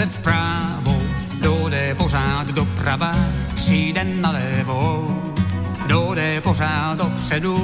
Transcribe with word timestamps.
se 0.00 0.06
vpravo, 0.06 0.96
dojde 1.42 1.94
pořád 1.94 2.46
doprava, 2.46 3.10
přijde 3.54 4.04
nalevo, 4.04 5.06
dojde 5.86 6.40
pořád 6.40 6.98
dopředu, 6.98 7.56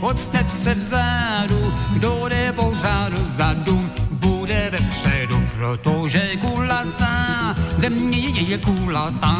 ocne 0.00 0.44
se 0.48 0.74
vzadu, 0.74 1.72
kdo 1.92 2.28
jde 2.28 2.52
pořád 2.52 3.12
dozadu, 3.12 3.90
bude 4.10 4.70
vepředu, 4.70 5.36
protože 5.56 6.36
kulatá, 6.40 7.54
země 7.76 8.18
je, 8.18 8.42
je 8.42 8.58
kulatá, 8.58 9.36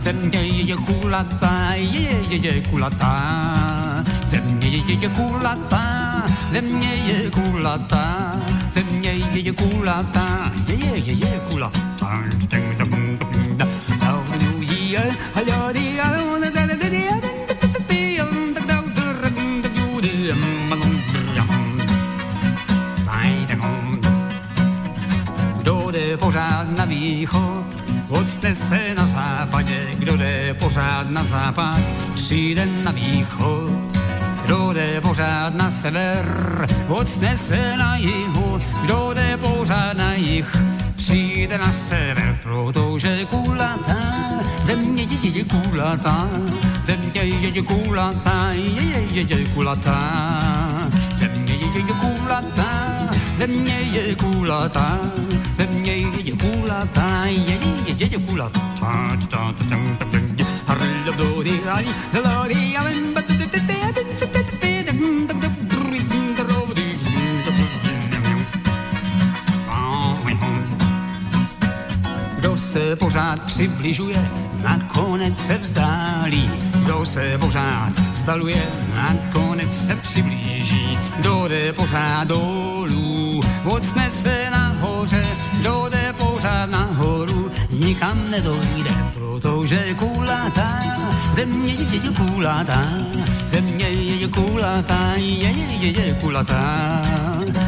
země 0.00 0.38
je, 0.38 0.62
je 0.62 0.76
kulatá, 0.76 1.68
je, 1.74 2.22
je, 2.30 2.36
je 2.36 2.60
kulatá, 2.60 3.52
země 4.24 4.68
je, 4.68 4.94
je 4.94 5.08
kulatá, 5.08 6.22
země 6.50 6.94
je 6.94 7.30
kulatá, 7.30 8.29
země 9.30 9.40
je, 9.40 9.40
je 9.40 9.52
kulatá, 9.52 10.52
je, 10.66 10.76
je, 10.76 10.98
je, 10.98 11.14
je 11.14 11.40
kulatá. 11.50 11.80
Kdo 25.60 25.90
jde 25.90 26.16
pořád 26.16 26.78
na 26.78 26.84
východ, 26.84 27.64
ocne 28.08 28.54
se 28.54 28.94
na 28.96 29.06
západě. 29.06 29.86
Kdo 29.98 30.16
jde 30.16 30.54
pořád 30.54 31.10
na 31.10 31.24
západ, 31.24 31.80
přijde 32.14 32.66
na 32.84 32.90
východ. 32.90 33.70
Kdo 34.44 34.72
jde 34.72 35.00
pořád 35.00 35.54
na 35.54 35.70
sever, 35.70 36.66
ocne 36.88 37.36
se 37.36 37.76
na 37.76 37.96
jihu. 37.96 38.49
Kdo 38.90 39.10
jde 39.14 39.36
pořád 39.36 39.96
na 39.96 40.14
jih, 40.14 40.56
přijde 40.96 41.58
na 41.58 41.72
sever, 41.72 42.38
protože 42.42 43.24
kulatá, 43.24 44.02
země 44.64 45.06
je, 45.22 45.30
je 45.30 45.44
kulatá, 45.44 46.28
země 46.84 47.20
je, 47.20 47.48
je 47.48 47.62
kulatá, 47.62 48.50
je, 48.50 48.82
je, 48.82 49.06
je, 49.12 49.38
je 49.38 49.44
kulatá, 49.54 50.40
země 51.12 51.54
je, 51.54 51.66
je 51.76 51.94
kulatá, 51.94 53.08
země 53.38 53.80
je 53.92 54.14
kulatá, 54.14 54.98
země 55.56 55.92
je 55.92 56.32
kulatá, 56.32 57.22
je, 57.24 57.58
je, 57.86 57.94
je, 57.98 58.06
je 58.06 58.18
kulatá. 58.18 58.60
Kdo 62.12 62.44
se 72.70 72.96
pořád 72.96 73.42
přibližuje, 73.42 74.30
nakonec 74.62 75.46
se 75.46 75.58
vzdálí. 75.58 76.50
Kdo 76.84 77.04
se 77.04 77.38
pořád 77.38 77.92
vzdaluje, 78.14 78.62
nakonec 78.94 79.86
se 79.86 79.96
přiblíží. 79.96 80.98
Kdo 81.16 81.48
jde 81.48 81.72
pořád 81.72 82.28
dolů, 82.28 83.40
ocne 83.64 84.10
se 84.10 84.50
nahoře. 84.50 85.26
Kdo 85.60 85.88
jde 85.90 86.14
pořád 86.18 86.70
nahoru, 86.70 87.50
nikam 87.70 88.30
nedojde, 88.30 88.94
protože 89.14 89.94
kulatá, 89.94 90.80
země 91.34 91.72
je, 91.72 92.10
kulatá, 92.16 92.82
země 93.46 93.88
je, 93.88 94.28
kulatá, 94.28 95.12
je, 95.16 95.50
je, 95.80 96.06
je, 96.06 96.14
kulatá, 96.14 97.02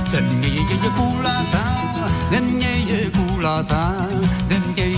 země 0.07 0.49
je, 0.49 0.91
kulatá, 0.97 1.83
země 2.31 2.69
je 2.69 3.11
kulatá, 3.11 3.95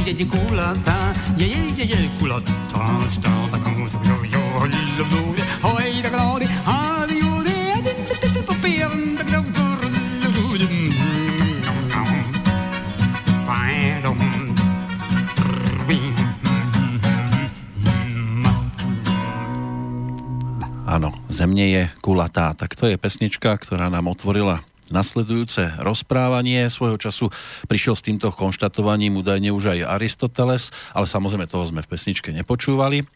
je 0.04 0.26
kulatá, 0.28 1.16
je, 1.37 1.48
je, 1.48 1.84
je, 1.88 1.97
kulatá, 2.20 2.53
Hoj, 5.65 6.04
tak 6.04 6.12
jodi, 6.12 6.48
Áno, 20.84 21.16
Zemne 21.32 21.66
je 21.66 21.82
kulatá. 22.04 22.53
Tak 22.53 22.76
to 22.76 22.87
je 22.87 23.00
pesnička, 23.00 23.56
ktorá 23.56 23.88
nám 23.88 24.12
otvorila 24.12 24.60
nasledujúce 24.93 25.81
rozprávanie. 25.81 26.69
Svojho 26.69 27.00
času 27.00 27.31
prišiel 27.71 27.95
s 27.97 28.05
týmto 28.05 28.28
konštatovaním 28.34 29.21
údajne 29.21 29.55
už 29.55 29.78
aj 29.78 29.89
Aristoteles, 30.00 30.75
ale 30.93 31.06
samozrejme 31.09 31.49
toho 31.49 31.65
sme 31.65 31.84
v 31.84 31.91
pesničke 31.95 32.34
nepočúvali. 32.34 33.06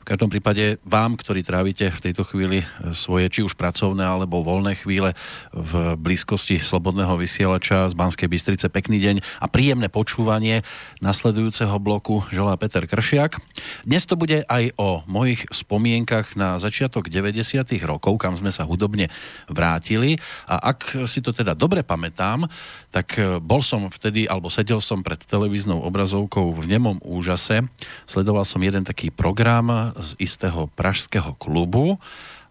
V 0.00 0.08
každom 0.08 0.32
prípade 0.32 0.80
vám, 0.88 1.12
ktorí 1.12 1.44
trávite 1.44 1.92
v 1.92 2.02
tejto 2.08 2.24
chvíli 2.24 2.64
svoje 2.96 3.28
či 3.28 3.44
už 3.44 3.52
pracovné 3.52 4.00
alebo 4.00 4.40
voľné 4.40 4.80
chvíle 4.80 5.12
v 5.52 5.92
blízkosti 6.00 6.56
slobodného 6.56 7.20
vysielača 7.20 7.84
z 7.84 7.94
Banskej 7.94 8.32
Bystrice, 8.32 8.72
pekný 8.72 8.96
deň 8.96 9.16
a 9.20 9.46
príjemné 9.52 9.92
počúvanie 9.92 10.64
nasledujúceho 11.04 11.76
bloku 11.76 12.24
želá 12.32 12.56
Peter 12.56 12.88
Kršiak. 12.88 13.44
Dnes 13.84 14.08
to 14.08 14.16
bude 14.16 14.40
aj 14.48 14.72
o 14.80 15.04
mojich 15.04 15.44
spomienkach 15.52 16.32
na 16.32 16.56
začiatok 16.56 17.12
90. 17.12 17.60
rokov, 17.84 18.16
kam 18.16 18.40
sme 18.40 18.48
sa 18.56 18.64
hudobne 18.64 19.12
vrátili 19.52 20.16
a 20.48 20.72
ak 20.72 21.04
si 21.04 21.20
to 21.20 21.28
teda 21.28 21.52
dobre 21.52 21.84
pamätám, 21.84 22.48
tak 22.88 23.20
bol 23.44 23.60
som 23.60 23.92
vtedy, 23.92 24.24
alebo 24.24 24.48
sedel 24.48 24.80
som 24.80 25.04
pred 25.04 25.20
televíznou 25.20 25.84
obrazovkou 25.84 26.56
v 26.56 26.64
nemom 26.72 26.96
úžase, 27.04 27.68
sledoval 28.08 28.48
som 28.48 28.64
jeden 28.64 28.82
taký 28.82 29.12
program 29.12 29.89
z 29.98 30.10
istého 30.22 30.70
pražského 30.74 31.34
klubu. 31.40 31.98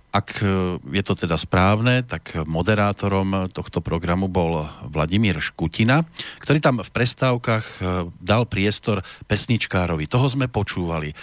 Ak 0.09 0.41
je 0.89 1.03
to 1.05 1.13
teda 1.13 1.37
správne, 1.37 2.01
tak 2.01 2.33
moderátorom 2.49 3.45
tohto 3.53 3.77
programu 3.77 4.25
bol 4.25 4.65
Vladimír 4.89 5.37
Škutina, 5.37 6.01
ktorý 6.41 6.57
tam 6.57 6.81
v 6.81 6.89
prestávkach 6.89 7.65
dal 8.17 8.49
priestor 8.49 9.05
pesničkárovi. 9.29 10.09
Toho 10.09 10.25
sme 10.25 10.49
počúvali 10.49 11.13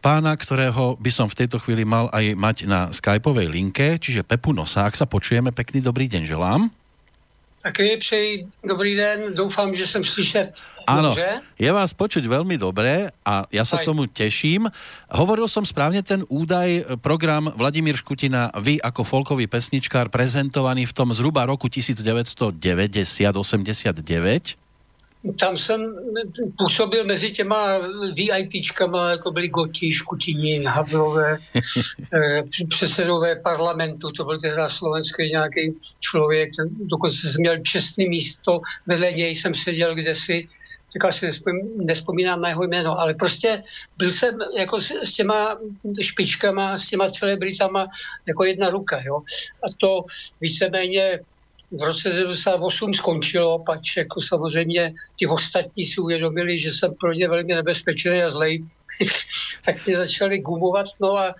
pána, 0.00 0.32
ktorého 0.32 0.96
by 0.96 1.10
som 1.12 1.28
v 1.28 1.44
tejto 1.44 1.60
chvíli 1.60 1.84
mal 1.84 2.08
aj 2.08 2.32
mať 2.32 2.56
na 2.64 2.88
skypovej 2.88 3.52
linke, 3.52 4.00
čiže 4.00 4.24
Pepu 4.24 4.56
Nosák 4.56 4.96
sa 4.96 5.04
počujeme. 5.04 5.52
Pekný 5.52 5.84
dobrý 5.84 6.08
deň 6.08 6.24
želám. 6.24 6.81
Taky 7.62 7.96
přeji 7.96 8.46
dobrý 8.64 8.96
den, 8.96 9.34
doufám, 9.34 9.74
že 9.74 9.86
jsem 9.86 10.04
slyšet 10.04 10.52
Áno, 10.86 11.14
dobře. 11.14 11.40
je 11.62 11.70
vás 11.70 11.94
počuť 11.94 12.26
veľmi 12.26 12.58
dobre 12.58 13.06
a 13.22 13.46
ja 13.54 13.62
sa 13.62 13.78
Fajn. 13.78 13.86
tomu 13.86 14.02
teším. 14.10 14.66
Hovoril 15.14 15.46
som 15.46 15.62
správne 15.62 16.02
ten 16.02 16.26
údaj, 16.26 16.98
program 16.98 17.54
Vladimír 17.54 17.94
Škutina, 17.94 18.50
vy 18.58 18.82
ako 18.82 19.06
folkový 19.06 19.46
pesničkár 19.46 20.10
prezentovaný 20.10 20.90
v 20.90 20.94
tom 20.94 21.14
zhruba 21.14 21.46
roku 21.46 21.70
1990-89. 21.70 24.58
Tam 25.38 25.56
jsem 25.56 25.96
působil 26.58 27.04
mezi 27.04 27.32
těma 27.32 27.78
VIPčkama, 28.14 29.10
jako 29.10 29.30
byli 29.30 29.48
Goti, 29.48 29.92
Škutini, 29.92 30.64
Havrové, 30.64 31.38
eh, 32.14 32.42
předsedové 32.68 33.36
parlamentu, 33.36 34.10
to 34.10 34.24
byl 34.24 34.40
teda 34.40 34.68
slovenský 34.68 35.22
nějaký 35.30 35.78
člověk, 36.00 36.50
dokonce 36.70 37.16
jsem 37.16 37.40
měl 37.40 37.58
čestný 37.58 38.08
místo, 38.08 38.60
vedle 38.86 39.12
něj 39.12 39.36
jsem 39.36 39.54
seděl 39.54 39.94
kdesi, 39.94 40.48
tak 40.92 41.04
asi 41.04 41.26
nespomínám, 41.26 41.86
nespomínám 41.86 42.40
na 42.40 42.48
jeho 42.48 42.64
jméno, 42.64 43.00
ale 43.00 43.14
prostě 43.14 43.62
byl 43.98 44.12
jsem 44.12 44.38
jako 44.58 44.78
s, 44.78 44.90
s 44.90 45.12
těma 45.12 45.58
špičkama, 46.00 46.78
s 46.78 46.86
těma 46.86 47.10
celebritama 47.10 47.86
jako 48.26 48.44
jedna 48.44 48.70
ruka, 48.70 49.02
jo. 49.04 49.22
A 49.62 49.66
to 49.78 50.04
víceméně 50.40 51.20
v 51.80 51.82
roce 51.82 52.10
98 52.10 52.94
skončilo, 52.94 53.64
pač 53.64 53.96
jako 53.96 54.20
samozřejmě 54.20 54.94
ti 55.16 55.26
ostatní 55.26 55.84
si 55.84 56.00
uvědomili, 56.00 56.58
že 56.58 56.72
jsem 56.72 56.94
pro 57.00 57.12
ně 57.12 57.28
velmi 57.28 57.54
nebezpečný 57.54 58.22
a 58.22 58.30
zlej, 58.30 58.64
tak 59.64 59.86
mě 59.86 59.96
začali 59.96 60.38
gumovat, 60.38 60.86
no 61.00 61.18
a 61.18 61.34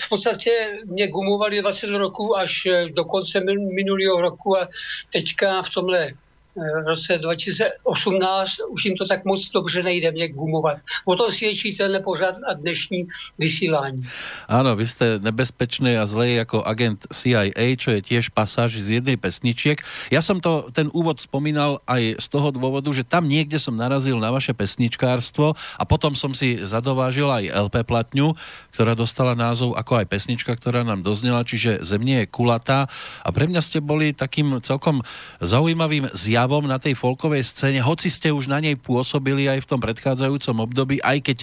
v 0.00 0.08
podstatě 0.08 0.78
mě 0.84 1.08
gumovali 1.08 1.60
20 1.60 1.90
roků 1.90 2.36
až 2.36 2.68
do 2.92 3.04
konce 3.04 3.40
min- 3.40 3.74
minulého 3.74 4.20
roku 4.20 4.58
a 4.58 4.68
teďka 5.12 5.62
v 5.62 5.70
tomhle 5.70 6.12
eh, 6.56 6.82
roce 6.86 7.18
2018 7.18 8.50
už 8.68 8.84
jim 8.84 8.96
to 8.96 9.04
tak 9.06 9.24
moc 9.24 9.48
dobře 9.48 9.82
nejde 9.82 10.12
mě 10.12 10.28
gumovat. 10.28 10.78
O 11.04 11.16
tom 11.16 11.30
svědčí 11.30 11.76
tenhle 11.76 12.00
pořad 12.00 12.34
a 12.48 12.52
dnešní 12.54 13.06
vysílání. 13.38 14.02
Áno, 14.48 14.76
vy 14.78 14.86
ste 14.86 15.06
nebezpečný 15.20 15.98
a 15.98 16.06
zlej 16.06 16.42
ako 16.46 16.62
agent 16.64 17.04
CIA, 17.10 17.76
čo 17.76 17.92
je 17.92 18.00
tiež 18.00 18.32
pasáž 18.32 18.78
z 18.78 19.02
jednej 19.02 19.18
pesničiek. 19.20 19.82
Ja 20.08 20.22
som 20.22 20.40
to, 20.40 20.70
ten 20.72 20.88
úvod 20.94 21.20
spomínal 21.20 21.82
aj 21.84 22.22
z 22.22 22.26
toho 22.30 22.54
dôvodu, 22.54 22.88
že 22.94 23.04
tam 23.04 23.26
niekde 23.26 23.58
som 23.58 23.74
narazil 23.74 24.16
na 24.16 24.30
vaše 24.32 24.54
pesničkárstvo 24.54 25.52
a 25.56 25.82
potom 25.84 26.14
som 26.14 26.32
si 26.32 26.62
zadovážil 26.62 27.26
aj 27.26 27.52
LP 27.68 27.82
platňu, 27.84 28.32
ktorá 28.72 28.94
dostala 28.96 29.34
názov 29.34 29.74
ako 29.74 30.00
aj 30.00 30.06
pesnička, 30.08 30.54
ktorá 30.54 30.86
nám 30.86 31.02
doznela, 31.02 31.44
čiže 31.44 31.82
Zemne 31.82 32.24
je 32.24 32.30
kulatá 32.30 32.86
a 33.20 33.28
pre 33.34 33.50
mňa 33.50 33.60
ste 33.60 33.78
boli 33.82 34.14
takým 34.14 34.62
celkom 34.62 35.02
zaujímavým 35.42 36.08
zjavom 36.14 36.45
právom 36.46 36.70
na 36.70 36.78
tej 36.78 36.94
folkovej 36.94 37.42
scéne, 37.42 37.82
hoci 37.82 38.06
ste 38.06 38.30
už 38.30 38.46
na 38.46 38.62
nej 38.62 38.78
pôsobili 38.78 39.50
aj 39.50 39.66
v 39.66 39.70
tom 39.74 39.82
predchádzajúcom 39.82 40.62
období, 40.62 41.02
aj 41.02 41.18
keď 41.26 41.38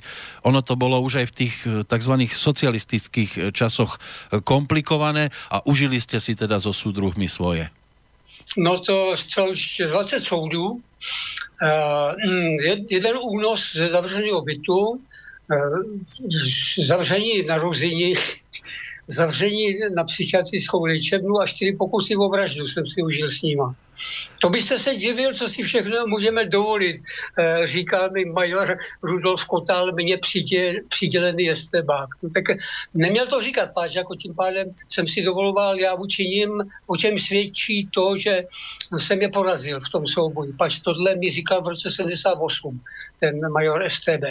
ono 0.48 0.64
to 0.64 0.80
bolo 0.80 0.96
už 1.04 1.20
aj 1.20 1.28
v 1.28 1.36
tých 1.44 1.56
e, 1.68 1.84
tzv. 1.84 2.24
socialistických 2.32 3.32
e, 3.36 3.40
časoch 3.52 4.00
e, 4.00 4.40
komplikované 4.40 5.28
a 5.52 5.60
užili 5.68 6.00
ste 6.00 6.24
si 6.24 6.40
teda 6.40 6.56
so 6.64 6.72
súdruhmi 6.72 7.28
svoje. 7.28 7.68
No 8.56 8.80
to 8.80 9.12
už 9.52 9.92
20 9.92 10.24
soudů. 10.24 10.80
Jeden 12.88 13.16
únos 13.20 13.76
ze 13.76 13.88
zavřeného 13.88 14.42
bytu, 14.42 15.00
zavření 16.80 17.44
na 17.44 17.58
Ruzini, 17.58 18.14
zavření 19.08 19.76
na 19.96 20.04
psychiatrickou 20.04 20.86
léčebnu 20.86 21.40
a 21.40 21.46
čtyři 21.46 21.74
pokusy 21.74 22.16
o 22.16 22.30
vraždu 22.30 22.66
jsem 22.66 22.88
si 22.88 23.04
užil 23.04 23.30
s 23.30 23.42
nima. 23.42 23.76
To 24.42 24.50
byste 24.50 24.80
se 24.80 24.96
divil, 24.96 25.34
co 25.34 25.48
si 25.50 25.64
všechno 25.64 26.08
můžeme 26.08 26.46
dovolit, 26.46 27.02
eh, 27.40 27.68
říká 27.68 28.08
mi 28.08 28.26
major 28.26 28.78
Rudolf 29.04 29.46
Kotal, 29.46 29.92
mě 29.92 30.18
přidělený 30.90 31.50
estebák. 31.50 32.10
No, 32.24 32.30
tak 32.30 32.44
neměl 32.94 33.28
to 33.28 33.42
říkat, 33.42 33.74
páč, 33.74 33.96
jako 33.96 34.16
tím 34.16 34.36
pádem 34.36 34.72
jsem 34.88 35.08
si 35.08 35.22
dovoloval, 35.22 35.80
já 35.80 35.94
učiním, 35.94 36.50
o 36.88 36.98
čem 36.98 37.20
svědčí 37.20 37.88
to, 37.94 38.18
že 38.18 38.44
jsem 38.98 39.22
je 39.22 39.30
porazil 39.30 39.80
v 39.80 39.90
tom 39.90 40.08
souboji. 40.08 40.54
Pač 40.54 40.80
tohle 40.80 41.16
mi 41.16 41.32
říkal 41.32 41.62
v 41.62 41.68
roce 41.68 41.92
78 41.92 42.82
ten 43.20 43.52
major 43.52 43.90
STB. 43.90 44.24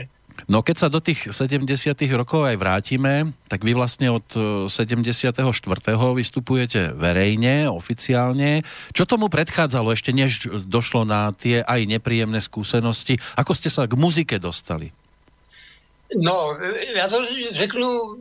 No 0.49 0.61
keď 0.64 0.76
sa 0.76 0.88
do 0.88 0.99
tých 0.99 1.31
70 1.31 1.96
rokov 2.17 2.44
aj 2.44 2.56
vrátime, 2.58 3.32
tak 3.46 3.62
vy 3.62 3.73
vlastne 3.76 4.11
od 4.11 4.26
74. 4.69 5.32
E, 5.38 5.94
vystupujete 6.17 6.93
verejne, 6.96 7.69
oficiálne. 7.69 8.67
Čo 8.93 9.05
tomu 9.06 9.29
predchádzalo 9.29 9.93
ešte, 9.93 10.11
než 10.11 10.49
došlo 10.67 11.05
na 11.05 11.32
tie 11.32 11.62
aj 11.62 11.87
nepríjemné 11.87 12.40
skúsenosti? 12.40 13.20
Ako 13.37 13.52
ste 13.55 13.69
sa 13.69 13.87
k 13.87 13.94
muzike 13.96 14.37
dostali? 14.40 14.93
No, 16.17 16.58
já 16.96 17.08
to 17.08 17.26
řeknu, 17.50 18.17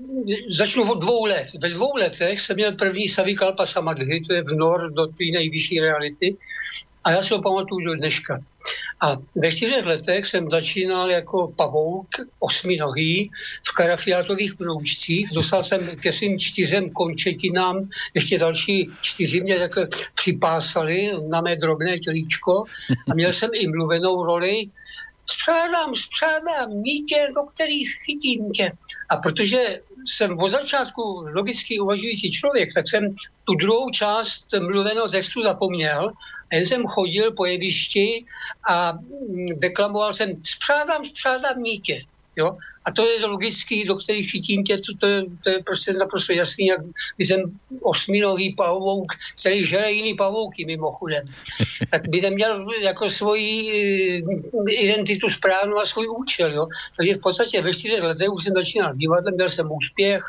začnu 0.49 0.91
od 0.91 0.99
dvou 1.01 1.25
let. 1.25 1.47
Ve 1.59 1.69
dvou 1.69 1.95
letech 1.95 2.41
jsem 2.41 2.55
měl 2.55 2.71
první 2.71 3.07
Savikalpa 3.07 3.65
Samadhi, 3.65 4.21
to 4.21 4.33
je 4.33 4.43
vnor 4.43 4.91
do 4.93 5.07
té 5.07 5.23
nejvyšší 5.33 5.79
reality. 5.79 6.35
A 7.03 7.11
já 7.11 7.23
si 7.23 7.33
ho 7.33 7.41
pamatuju 7.41 7.85
do 7.85 7.95
dneška. 7.95 8.39
A 9.01 9.17
ve 9.35 9.51
čtyřech 9.51 9.85
letech 9.85 10.25
jsem 10.25 10.49
začínal 10.49 11.11
jako 11.11 11.47
pavouk 11.47 12.07
osminohý 12.39 13.31
v 13.67 13.75
karafiátových 13.75 14.55
proučcích. 14.55 15.29
Dostal 15.33 15.63
jsem 15.63 15.95
ke 15.95 16.13
svým 16.13 16.39
čtyřem 16.39 16.89
končetinám, 16.89 17.89
ještě 18.13 18.39
další 18.39 18.89
čtyři 19.01 19.41
mě 19.41 19.59
takhle 19.59 19.87
připásali 20.15 21.11
na 21.29 21.41
mé 21.41 21.55
drobné 21.55 21.99
tělíčko 21.99 22.63
a 23.11 23.13
měl 23.13 23.33
jsem 23.33 23.49
i 23.53 23.67
mluvenou 23.67 24.25
roli 24.25 24.69
spřádám, 25.25 25.95
spřádám 25.95 26.83
nítě, 26.83 27.27
do 27.35 27.41
kterých 27.43 27.89
chytím 28.05 28.51
tě. 28.51 28.71
A 29.09 29.17
protože 29.17 29.79
jsem 30.05 30.39
od 30.39 30.47
začátku 30.47 31.01
logicky 31.33 31.79
uvažující 31.79 32.31
člověk, 32.31 32.69
tak 32.73 32.89
jsem 32.89 33.15
tu 33.43 33.53
druhou 33.55 33.89
část 33.89 34.47
mluveného 34.59 35.07
textu 35.07 35.41
zapomněl 35.41 36.09
a 36.51 36.55
jen 36.55 36.65
jsem 36.65 36.87
chodil 36.87 37.31
po 37.31 37.45
jevišti 37.45 38.25
a 38.69 38.93
deklamoval 39.55 40.13
jsem 40.13 40.33
spřádám, 40.43 41.05
spřádám 41.05 41.63
nítě. 41.63 42.01
Jo? 42.35 42.57
A 42.85 42.91
to 42.91 43.07
je 43.07 43.25
logický, 43.25 43.85
do 43.85 43.95
kterých 43.95 44.31
chytím 44.31 44.63
tě, 44.63 44.77
to, 44.77 44.97
to, 44.99 45.05
je, 45.05 45.23
to 45.43 45.49
je 45.49 45.63
prostě 45.63 45.93
naprosto 45.93 46.33
jasný, 46.33 46.65
jak 46.65 46.79
jsem 47.19 47.59
osminový 47.81 48.55
pavouk, 48.55 49.11
který 49.39 49.65
žere 49.65 49.91
jiný 49.91 50.13
pavouky 50.13 50.65
mimochodem. 50.65 51.25
Tak 51.91 52.09
by 52.09 52.21
neměl 52.21 52.65
jako 52.81 53.09
svoji 53.09 54.23
eh, 54.67 54.71
identitu 54.71 55.29
správnou 55.29 55.79
a 55.79 55.85
svůj 55.85 56.07
účel. 56.07 56.53
Jo? 56.53 56.67
Takže 56.97 57.15
v 57.15 57.21
podstatě 57.21 57.61
ve 57.61 57.73
čtyřech 57.73 58.03
letech 58.03 58.29
už 58.29 58.43
jsem 58.43 58.53
začínal 58.53 58.95
divadlem, 58.95 59.33
měl 59.33 59.49
jsem 59.49 59.71
úspěch, 59.71 60.23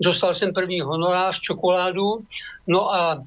dostal 0.00 0.34
jsem 0.34 0.52
první 0.52 0.80
honorář, 0.80 1.40
čokoládu, 1.40 2.24
no 2.66 2.94
a 2.94 3.24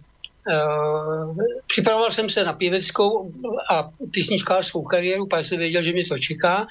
připravoval 1.67 2.11
jsem 2.11 2.29
se 2.29 2.44
na 2.44 2.53
pěveckou 2.53 3.31
a 3.69 3.89
písničkářskou 4.11 4.81
kariéru, 4.81 5.27
protože 5.27 5.44
jsem 5.44 5.57
věděl, 5.57 5.83
že 5.83 5.91
mě 5.91 6.05
to 6.05 6.19
čeká. 6.19 6.67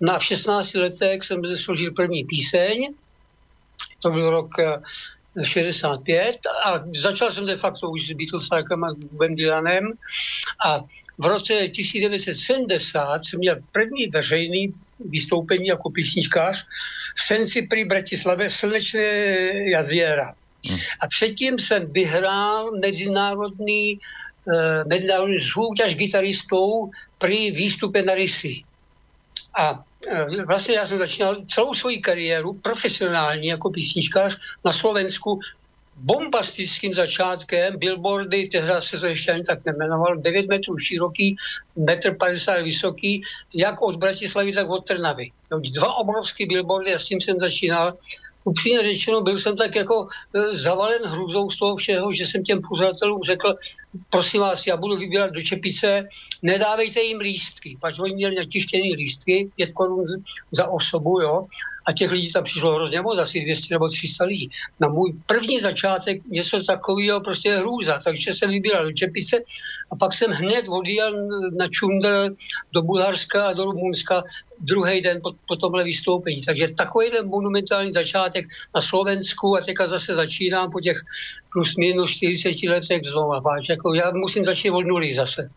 Na 0.00 0.18
v 0.18 0.24
16 0.24 0.74
letech 0.74 1.22
jsem 1.22 1.44
složil 1.56 1.92
první 1.92 2.24
píseň, 2.24 2.94
to 4.02 4.10
byl 4.10 4.30
rok 4.30 4.50
65 5.42 6.16
eh, 6.18 6.70
a 6.70 6.84
začal 7.00 7.30
jsem 7.30 7.46
de 7.46 7.56
facto 7.56 7.90
už 7.90 8.06
s 8.06 8.12
Beatlesákem 8.12 8.84
a 8.84 8.90
s 8.90 8.94
Bobem 8.94 9.34
Dylanem 9.34 9.92
a 10.66 10.84
v 11.18 11.26
roce 11.26 11.68
1970 11.68 13.24
jsem 13.24 13.38
měl 13.38 13.56
první 13.72 14.06
veřejný 14.06 14.74
vystoupení 15.10 15.66
jako 15.66 15.90
písničkář 15.90 16.66
v 17.22 17.26
Senci 17.26 17.62
při 17.62 17.84
Bratislavě 17.84 18.50
Slnečné 18.50 19.02
jaziera. 19.70 20.34
A 21.00 21.08
předtím 21.08 21.58
jsem 21.58 21.92
vyhrál 21.92 22.70
mezinárodní, 22.72 23.98
uh, 24.44 24.54
mezinárodní 24.86 25.40
soutěž 25.40 25.94
gitaristou 25.94 26.90
při 27.18 27.50
výstupě 27.50 28.02
na 28.02 28.14
Rysy. 28.14 28.62
A 29.58 29.72
uh, 29.72 30.42
vlastně 30.44 30.74
já 30.74 30.86
jsem 30.86 30.98
začínal 30.98 31.36
celou 31.48 31.74
svoji 31.74 31.98
kariéru 31.98 32.52
profesionální 32.52 33.46
jako 33.46 33.70
písničkář 33.70 34.38
na 34.64 34.72
Slovensku 34.72 35.40
bombastickým 36.00 36.94
začátkem, 36.94 37.78
billboardy, 37.78 38.48
tehdy 38.48 38.72
se 38.80 39.00
to 39.00 39.06
ještě 39.06 39.32
ani 39.32 39.44
tak 39.44 39.64
nemenoval, 39.64 40.16
9 40.16 40.48
metrů 40.48 40.78
široký, 40.78 41.36
1,50 41.76 42.58
m 42.58 42.64
vysoký, 42.64 43.22
jak 43.54 43.82
od 43.82 43.96
Bratislavy, 43.96 44.52
tak 44.52 44.68
od 44.68 44.86
Trnavy. 44.86 45.30
Dva 45.72 45.94
obrovské 45.94 46.46
billboardy 46.46 46.94
a 46.94 46.98
s 46.98 47.04
tím 47.04 47.20
jsem 47.20 47.40
začínal 47.40 47.98
upřímně 48.44 48.82
řečeno, 48.82 49.20
byl 49.20 49.38
jsem 49.38 49.56
tak 49.56 49.74
jako 49.74 50.08
e, 50.34 50.54
zavalen 50.54 51.02
hrůzou 51.04 51.50
z 51.50 51.58
toho 51.58 51.76
všeho, 51.76 52.12
že 52.12 52.26
jsem 52.26 52.42
těm 52.42 52.60
pořadatelům 52.68 53.22
řekl, 53.22 53.54
prosím 54.10 54.40
vás, 54.40 54.66
já 54.66 54.76
budu 54.76 54.96
vybírat 54.96 55.30
do 55.30 55.42
čepice, 55.42 56.08
nedávejte 56.42 57.00
jim 57.00 57.18
lístky, 57.18 57.78
pač 57.80 57.98
oni 57.98 58.14
měli 58.14 58.36
natištěný 58.36 58.94
lístky, 58.94 59.50
pět 59.56 59.72
korun 59.72 60.04
za 60.50 60.66
osobu, 60.68 61.20
jo, 61.20 61.46
a 61.90 61.92
těch 61.92 62.10
lidí 62.10 62.32
tam 62.32 62.44
přišlo 62.44 62.74
hrozně 62.74 63.00
moc, 63.00 63.18
asi 63.18 63.40
200 63.40 63.74
nebo 63.74 63.88
300 63.88 64.24
lidí. 64.24 64.50
Na 64.80 64.88
můj 64.88 65.12
první 65.26 65.60
začátek 65.60 66.22
něco 66.26 66.62
takového 66.62 67.20
prostě 67.20 67.56
hrůza, 67.56 68.00
takže 68.04 68.34
jsem 68.34 68.50
vybíral 68.50 68.84
do 68.84 68.92
Čepice 68.92 69.36
a 69.90 69.96
pak 69.96 70.12
jsem 70.12 70.30
hned 70.30 70.64
odjel 70.68 71.26
na 71.58 71.68
Čundr 71.68 72.30
do 72.72 72.82
Bulharska 72.82 73.46
a 73.46 73.52
do 73.52 73.64
Rumunska 73.64 74.22
druhý 74.60 75.00
den 75.00 75.20
po, 75.22 75.32
po 75.48 75.56
tomhle 75.56 75.84
vystoupení. 75.84 76.42
Takže 76.42 76.68
takový 76.68 77.10
ten 77.10 77.26
monumentální 77.26 77.92
začátek 77.92 78.46
na 78.74 78.80
Slovensku 78.80 79.56
a 79.56 79.60
teďka 79.60 79.86
zase 79.86 80.14
začínám 80.14 80.70
po 80.70 80.80
těch 80.80 81.00
plus 81.52 81.76
minus 81.76 82.10
40 82.10 82.62
letech 82.62 83.02
znova. 83.04 83.40
Páč, 83.40 83.68
jako 83.68 83.94
já 83.94 84.10
musím 84.14 84.44
začít 84.44 84.70
od 84.70 84.86
nuly 84.86 85.14
zase. 85.14 85.50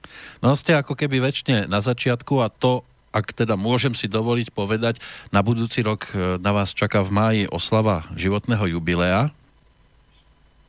No 0.43 0.55
jste 0.55 0.73
jako 0.73 0.95
keby 0.95 1.19
večně 1.19 1.65
na 1.67 1.81
začátku 1.81 2.41
a 2.41 2.49
to 2.49 2.81
ak 3.13 3.37
teda 3.37 3.53
môžem 3.53 3.93
si 3.93 4.09
dovoliť 4.09 4.49
povedať, 4.49 4.97
na 5.29 5.45
budúci 5.45 5.85
rok 5.85 6.09
e, 6.11 6.41
na 6.41 6.49
vás 6.49 6.73
čaká 6.73 7.05
v 7.05 7.13
máji 7.13 7.41
oslava 7.45 8.09
životného 8.17 8.73
jubilea. 8.73 9.29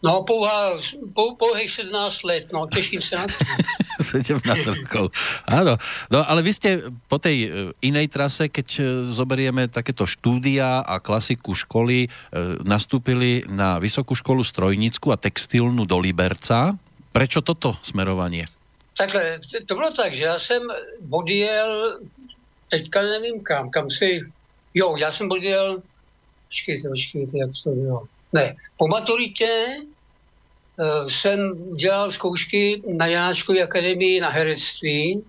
No, 0.05 0.21
pouhá, 0.21 0.77
pou, 1.17 1.33
pouhých 1.33 1.89
17 1.89 2.29
let, 2.29 2.53
no, 2.53 2.69
teším 2.69 3.01
sa 3.01 3.25
na 3.25 3.33
to. 3.33 3.41
17 4.21 4.45
rokov, 4.77 5.09
áno. 5.49 5.81
No, 6.13 6.21
ale 6.21 6.45
vy 6.45 6.53
ste 6.53 6.71
po 7.09 7.17
tej 7.17 7.49
e, 7.49 7.49
inej 7.81 8.13
trase, 8.13 8.53
keď 8.53 8.69
e, 8.77 8.83
zoberieme 9.09 9.65
takéto 9.73 10.05
štúdia 10.05 10.85
a 10.85 11.01
klasiku 11.01 11.57
školy, 11.57 12.13
nastúpili 12.69 13.49
na 13.49 13.81
Vysokú 13.81 14.13
školu 14.13 14.45
strojnícku 14.45 15.09
a 15.09 15.17
textilnu 15.17 15.89
do 15.89 15.97
Liberca. 15.97 16.77
Prečo 17.17 17.41
toto 17.41 17.81
smerovanie? 17.81 18.45
Takhle, 18.97 19.41
to 19.67 19.75
bylo 19.75 19.91
tak, 19.91 20.15
že 20.15 20.25
já 20.25 20.39
jsem 20.39 20.63
odjel 21.11 21.99
teďka 22.69 23.03
nevím 23.03 23.43
kam, 23.43 23.71
kam 23.71 23.91
si, 23.91 24.21
jo, 24.75 24.97
já 24.97 25.13
jsem 25.13 25.29
byl, 25.29 25.83
počkejte, 26.49 26.89
počkejte, 26.89 27.39
jak 27.39 27.51
to 27.65 27.71
bylo. 27.71 28.03
Ne, 28.33 28.57
po 28.77 28.89
maturitě 28.89 29.77
uh, 29.77 31.07
jsem 31.07 31.71
dělal 31.75 32.11
zkoušky 32.11 32.83
na 32.97 33.07
Janáčkové 33.07 33.63
akademii 33.63 34.21
na 34.21 34.29
herectví, 34.29 35.25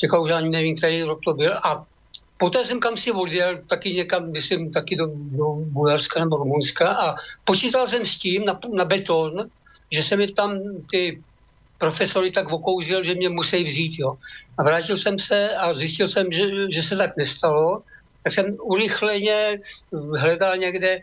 teďka 0.00 0.18
už 0.18 0.30
ani 0.30 0.48
nevím, 0.48 0.76
který 0.76 1.02
rok 1.02 1.20
to 1.24 1.34
byl, 1.34 1.52
a 1.62 1.86
poté 2.42 2.64
jsem 2.64 2.80
kam 2.80 2.96
si 2.96 3.12
odjel, 3.12 3.58
taky 3.66 3.94
někam, 3.94 4.30
myslím, 4.32 4.70
taky 4.70 4.96
do, 4.96 5.06
do 5.14 5.44
Bulharska 5.70 6.20
nebo 6.20 6.36
Rumunska. 6.36 6.88
A 6.90 7.14
počítal 7.44 7.86
jsem 7.86 8.06
s 8.06 8.18
tím 8.18 8.44
na, 8.44 8.58
na 8.74 8.84
beton, 8.84 9.46
že 9.90 10.02
se 10.02 10.16
mi 10.16 10.26
tam 10.26 10.58
ty 10.90 11.22
profesory 11.82 12.30
tak 12.30 12.46
okouzil, 12.46 13.02
že 13.02 13.18
mě 13.18 13.28
musí 13.28 13.64
vzít. 13.64 13.98
Jo. 13.98 14.14
A 14.58 14.62
vrátil 14.62 14.96
jsem 14.96 15.18
se 15.18 15.50
a 15.50 15.74
zjistil 15.74 16.08
jsem, 16.08 16.30
že, 16.32 16.70
že 16.70 16.82
se 16.82 16.94
tak 16.96 17.18
nestalo. 17.18 17.82
Tak 18.22 18.32
jsem 18.32 18.54
urychleně 18.62 19.58
hledal 19.90 20.56
někde 20.56 21.02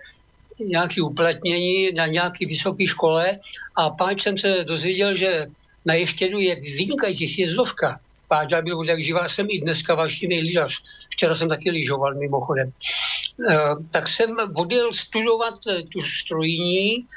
nějaké 0.60 1.02
uplatnění 1.02 1.92
na 1.92 2.08
nějaké 2.08 2.46
vysoké 2.48 2.88
škole 2.88 3.40
a 3.76 3.90
páč 3.90 4.24
jsem 4.24 4.38
se 4.38 4.64
dozvěděl, 4.64 5.16
že 5.16 5.52
na 5.86 5.94
Ještědu 5.94 6.40
je 6.40 6.56
vynikající 6.56 7.28
sjezdovka. 7.28 8.00
Páďa 8.28 8.62
byl 8.62 8.84
jak 8.84 9.04
živá, 9.04 9.30
jsem 9.30 9.48
i 9.50 9.60
dneska 9.60 9.96
vášnivý 9.96 10.42
lyžař. 10.42 10.74
Včera 11.12 11.36
jsem 11.36 11.50
taky 11.50 11.72
lyžoval 11.72 12.16
mimochodem. 12.16 12.72
E, 12.72 13.56
tak 13.92 14.08
jsem 14.08 14.32
odjel 14.56 14.94
studovat 14.94 15.60
e, 15.68 15.84
tu 15.84 16.00
strojní 16.04 17.08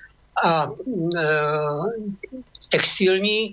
a 0.44 0.66
e, 0.66 1.22
textilní 2.72 3.52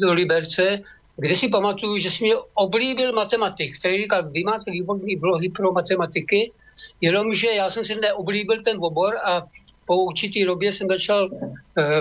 do 0.00 0.12
Liberce, 0.12 0.82
kde 1.16 1.36
si 1.36 1.48
pamatuju, 1.48 1.98
že 1.98 2.10
jsem 2.10 2.24
mě 2.24 2.36
oblíbil 2.54 3.12
matematik, 3.12 3.78
který 3.78 4.02
říkal, 4.02 4.30
vy 4.30 4.44
máte 4.44 4.70
výborné 4.70 5.16
blohy 5.18 5.48
pro 5.48 5.72
matematiky, 5.72 6.52
jenomže 7.00 7.48
já 7.50 7.70
jsem 7.70 7.84
si 7.84 7.94
neoblíbil 7.96 8.62
ten 8.62 8.76
obor 8.80 9.18
a 9.24 9.42
po 9.86 9.96
určitý 9.96 10.44
době 10.44 10.72
jsem 10.72 10.88
začal 10.88 11.28
uh, 11.32 11.44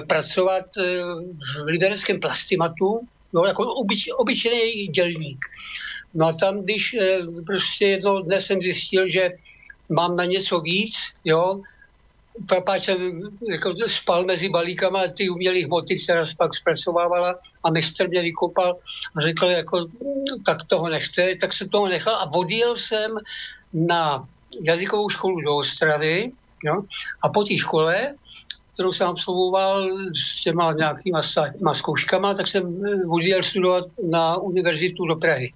pracovat 0.07 0.65
uh, 0.77 0.83
v 1.63 1.67
libereckém 1.67 2.19
plastimatu, 2.19 2.99
no, 3.33 3.45
jako 3.45 3.63
obyč, 3.73 4.09
obyčejný 4.17 4.87
dělník. 4.87 5.45
No 6.13 6.25
a 6.25 6.33
tam, 6.33 6.61
když 6.61 6.95
uh, 6.99 7.45
prostě 7.45 7.87
jednou 7.87 8.21
dne 8.21 8.41
jsem 8.41 8.61
zjistil, 8.61 9.09
že 9.09 9.31
mám 9.89 10.15
na 10.15 10.25
něco 10.25 10.59
víc, 10.59 10.95
jo, 11.25 11.61
papáč 12.45 12.89
jako 13.49 13.73
spal 13.85 14.25
mezi 14.25 14.49
balíkama 14.49 15.07
ty 15.07 15.29
umělých 15.29 15.65
hmoty, 15.65 15.97
která 16.03 16.25
se 16.25 16.33
pak 16.37 16.55
zpracovávala 16.55 17.35
a 17.63 17.71
mistr 17.71 18.09
mě 18.09 18.21
vykopal 18.21 18.77
a 19.15 19.21
řekl, 19.21 19.45
jako, 19.45 19.87
tak 20.45 20.57
toho 20.67 20.89
nechce, 20.89 21.35
tak 21.41 21.53
se 21.53 21.67
toho 21.67 21.87
nechal 21.87 22.15
a 22.15 22.33
odjel 22.33 22.75
jsem 22.75 23.11
na 23.73 24.27
jazykovou 24.61 25.09
školu 25.09 25.41
do 25.41 25.55
Ostravy 25.55 26.31
jo, 26.63 26.83
a 27.21 27.29
po 27.29 27.43
té 27.43 27.57
škole 27.57 28.13
kterou 28.77 28.91
jsem 28.91 29.07
absolvoval 29.07 29.89
s 30.13 30.43
těma 30.43 30.73
nějakýma 30.73 31.21
státníma 31.21 31.73
zkouškama, 31.73 32.33
tak 32.33 32.47
jsem 32.47 32.81
odjel 33.09 33.43
studovat 33.43 33.85
na 34.09 34.37
univerzitu 34.37 35.07
do 35.07 35.15
Prahy, 35.15 35.53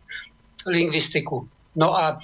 lingvistiku. 0.68 1.48
No 1.76 1.98
a 1.98 2.20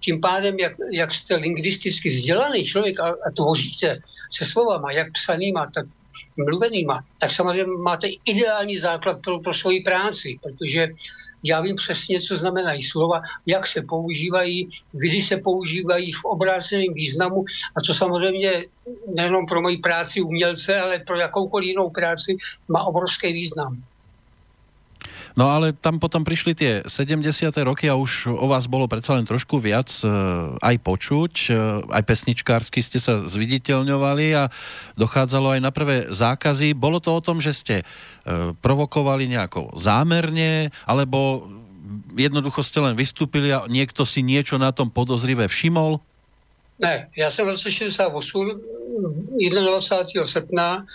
tím 0.00 0.20
pádem, 0.20 0.58
jak, 0.58 0.72
jak 0.92 1.12
jste 1.14 1.36
lingvisticky 1.36 2.08
vzdělaný 2.08 2.64
člověk 2.64 3.00
a, 3.00 3.08
a 3.08 3.30
tvoříte 3.36 3.98
se 4.32 4.44
slovama, 4.44 4.92
jak 4.92 5.12
psanýma, 5.12 5.70
tak 5.74 5.86
mluvenýma, 6.36 7.04
tak 7.18 7.32
samozřejmě 7.32 7.66
máte 7.66 8.08
ideální 8.24 8.78
základ 8.78 9.20
pro, 9.24 9.40
pro 9.40 9.54
svoji 9.54 9.80
práci, 9.80 10.38
protože 10.42 10.88
já 11.44 11.60
vím 11.60 11.76
přesně, 11.76 12.20
co 12.20 12.36
znamenají 12.36 12.82
slova, 12.82 13.22
jak 13.46 13.66
se 13.66 13.82
používají, 13.82 14.68
kdy 14.92 15.22
se 15.22 15.36
používají 15.36 16.12
v 16.12 16.24
obráceném 16.24 16.94
významu 16.94 17.44
a 17.76 17.80
to 17.86 17.94
samozřejmě 17.94 18.64
nejenom 19.14 19.46
pro 19.46 19.62
moji 19.62 19.76
práci 19.76 20.20
umělce, 20.20 20.80
ale 20.80 20.98
pro 20.98 21.18
jakoukoliv 21.18 21.68
jinou 21.68 21.90
práci 21.90 22.36
má 22.68 22.84
obrovský 22.84 23.32
význam. 23.32 23.82
No 25.38 25.46
ale 25.46 25.70
tam 25.70 26.02
potom 26.02 26.26
prišli 26.26 26.52
tie 26.58 26.72
70. 26.82 27.22
roky 27.62 27.86
a 27.86 27.94
už 27.94 28.30
o 28.30 28.46
vás 28.50 28.66
bolo 28.66 28.90
predsa 28.90 29.14
len 29.14 29.22
trošku 29.22 29.62
viac 29.62 29.86
e, 30.02 30.06
aj 30.58 30.76
počuť, 30.82 31.32
e, 31.46 31.52
aj 31.86 32.02
pesničkársky 32.02 32.82
ste 32.82 32.98
sa 32.98 33.22
zviditeľňovali 33.22 34.26
a 34.34 34.50
dochádzalo 34.98 35.54
aj 35.54 35.60
na 35.62 35.70
prvé 35.70 36.10
zákazy. 36.10 36.74
Bolo 36.74 36.98
to 36.98 37.14
o 37.14 37.22
tom, 37.22 37.38
že 37.38 37.54
ste 37.54 37.76
e, 37.80 37.84
provokovali 38.58 39.30
nejako 39.30 39.78
zámerne, 39.78 40.74
alebo 40.82 41.46
jednoducho 42.18 42.66
ste 42.66 42.82
len 42.82 42.98
vystúpili 42.98 43.54
a 43.54 43.66
niekto 43.70 44.02
si 44.02 44.26
niečo 44.26 44.58
na 44.58 44.74
tom 44.74 44.90
podozrivé 44.90 45.46
všimol? 45.46 46.02
Ne, 46.80 47.08
já 47.16 47.30
jsem 47.30 47.46
v 47.46 47.48
roce 47.48 47.72
68, 47.72 48.60
21. 49.36 50.26
srpna, 50.26 50.86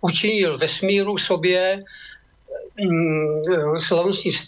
učinil 0.00 0.58
vesmíru 0.58 1.18
sobě 1.18 1.84
Mm, 1.84 2.13
slavnostní 3.78 4.30
eh, 4.30 4.38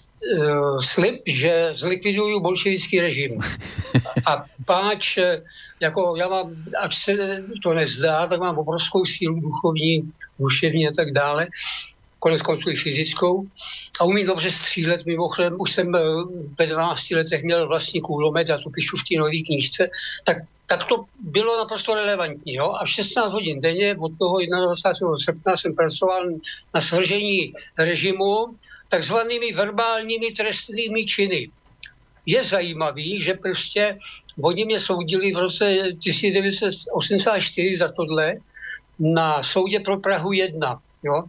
slib, 0.81 1.21
že 1.27 1.69
zlikviduju 1.73 2.41
bolševický 2.41 3.01
režim. 3.01 3.41
A 4.27 4.45
páč, 4.65 5.19
eh, 5.19 5.43
jako 5.81 6.17
já 6.17 6.29
mám, 6.29 6.57
ať 6.81 6.95
se 6.95 7.45
to 7.63 7.75
nezdá, 7.75 8.27
tak 8.27 8.41
mám 8.41 8.59
obrovskou 8.59 9.05
sílu 9.05 9.41
duchovní, 9.41 10.13
duševní 10.39 10.89
a 10.89 10.93
tak 10.97 11.13
dále, 11.13 11.47
konec 12.27 12.43
konců 12.43 12.71
i 12.71 12.75
fyzickou. 12.77 13.47
A 14.01 14.05
umím 14.05 14.27
dobře 14.27 14.51
střílet, 14.51 15.07
mimochodem 15.07 15.57
už 15.59 15.73
jsem 15.73 15.95
eh, 15.95 16.01
ve 16.59 16.67
12 16.67 17.11
letech 17.11 17.43
měl 17.43 17.69
vlastní 17.69 18.01
kůlomet, 18.01 18.49
já 18.49 18.59
to 18.59 18.71
píšu 18.71 18.97
v 18.97 19.05
té 19.09 19.15
nové 19.19 19.43
knížce, 19.47 19.91
tak 20.25 20.37
tak 20.67 20.85
to 20.85 21.05
bylo 21.21 21.57
naprosto 21.57 21.95
relevantní. 21.95 22.55
Jo? 22.55 22.75
A 22.81 22.87
16 22.87 23.33
hodin 23.33 23.61
denně 23.61 23.97
od 23.99 24.19
toho 24.19 24.39
21. 24.41 25.17
srpna 25.25 25.57
jsem 25.57 25.75
pracoval 25.75 26.23
na 26.75 26.81
svržení 26.81 27.55
režimu 27.79 28.59
takzvanými 28.89 29.53
verbálními 29.53 30.31
trestnými 30.33 31.05
činy. 31.07 31.51
Je 32.27 32.45
zajímavý, 32.45 33.23
že 33.23 33.35
prostě 33.35 33.99
oni 34.43 34.65
mě 34.65 34.81
soudili 34.81 35.33
v 35.33 35.39
roce 35.39 35.95
1984 36.03 37.77
za 37.77 37.89
tohle 37.93 38.35
na 38.99 39.43
soudě 39.43 39.81
pro 39.81 40.01
Prahu 40.01 40.33
1. 40.33 40.83
Jo? 41.03 41.23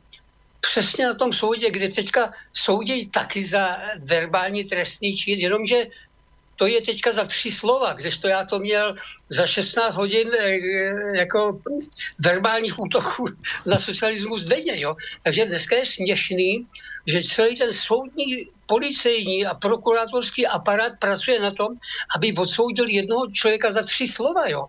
Přesně 0.69 1.05
na 1.05 1.13
tom 1.13 1.33
soudě, 1.33 1.71
kde 1.71 1.87
teďka 1.87 2.33
soudějí 2.53 3.09
taky 3.09 3.45
za 3.45 3.79
verbální 3.99 4.63
trestný 4.63 5.17
čin, 5.17 5.39
jenomže 5.39 5.87
to 6.57 6.67
je 6.67 6.81
teďka 6.81 7.13
za 7.13 7.25
tři 7.25 7.51
slova, 7.51 7.93
kdežto 7.93 8.27
já 8.27 8.45
to 8.45 8.59
měl 8.59 8.95
za 9.29 9.47
16 9.47 9.95
hodin 9.95 10.27
eh, 10.39 10.57
jako 11.17 11.61
verbálních 12.19 12.79
útoků 12.79 13.25
na 13.65 13.79
socialismus 13.79 14.43
denně. 14.43 14.79
Jo? 14.79 14.95
Takže 15.23 15.45
dneska 15.45 15.75
je 15.75 15.85
směšný, 15.85 16.67
že 17.07 17.23
celý 17.23 17.55
ten 17.55 17.73
soudní, 17.73 18.49
policejní 18.65 19.45
a 19.45 19.53
prokurátorský 19.53 20.47
aparát 20.47 20.93
pracuje 20.99 21.39
na 21.39 21.51
tom, 21.51 21.77
aby 22.15 22.33
odsoudil 22.33 22.87
jednoho 22.89 23.31
člověka 23.31 23.73
za 23.73 23.83
tři 23.83 24.07
slova. 24.07 24.47
Jo? 24.47 24.67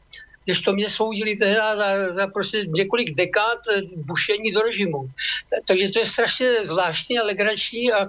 Když 0.49 0.61
to 0.61 0.73
mě 0.73 0.89
soudili 0.89 1.37
tehdy 1.37 1.57
za, 1.57 2.13
za 2.15 2.27
prostě 2.27 2.65
několik 2.69 3.15
dekád 3.15 3.59
eh, 3.69 3.81
bušení 3.97 4.53
do 4.53 4.61
režimu. 4.61 5.11
Takže 5.69 5.93
to 5.93 5.99
je 5.99 6.07
strašně 6.07 6.49
zvláštní 6.65 7.19
a 7.19 7.25
legrační 7.25 7.93
a 7.93 8.09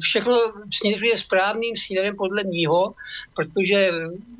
všechno 0.00 0.38
směřuje 0.72 1.16
správným 1.16 1.76
směrem 1.76 2.16
podle 2.16 2.44
mýho, 2.44 2.94
protože 3.36 3.90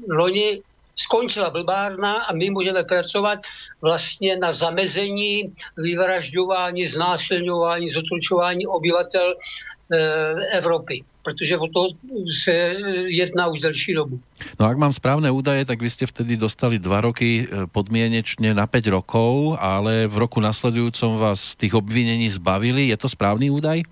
loni 0.08 0.62
skončila 0.96 1.50
blbárna 1.50 2.24
a 2.24 2.32
my 2.32 2.50
můžeme 2.50 2.84
pracovat 2.84 3.38
vlastně 3.82 4.36
na 4.36 4.52
zamezení 4.52 5.54
vyvražďování, 5.76 6.86
znásilňování, 6.86 7.90
zotročování 7.90 8.66
obyvatel 8.66 9.34
e, 9.34 10.58
Evropy 10.58 11.04
protože 11.28 11.58
o 11.60 11.68
to 11.68 11.92
se 12.24 12.74
jedná 13.06 13.52
už 13.52 13.60
delší 13.60 13.92
dobu. 13.92 14.16
No 14.56 14.64
ak 14.64 14.80
mám 14.80 14.96
správne 14.96 15.28
údaje, 15.28 15.68
tak 15.68 15.76
vy 15.76 15.92
ste 15.92 16.08
vtedy 16.08 16.40
dostali 16.40 16.80
dva 16.80 17.04
roky 17.04 17.44
e, 17.44 17.68
podmienečne 17.68 18.56
na 18.56 18.64
5 18.64 18.88
rokov, 18.96 19.60
ale 19.60 20.08
v 20.08 20.16
roku 20.16 20.40
nasledujúcom 20.40 21.20
vás 21.20 21.52
tých 21.52 21.76
obvinení 21.76 22.32
zbavili. 22.32 22.88
Je 22.88 22.96
to 22.96 23.12
správný 23.12 23.52
údaj? 23.52 23.84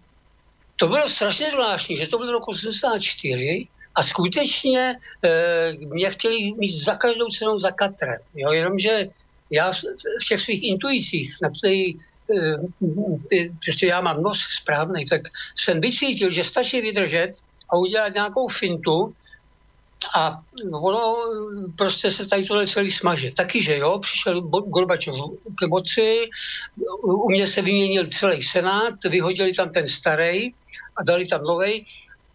To 0.81 0.89
bylo 0.89 1.05
strašně 1.09 1.53
zvláštní, 1.53 1.97
že 2.01 2.09
to 2.09 2.17
bylo 2.17 2.41
roku 2.41 2.57
84 2.57 3.69
a 3.95 4.01
skutečně 4.03 4.97
e, 5.21 5.73
mě 5.77 6.09
chtěli 6.11 6.57
mít 6.57 6.73
za 6.81 6.97
každou 6.97 7.29
cenu 7.29 7.59
za 7.61 7.71
katrem. 7.71 8.21
Jo, 8.33 8.53
jenomže 8.53 9.13
já 9.51 9.73
v 9.73 10.25
těch 10.29 10.41
svých 10.41 10.63
intuicích, 10.73 11.37
na 11.43 11.53
který 11.53 12.01
prostě 13.65 13.87
já 13.87 14.01
mám 14.01 14.23
nos 14.23 14.39
správný, 14.61 15.05
tak 15.05 15.21
jsem 15.57 15.81
vycítil, 15.81 16.31
že 16.31 16.45
stačí 16.45 16.81
vydržet 16.81 17.33
a 17.71 17.77
udělat 17.77 18.15
nějakou 18.15 18.49
fintu 18.49 19.15
a 20.15 20.41
ono 20.73 21.17
prostě 21.77 22.11
se 22.11 22.27
tady 22.27 22.45
tohle 22.45 22.67
celý 22.67 22.91
smaže. 22.91 23.31
Taky, 23.33 23.63
že 23.63 23.79
jo, 23.79 23.99
přišel 23.99 24.41
Gorbačov 24.41 25.17
k 25.55 25.67
moci, 25.69 26.29
u 27.03 27.31
mě 27.31 27.47
se 27.47 27.63
vyměnil 27.63 28.07
celý 28.07 28.43
senát, 28.43 28.95
vyhodili 29.05 29.53
tam 29.53 29.71
ten 29.71 29.87
starý 29.87 30.53
a 30.97 31.03
dali 31.03 31.27
tam 31.27 31.43
novej. 31.43 31.85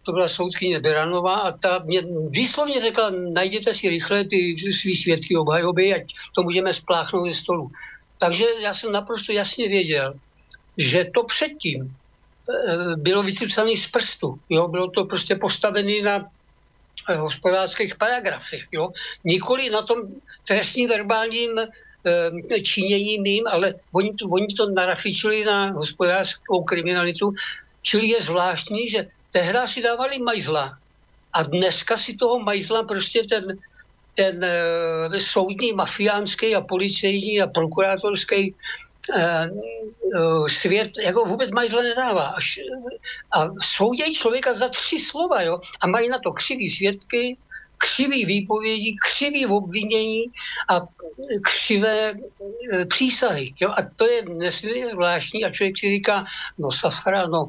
To 0.02 0.12
byla 0.12 0.28
soudkyně 0.28 0.80
Beranová 0.80 1.34
a 1.34 1.52
ta 1.52 1.82
mě 1.84 2.02
výslovně 2.30 2.80
řekla, 2.80 3.10
najděte 3.10 3.74
si 3.74 3.88
rychle 3.88 4.24
ty 4.24 4.56
svý 4.80 4.96
svědky 4.96 5.36
obhajoby, 5.36 5.94
ať 5.94 6.02
to 6.34 6.42
můžeme 6.42 6.74
spláchnout 6.74 7.28
ze 7.28 7.34
stolu. 7.34 7.70
Takže 8.18 8.44
já 8.60 8.74
jsem 8.74 8.92
naprosto 8.92 9.32
jasně 9.32 9.68
věděl, 9.68 10.14
že 10.76 11.10
to 11.14 11.22
předtím 11.22 11.86
eh, 11.86 12.96
bylo 12.96 13.22
vysypsané 13.22 13.76
z 13.76 13.86
prstu. 13.86 14.38
Jo? 14.50 14.68
Bylo 14.68 14.90
to 14.90 15.04
prostě 15.04 15.34
postavené 15.36 16.02
na 16.02 16.24
eh, 17.08 17.16
hospodářských 17.16 17.96
paragrafech. 17.96 18.62
Jo? 18.72 18.88
Nikoli 19.24 19.70
na 19.70 19.82
tom 19.82 19.98
trestním 20.46 20.88
verbálním 20.88 21.58
e, 21.58 22.60
činění 22.60 23.18
mým, 23.18 23.44
ale 23.46 23.74
oni 23.92 24.10
to, 24.18 24.26
oni 24.26 24.46
to 24.46 24.70
narafičili 24.70 25.44
na 25.44 25.70
hospodářskou 25.70 26.64
kriminalitu. 26.64 27.34
Čili 27.82 28.06
je 28.06 28.20
zvláštní, 28.20 28.88
že 28.88 29.06
tehdy 29.30 29.58
si 29.66 29.82
dávali 29.82 30.18
majzla 30.18 30.78
a 31.32 31.42
dneska 31.42 31.96
si 31.96 32.16
toho 32.16 32.38
majzla 32.38 32.82
prostě 32.82 33.22
ten 33.22 33.56
ten 34.14 34.44
e, 34.44 35.20
soudní, 35.20 35.72
mafiánský 35.72 36.54
a 36.54 36.60
policejní 36.60 37.40
a 37.40 37.46
prokurátorský 37.46 38.54
svět 40.46 40.90
jako 41.02 41.24
vůbec 41.24 41.50
mají 41.50 41.68
zle 41.68 41.82
nedává. 41.82 42.24
Až, 42.26 42.60
a 43.32 43.48
soudějí 43.62 44.14
člověka 44.14 44.54
za 44.54 44.68
tři 44.68 44.98
slova, 44.98 45.42
jo, 45.42 45.60
a 45.80 45.86
mají 45.86 46.08
na 46.08 46.18
to 46.18 46.32
křivý 46.32 46.70
svědky, 46.70 47.36
křivý 47.78 48.24
výpovědi, 48.24 48.96
křivý 49.04 49.46
obvinění 49.46 50.24
a 50.68 50.80
křivé 51.42 52.14
přísahy. 52.88 53.54
Jo? 53.60 53.70
A 53.70 53.82
to 53.96 54.06
je 54.06 54.22
nesmírně 54.28 54.86
zvláštní 54.88 55.44
a 55.44 55.50
člověk 55.50 55.78
si 55.78 55.88
říká, 55.88 56.24
no 56.58 56.70
safra, 56.70 57.26
no 57.26 57.48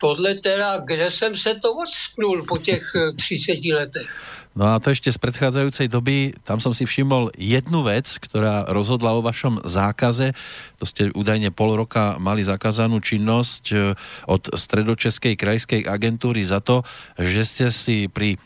tohle 0.00 0.34
teda, 0.34 0.78
kde 0.78 1.10
jsem 1.10 1.36
se 1.36 1.54
to 1.54 1.74
odspnul 1.74 2.44
po 2.48 2.58
těch 2.58 2.82
30 3.16 3.52
e, 3.52 3.74
letech. 3.74 4.45
No 4.56 4.72
a 4.72 4.80
to 4.80 4.88
ešte 4.88 5.12
z 5.12 5.20
predchádzajúcej 5.20 5.92
doby, 5.92 6.32
tam 6.40 6.64
som 6.64 6.72
si 6.72 6.88
všimol 6.88 7.28
jednu 7.36 7.84
vec, 7.84 8.08
ktorá 8.08 8.64
rozhodla 8.72 9.12
o 9.12 9.20
vašom 9.20 9.60
zákaze. 9.68 10.32
To 10.80 10.88
ste 10.88 11.12
údajne 11.12 11.52
pol 11.52 11.76
roka 11.76 12.16
mali 12.16 12.40
zakázanú 12.40 13.04
činnosť 13.04 13.62
e, 13.76 13.76
od 14.24 14.48
Stredočeskej 14.56 15.36
krajskej 15.36 15.84
agentúry 15.84 16.40
za 16.40 16.64
to, 16.64 16.80
že 17.20 17.44
ste 17.44 17.66
si 17.68 18.08
pri 18.08 18.34
e, 18.34 18.38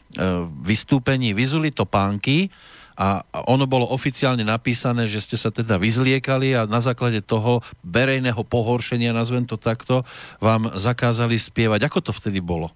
vystúpení 0.67 1.31
vyzuli 1.31 1.71
topánky 1.71 2.51
a 2.99 3.23
ono 3.47 3.71
bolo 3.71 3.89
oficiálne 3.89 4.43
napísané, 4.43 5.07
že 5.07 5.25
ste 5.25 5.39
sa 5.39 5.49
teda 5.49 5.79
vyzliekali 5.79 6.59
a 6.59 6.67
na 6.67 6.85
základe 6.85 7.23
toho 7.23 7.65
verejného 7.81 8.43
pohoršenia, 8.45 9.15
nazvem 9.15 9.47
to 9.47 9.57
takto, 9.57 10.03
vám 10.37 10.75
zakázali 10.75 11.39
spievať. 11.39 11.87
Ako 11.87 12.05
to 12.05 12.13
vtedy 12.13 12.43
bolo? 12.43 12.75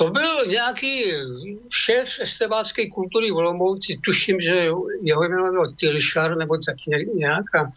To 0.00 0.10
byl 0.10 0.46
nějaký 0.46 1.12
šéf 1.70 2.08
estebácké 2.20 2.88
kultury 2.90 3.30
v 3.30 3.36
Olomouci, 3.36 4.00
tuším, 4.04 4.40
že 4.40 4.68
jeho 5.02 5.22
jméno 5.22 5.50
bylo 5.50 5.72
Tilšar 5.72 6.36
nebo 6.36 6.56
tak 6.56 6.76
nějak. 7.14 7.54
A 7.54 7.72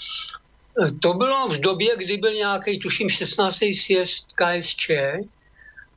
e, 0.80 0.92
to 0.92 1.14
bylo 1.14 1.48
v 1.48 1.60
době, 1.60 1.96
kdy 1.98 2.18
byl 2.18 2.34
nějaký, 2.34 2.80
tuším, 2.80 3.10
16. 3.10 3.58
sjezd 3.74 4.28
KSČ 4.36 4.90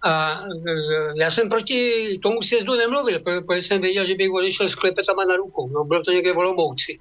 a 0.02 0.42
e, 0.42 1.22
já 1.22 1.30
jsem 1.30 1.48
proti 1.48 2.18
tomu 2.22 2.42
sjezdu 2.42 2.74
nemluvil, 2.74 3.20
protože 3.20 3.62
jsem 3.62 3.80
věděl, 3.80 4.06
že 4.06 4.14
bych 4.14 4.30
odešel 4.30 4.68
s 4.68 4.74
klepetama 4.74 5.24
na 5.24 5.36
rukou. 5.36 5.68
No, 5.68 5.84
bylo 5.84 6.02
to 6.02 6.10
někde 6.10 6.32
v 6.32 6.38
Olomouci. 6.38 6.98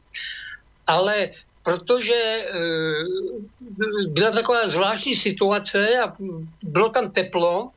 Ale 0.88 1.30
protože 1.64 2.14
e, 2.14 2.54
byla 4.08 4.32
taková 4.32 4.68
zvláštní 4.68 5.16
situace 5.16 6.00
a 6.00 6.14
bylo 6.62 6.90
tam 6.90 7.12
teplo 7.12 7.72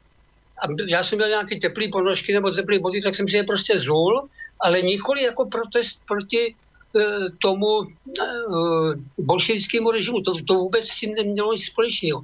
já 0.87 1.05
jsem 1.05 1.19
měl 1.19 1.29
nějaký 1.29 1.61
teplý 1.61 1.91
ponožky 1.91 2.33
nebo 2.33 2.51
teplý 2.51 2.79
boty, 2.79 3.01
tak 3.01 3.15
jsem 3.15 3.29
si 3.29 3.37
je 3.37 3.45
prostě 3.45 3.79
zul, 3.79 4.29
ale 4.61 4.83
nikoli 4.83 5.23
jako 5.23 5.47
protest 5.47 6.03
proti 6.09 6.49
e, 6.49 6.55
tomu 7.43 7.83
e, 7.83 7.89
bolševickému 9.19 9.91
režimu. 9.91 10.21
To, 10.21 10.33
to 10.45 10.55
vůbec 10.55 10.89
s 10.89 11.01
tím 11.01 11.15
nemělo 11.15 11.53
nic 11.53 11.65
společného. 11.65 12.23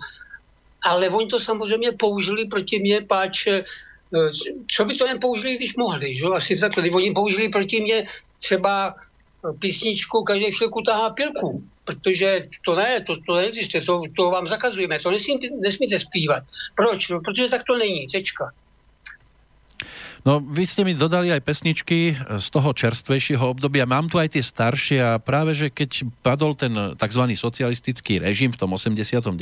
Ale 0.82 1.08
oni 1.08 1.26
to 1.26 1.40
samozřejmě 1.40 1.92
použili 1.92 2.44
proti 2.44 2.78
mně, 2.78 3.00
páč, 3.08 3.46
e, 3.46 3.64
co 4.70 4.84
by 4.84 4.94
to 4.94 5.06
jen 5.06 5.20
použili, 5.20 5.56
když 5.56 5.76
mohli, 5.76 6.16
že? 6.16 6.26
asi 6.34 6.56
takhle. 6.56 6.90
Oni 6.90 7.10
použili 7.12 7.48
proti 7.48 7.80
mně 7.80 8.06
třeba 8.38 8.94
písničku 9.58 10.22
Každý 10.22 10.52
chvilku 10.52 10.82
tahá 10.82 11.10
pilku 11.10 11.64
protože 11.84 12.48
to 12.64 12.74
ne, 12.74 13.00
to, 13.00 13.16
to 13.26 13.36
neexistuje, 13.36 13.84
to, 13.84 14.02
to 14.16 14.30
vám 14.30 14.46
zakazujeme, 14.46 14.98
to 14.98 15.10
nesmí, 15.10 15.40
nesmíte 15.60 15.98
zpívat. 15.98 16.44
Proč? 16.76 17.08
No, 17.08 17.20
protože 17.20 17.48
tak 17.48 17.62
to 17.64 17.78
není, 17.78 18.06
tečka. 18.06 18.52
No, 20.24 20.40
vy 20.40 20.64
ste 20.64 20.88
mi 20.88 20.96
dodali 20.96 21.28
aj 21.28 21.44
pesničky 21.44 22.16
z 22.16 22.46
toho 22.48 22.72
čerstvejšieho 22.72 23.44
obdobia. 23.44 23.84
Mám 23.84 24.08
tu 24.08 24.16
aj 24.16 24.32
tie 24.32 24.40
staršie 24.40 24.96
a 24.96 25.20
práve, 25.20 25.52
že 25.52 25.68
keď 25.68 26.08
padol 26.24 26.56
ten 26.56 26.72
tzv. 26.96 27.22
socialistický 27.36 28.24
režim 28.24 28.48
v 28.48 28.56
tom 28.56 28.72
89. 28.72 29.36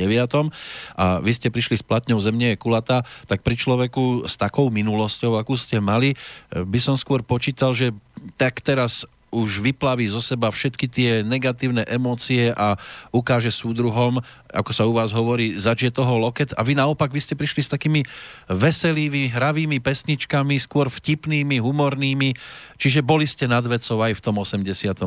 a 0.99 1.23
vy 1.23 1.31
ste 1.31 1.55
prišli 1.55 1.79
s 1.79 1.87
platňou 1.87 2.19
Zemne 2.19 2.51
je 2.51 2.59
kulata, 2.59 3.07
tak 3.31 3.47
pri 3.47 3.55
človeku 3.55 4.27
s 4.27 4.35
takou 4.35 4.75
minulosťou, 4.75 5.39
akú 5.39 5.55
ste 5.55 5.79
mali, 5.79 6.19
by 6.51 6.79
som 6.83 6.99
skôr 6.99 7.23
počítal, 7.23 7.79
že 7.79 7.95
tak 8.35 8.59
teraz 8.59 9.07
už 9.33 9.65
vyplaví 9.65 10.05
zo 10.07 10.21
seba 10.21 10.53
všetky 10.53 10.87
tie 10.87 11.11
negatívne 11.25 11.89
emócie 11.89 12.53
a 12.53 12.77
ukáže 13.09 13.49
súdruhom, 13.49 14.21
ako 14.53 14.71
sa 14.77 14.85
u 14.85 14.93
vás 14.93 15.17
hovorí, 15.17 15.57
začie 15.57 15.89
toho 15.89 16.21
loket 16.21 16.53
a 16.53 16.61
vy 16.61 16.77
naopak 16.77 17.09
vy 17.09 17.21
ste 17.25 17.33
prišli 17.33 17.65
s 17.65 17.73
takými 17.73 18.05
veselými, 18.53 19.33
hravými 19.33 19.81
pesničkami, 19.81 20.61
skôr 20.61 20.93
vtipnými, 20.93 21.57
humornými, 21.65 22.37
čiže 22.77 23.01
boli 23.01 23.25
ste 23.25 23.49
nad 23.49 23.65
vecou 23.65 24.05
aj 24.05 24.13
v 24.13 24.21
tom 24.21 24.37
89. 24.37 25.01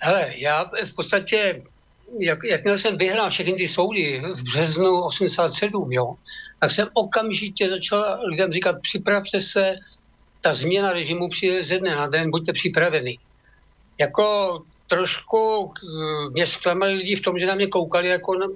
Hele, 0.00 0.32
já 0.36 0.64
v 0.84 0.92
podstatě, 0.94 1.62
jak, 2.18 2.38
jakmile 2.44 2.78
jsem 2.78 2.96
vyhrál 2.96 3.30
všechny 3.30 3.52
ty 3.52 3.68
soudy 3.68 4.22
v 4.34 4.42
březnu 4.42 5.00
87, 5.02 5.92
jo, 5.92 6.14
tak 6.60 6.70
jsem 6.70 6.88
okamžitě 6.92 7.68
začal 7.68 8.20
lidem 8.28 8.52
říkat, 8.52 8.76
připravte 8.82 9.40
se, 9.40 9.76
ta 10.40 10.54
změna 10.54 10.92
režimu 10.92 11.28
přijde 11.28 11.64
ze 11.64 11.78
dne 11.78 11.96
na 11.96 12.08
den, 12.08 12.30
buďte 12.30 12.52
připraveni. 12.52 13.18
Jako 13.98 14.62
trošku 14.90 15.72
eh, 15.72 16.30
mě 16.30 16.46
zklamali 16.46 16.92
lidi 16.92 17.16
v 17.16 17.22
tom, 17.22 17.38
že 17.38 17.46
na 17.46 17.54
mě 17.54 17.66
koukali 17.66 18.08
jako 18.08 18.38
na, 18.38 18.46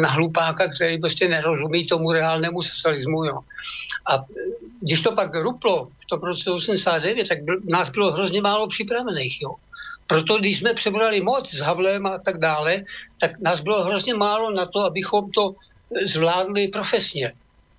na 0.00 0.08
hlupáka, 0.08 0.68
který 0.68 0.98
prostě 0.98 1.28
nerozumí 1.28 1.86
tomu 1.86 2.12
reálnému 2.12 2.62
socialismu. 2.62 3.24
Jo. 3.24 3.38
A 4.06 4.24
když 4.80 5.00
to 5.02 5.12
pak 5.12 5.34
ruplo 5.34 5.84
v 5.84 6.06
tom 6.06 6.20
roce 6.20 6.50
89, 6.50 7.28
tak 7.28 7.42
byl, 7.42 7.60
nás 7.64 7.90
bylo 7.90 8.12
hrozně 8.12 8.40
málo 8.40 8.68
připravených. 8.68 9.42
Jo. 9.42 9.54
Proto 10.06 10.38
když 10.38 10.58
jsme 10.58 10.74
přebrali 10.74 11.20
moc 11.20 11.50
s 11.50 11.60
Havlem 11.60 12.06
a 12.06 12.18
tak 12.18 12.38
dále, 12.38 12.84
tak 13.20 13.40
nás 13.40 13.60
bylo 13.60 13.84
hrozně 13.84 14.14
málo 14.14 14.50
na 14.50 14.66
to, 14.66 14.80
abychom 14.80 15.30
to 15.30 15.54
zvládli 16.04 16.68
profesně. 16.68 17.32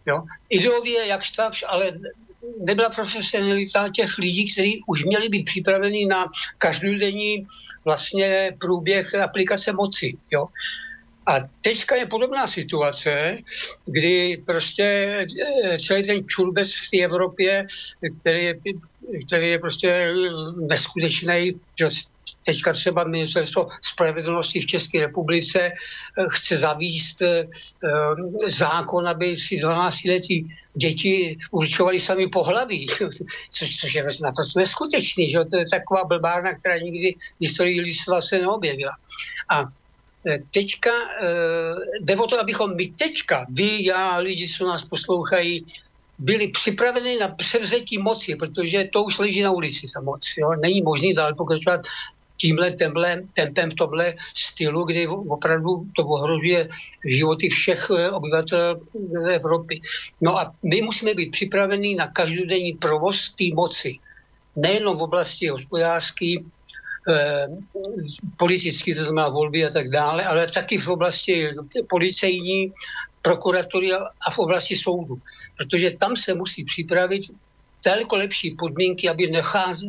Jo. 0.05 0.23
Ideově 0.49 1.07
jakž 1.07 1.31
takž, 1.31 1.63
ale 1.67 1.91
nebyla 2.59 2.89
profesionalita 2.89 3.89
těch 3.89 4.17
lidí, 4.17 4.51
kteří 4.51 4.83
už 4.87 5.03
měli 5.03 5.29
být 5.29 5.43
připraveni 5.43 6.05
na 6.05 6.25
každodenní 6.57 7.47
vlastně 7.85 8.57
průběh 8.59 9.15
aplikace 9.15 9.73
moci. 9.73 10.17
Jo. 10.31 10.47
A 11.27 11.39
teďka 11.61 11.95
je 11.95 12.05
podobná 12.05 12.47
situace, 12.47 13.37
kdy 13.85 14.43
prostě 14.45 14.83
eh, 14.85 15.79
celý 15.79 16.03
ten 16.03 16.27
čulbec 16.27 16.73
v 16.73 16.89
té 16.91 16.97
Evropě, 16.97 17.65
který 18.19 18.43
je, 18.43 18.55
který 19.27 19.49
je 19.49 19.59
prostě 19.59 20.13
neskutečný, 20.55 21.53
že 21.79 21.89
teďka 22.45 22.73
třeba 22.73 23.03
ministerstvo 23.03 23.69
spravedlnosti 23.81 24.59
v 24.59 24.65
České 24.65 25.01
republice 25.01 25.59
eh, 25.61 25.71
chce 26.29 26.57
zavíst 26.57 27.21
eh, 27.21 27.47
zákon, 28.47 29.07
aby 29.07 29.37
si 29.37 29.59
12 29.59 30.05
letí 30.05 30.47
děti 30.73 31.37
určovali 31.51 31.99
sami 31.99 32.27
pohlaví, 32.27 32.87
což, 33.49 33.75
což 33.75 33.93
je 33.93 34.05
naprosto 34.21 34.59
neskutečný, 34.59 35.31
že 35.31 35.45
to 35.45 35.57
je 35.57 35.65
taková 35.71 36.03
blbárna, 36.03 36.53
která 36.53 36.77
nikdy 36.77 37.13
v 37.13 37.41
historii 37.41 37.81
lidstva 37.81 38.21
se 38.21 38.39
neobjevila. 38.39 38.91
A 39.49 39.65
teďka 40.53 40.91
jde 42.01 42.15
o 42.15 42.27
to, 42.27 42.39
abychom 42.39 42.75
my 42.75 42.87
teďka, 42.87 43.45
vy, 43.49 43.85
já, 43.85 44.17
lidi, 44.17 44.47
co 44.47 44.67
nás 44.67 44.83
poslouchají, 44.83 45.65
byli 46.21 46.47
připraveni 46.47 47.17
na 47.17 47.27
převzetí 47.27 47.97
moci, 47.97 48.35
protože 48.35 48.89
to 48.93 49.03
už 49.03 49.19
leží 49.19 49.41
na 49.41 49.51
ulici, 49.51 49.87
ta 49.93 50.01
moc. 50.01 50.33
Jo? 50.37 50.49
Není 50.61 50.81
možný 50.81 51.13
dál 51.13 51.35
pokračovat 51.35 51.81
tímhle 52.41 52.71
temple, 52.71 53.21
tempem 53.33 53.71
v 53.71 53.75
tomhle 53.75 54.15
stylu, 54.35 54.83
kdy 54.83 55.07
opravdu 55.07 55.85
to 55.95 56.05
ohrožuje 56.05 56.69
životy 57.05 57.49
všech 57.49 57.87
eh, 57.97 58.11
obyvatel 58.11 58.81
Evropy. 59.29 59.81
No 60.21 60.39
a 60.39 60.53
my 60.63 60.81
musíme 60.81 61.13
být 61.13 61.31
připraveni 61.31 61.95
na 61.95 62.07
každodenní 62.07 62.73
provoz 62.73 63.29
té 63.37 63.53
moci. 63.53 63.99
Nejenom 64.55 64.97
v 64.97 65.01
oblasti 65.01 65.47
hospodářské, 65.47 66.33
eh, 67.09 67.47
politický, 68.37 68.95
to 68.95 69.03
znamená 69.03 69.29
volby 69.29 69.65
a 69.65 69.69
tak 69.69 69.89
dále, 69.89 70.25
ale 70.25 70.51
taky 70.51 70.77
v 70.77 70.87
oblasti 70.87 71.47
policejní, 71.89 72.73
prokuratury 73.21 73.93
a 73.93 74.31
v 74.31 74.39
oblasti 74.39 74.75
soudu. 74.75 75.21
Protože 75.57 75.91
tam 75.91 76.17
se 76.17 76.33
musí 76.33 76.65
připravit 76.65 77.29
daleko 77.85 78.15
lepší 78.15 78.55
podmínky, 78.59 79.09
aby 79.09 79.31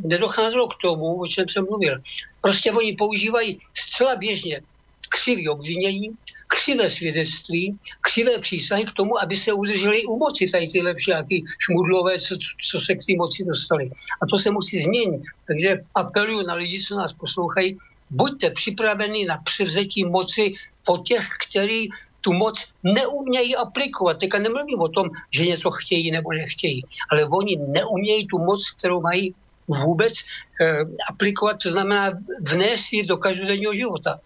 nedocházelo 0.04 0.68
k 0.68 0.78
tomu, 0.82 1.20
o 1.20 1.26
čem 1.26 1.48
jsem 1.48 1.64
mluvil. 1.64 2.02
Prostě 2.40 2.72
oni 2.72 2.96
používají 2.96 3.60
zcela 3.74 4.16
běžně 4.16 4.60
křivý 5.08 5.48
obvinění, 5.48 6.10
křivé 6.48 6.90
svědectví, 6.90 7.78
křivé 8.00 8.38
přísahy 8.38 8.84
k 8.84 8.92
tomu, 8.92 9.22
aby 9.22 9.36
se 9.36 9.52
udrželi 9.52 10.04
u 10.04 10.16
moci 10.18 10.48
tady 10.52 10.68
ty 10.68 10.82
lepší 10.82 11.10
jaký 11.10 11.44
šmudlové, 11.58 12.18
co, 12.18 12.36
co 12.70 12.80
se 12.80 12.94
k 12.94 13.04
té 13.06 13.12
moci 13.16 13.44
dostali. 13.44 13.90
A 14.22 14.26
to 14.30 14.38
se 14.38 14.50
musí 14.50 14.82
změnit. 14.82 15.22
Takže 15.46 15.84
apeluju 15.94 16.46
na 16.46 16.54
lidi, 16.54 16.80
co 16.80 16.96
nás 16.96 17.12
poslouchají, 17.12 17.78
buďte 18.10 18.50
připraveni 18.50 19.24
na 19.24 19.38
převzetí 19.44 20.04
moci 20.04 20.54
po 20.86 20.98
těch, 20.98 21.28
kteří 21.48 21.90
tu 22.22 22.32
moc 22.32 22.54
neumějí 22.82 23.56
aplikovat. 23.56 24.18
Teďka 24.18 24.38
nemluvím 24.38 24.80
o 24.80 24.88
tom, 24.88 25.10
že 25.30 25.46
něco 25.46 25.70
chtějí 25.70 26.10
nebo 26.10 26.32
nechtějí, 26.32 26.82
ale 27.10 27.24
oni 27.24 27.56
neumějí 27.56 28.26
tu 28.26 28.38
moc, 28.38 28.70
kterou 28.70 29.00
mají 29.00 29.34
vůbec 29.68 30.12
eh, 30.60 30.84
aplikovat, 31.10 31.56
to 31.62 31.70
znamená 31.70 32.10
vnést 32.40 32.92
ji 32.92 33.06
do 33.06 33.16
každodenního 33.16 33.74
života. 33.74 34.20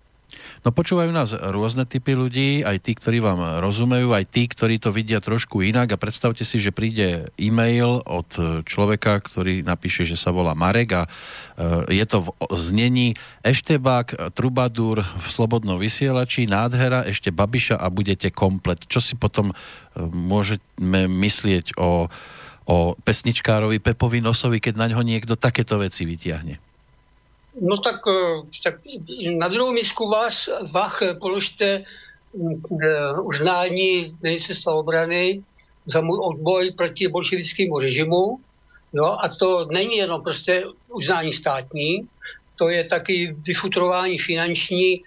No 0.66 0.74
počúvajú 0.74 1.14
nás 1.14 1.31
rôzne 1.31 1.87
typy 1.87 2.18
ľudí, 2.18 2.66
aj 2.66 2.83
tí, 2.83 2.98
ktorí 2.98 3.22
vám 3.22 3.62
rozumejú, 3.62 4.11
aj 4.11 4.26
tí, 4.26 4.50
ktorí 4.50 4.83
to 4.83 4.90
vidia 4.90 5.22
trošku 5.22 5.62
inak 5.62 5.94
a 5.94 6.00
predstavte 6.02 6.42
si, 6.42 6.59
že 6.59 6.74
príde 6.74 7.31
e-mail 7.38 8.02
od 8.02 8.26
človeka, 8.66 9.22
ktorý 9.22 9.62
napíše, 9.62 10.02
že 10.02 10.18
sa 10.18 10.35
volá 10.35 10.59
Marek 10.59 10.90
a 10.90 11.02
e, 11.07 11.09
je 11.94 12.05
to 12.11 12.26
v 12.26 12.59
znení 12.59 13.14
Eštebák, 13.46 14.35
Trubadur 14.35 15.07
v 15.07 15.26
Slobodnom 15.31 15.79
vysielači, 15.79 16.50
nádhera, 16.50 17.07
ešte 17.07 17.31
Babiša 17.31 17.79
a 17.79 17.87
budete 17.87 18.35
komplet. 18.35 18.90
Čo 18.90 18.98
si 18.98 19.14
potom 19.14 19.55
e, 19.55 20.02
môžeme 20.02 21.07
myslieť 21.07 21.79
o, 21.79 22.11
o 22.66 22.76
pesničkárovi 23.07 23.79
Pepovi 23.79 24.18
Nosovi, 24.18 24.59
keď 24.59 24.83
na 24.83 24.90
ňo 24.90 25.07
niekto 25.07 25.38
takéto 25.38 25.79
veci 25.79 26.02
vytiahne? 26.02 26.65
No 27.61 27.79
tak, 27.79 28.01
eh, 28.09 28.42
tak 28.62 28.81
na 29.38 29.49
druhou 29.49 29.73
misku 29.73 30.09
vás, 30.09 30.49
Vach 30.73 31.03
položte 31.21 31.85
mm, 32.35 32.62
eh, 32.83 33.21
uznání 33.21 34.16
ministerstva 34.23 34.73
obrany 34.73 35.42
za 35.87 36.01
můj 36.01 36.19
odboj 36.23 36.71
proti 36.71 37.09
bolševickému 37.09 37.79
režimu. 37.79 38.40
No, 38.92 39.25
a 39.25 39.29
to 39.29 39.66
není 39.73 39.97
jenom 39.97 40.23
prostě 40.23 40.64
uznání 40.88 41.33
státní, 41.33 42.09
to 42.57 42.69
je 42.69 42.85
taky 42.85 43.37
vyfutrování 43.47 44.19
finanční 44.19 44.95
e, 44.95 45.01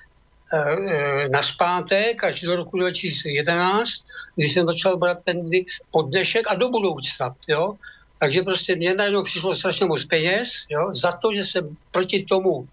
e, 0.54 1.30
na 1.30 1.42
zpátek 1.42 2.24
až 2.24 2.42
do 2.42 2.56
roku 2.56 2.78
2011, 2.78 3.90
kdy 4.36 4.50
jsem 4.50 4.66
začal 4.66 4.98
brát 4.98 5.20
pendy 5.24 5.66
pod 5.92 6.02
dnešek 6.02 6.48
a 6.48 6.56
do 6.56 6.70
budoucna. 6.70 7.36
Jo? 7.48 7.78
Takže 8.20 8.42
prostě 8.42 8.76
mě 8.76 8.94
najednou 8.94 9.24
přišlo 9.24 9.56
strašně 9.56 9.86
moc 9.86 10.04
peněz 10.06 10.52
jo, 10.70 10.94
za 10.94 11.12
to, 11.12 11.34
že 11.34 11.46
jsem 11.46 11.78
proti 11.92 12.26
tomu, 12.30 12.68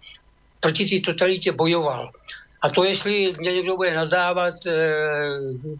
proti 0.59 0.85
té 0.85 1.11
totalitě 1.11 1.51
bojoval. 1.51 2.11
A 2.61 2.69
to, 2.69 2.83
jestli 2.83 3.35
mě 3.37 3.53
někdo 3.53 3.75
bude 3.75 3.93
nadávat, 3.93 4.65
e, 4.65 4.71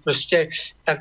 prostě 0.03 0.49
tak 0.83 0.99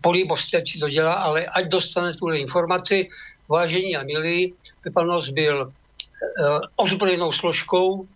políbost, 0.00 0.54
ať 0.54 0.70
si 0.70 0.78
to 0.78 0.88
dělá, 0.88 1.12
ale 1.12 1.46
ať 1.46 1.68
dostane 1.68 2.14
tuhle 2.14 2.38
informaci, 2.38 3.08
vážení 3.48 3.96
a 3.96 4.02
milí, 4.02 4.54
Pepanos 4.82 5.28
byl 5.28 5.62
e, 5.62 5.70
ozbrojenou 6.76 7.32
složkou 7.32 8.06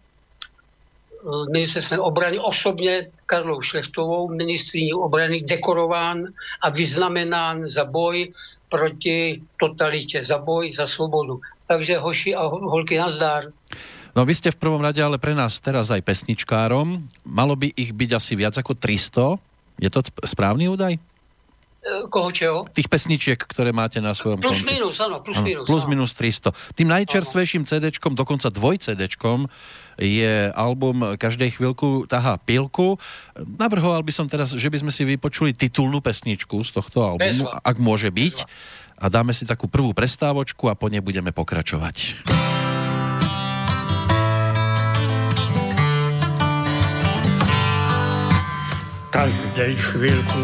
ministerstvem 1.52 2.00
obrany 2.00 2.38
osobně 2.38 3.06
Karlou 3.26 3.62
Šlechtovou, 3.62 4.28
ministriní 4.28 4.94
obrany, 4.94 5.40
dekorován 5.40 6.24
a 6.62 6.70
vyznamenán 6.70 7.68
za 7.68 7.84
boj 7.84 8.32
proti 8.68 9.42
totalitě, 9.60 10.24
za 10.24 10.38
boj 10.38 10.72
za 10.72 10.86
svobodu. 10.86 11.40
Takže 11.68 11.98
hoši 11.98 12.34
a 12.34 12.42
holky 12.46 12.98
nazdár. 12.98 13.54
No 14.14 14.22
vy 14.22 14.34
ste 14.34 14.54
v 14.54 14.60
prvom 14.62 14.78
rade 14.78 15.02
ale 15.02 15.18
pre 15.18 15.34
nás 15.34 15.58
teraz 15.58 15.90
aj 15.90 16.06
pesničkárom. 16.06 17.02
Malo 17.26 17.58
by 17.58 17.74
ich 17.74 17.90
byť 17.90 18.10
asi 18.14 18.38
viac 18.38 18.54
ako 18.54 18.78
300. 18.78 19.82
Je 19.82 19.90
to 19.90 20.06
správny 20.22 20.70
údaj? 20.70 20.94
E, 20.94 22.08
koho 22.08 22.30
čeho? 22.30 22.58
Tých 22.70 22.86
pesničiek, 22.86 23.36
ktoré 23.36 23.74
máte 23.74 23.98
na 23.98 24.14
svojom 24.14 24.38
Plus 24.38 24.62
konti. 24.62 24.70
minus, 24.70 25.02
áno, 25.02 25.18
plus 25.18 25.36
ano, 25.36 25.44
minus. 25.44 25.66
Plus 25.66 25.84
áno. 25.84 25.90
minus 25.90 26.10
300. 26.14 26.78
Tým 26.78 26.88
najčerstvejším 26.94 27.62
CD-čkom, 27.66 28.14
dokonca 28.14 28.48
dvoj 28.54 28.80
CD-čkom, 28.80 29.50
je 29.98 30.50
album 30.52 31.14
Každej 31.14 31.58
chvíľku 31.58 32.06
tahá 32.10 32.38
pilku. 32.40 32.98
Navrhoval 33.38 34.02
by 34.02 34.12
som 34.14 34.26
teraz, 34.26 34.54
že 34.54 34.68
by 34.70 34.86
sme 34.86 34.92
si 34.92 35.02
vypočuli 35.06 35.54
titulnú 35.54 36.02
pesničku 36.02 36.60
z 36.66 36.70
tohto 36.74 37.04
albumu, 37.04 37.46
Bezva. 37.46 37.60
ak 37.62 37.76
môže 37.78 38.10
byť. 38.10 38.36
Bezva. 38.46 38.82
A 38.94 39.10
dáme 39.10 39.34
si 39.34 39.42
takú 39.42 39.66
prvú 39.66 39.90
prestávočku 39.90 40.70
a 40.70 40.78
po 40.78 40.86
nej 40.86 41.02
budeme 41.02 41.34
pokračovať. 41.34 42.22
Každej 49.14 49.72
chvíľku 49.78 50.40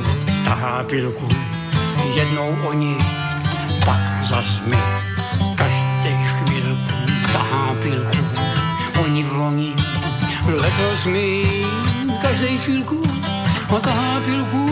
tahá 0.46 0.86
pilku, 0.86 1.26
jednou 2.14 2.54
oni, 2.70 2.94
pak 3.82 4.02
zas 4.26 4.62
my. 4.66 4.78
Každej 5.58 6.16
chvíľku 6.38 6.96
tahá 7.34 7.74
pilku. 7.82 8.29
Letos 10.50 11.06
mi 11.06 11.46
každej 12.18 12.58
chvíľku 12.66 12.98
tahá 13.70 14.18
pilku, 14.26 14.66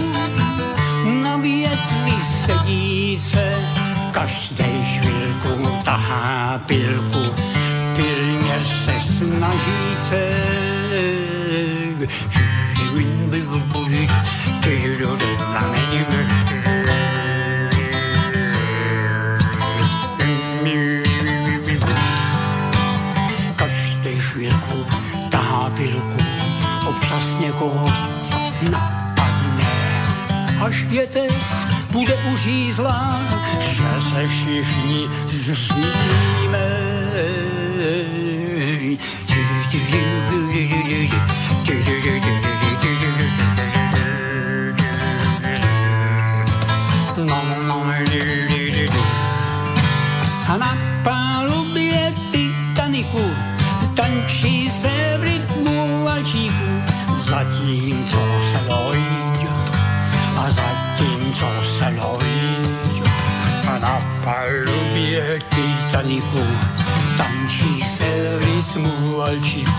na 1.22 1.38
větvi 1.38 2.16
sedí 2.18 3.14
se, 3.14 3.54
každej 4.10 4.76
chvíľku 4.98 5.54
tahá 5.86 6.58
pilku, 6.66 7.22
pilně 7.94 8.58
se 8.58 8.94
snaží 8.98 9.86
se. 10.02 10.24
Každý 15.48 16.47
větev 30.88 31.66
bude 31.92 32.14
uřízlá, 32.32 33.20
že 33.60 34.00
se 34.00 34.28
všichni 34.28 35.08
zříme. 35.26 36.78
Palubě 64.24 65.38
Titaniku 65.48 66.46
tančí 67.16 67.80
se 67.82 68.38
rytmu 68.38 69.16
valčíku. 69.16 69.70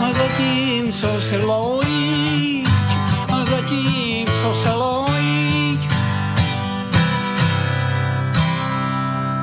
A 0.00 0.12
zatímco 0.12 1.20
se 1.20 1.36
lojí 1.36 2.64
a 3.32 3.44
zatímco 3.44 4.54
se 4.54 4.70
lojí 4.72 5.78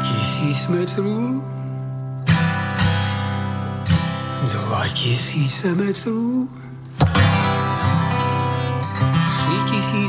tisíc 0.03 0.67
metrů, 0.67 1.43
dva 4.51 4.87
tisíce 4.87 5.75
metrů, 5.75 6.49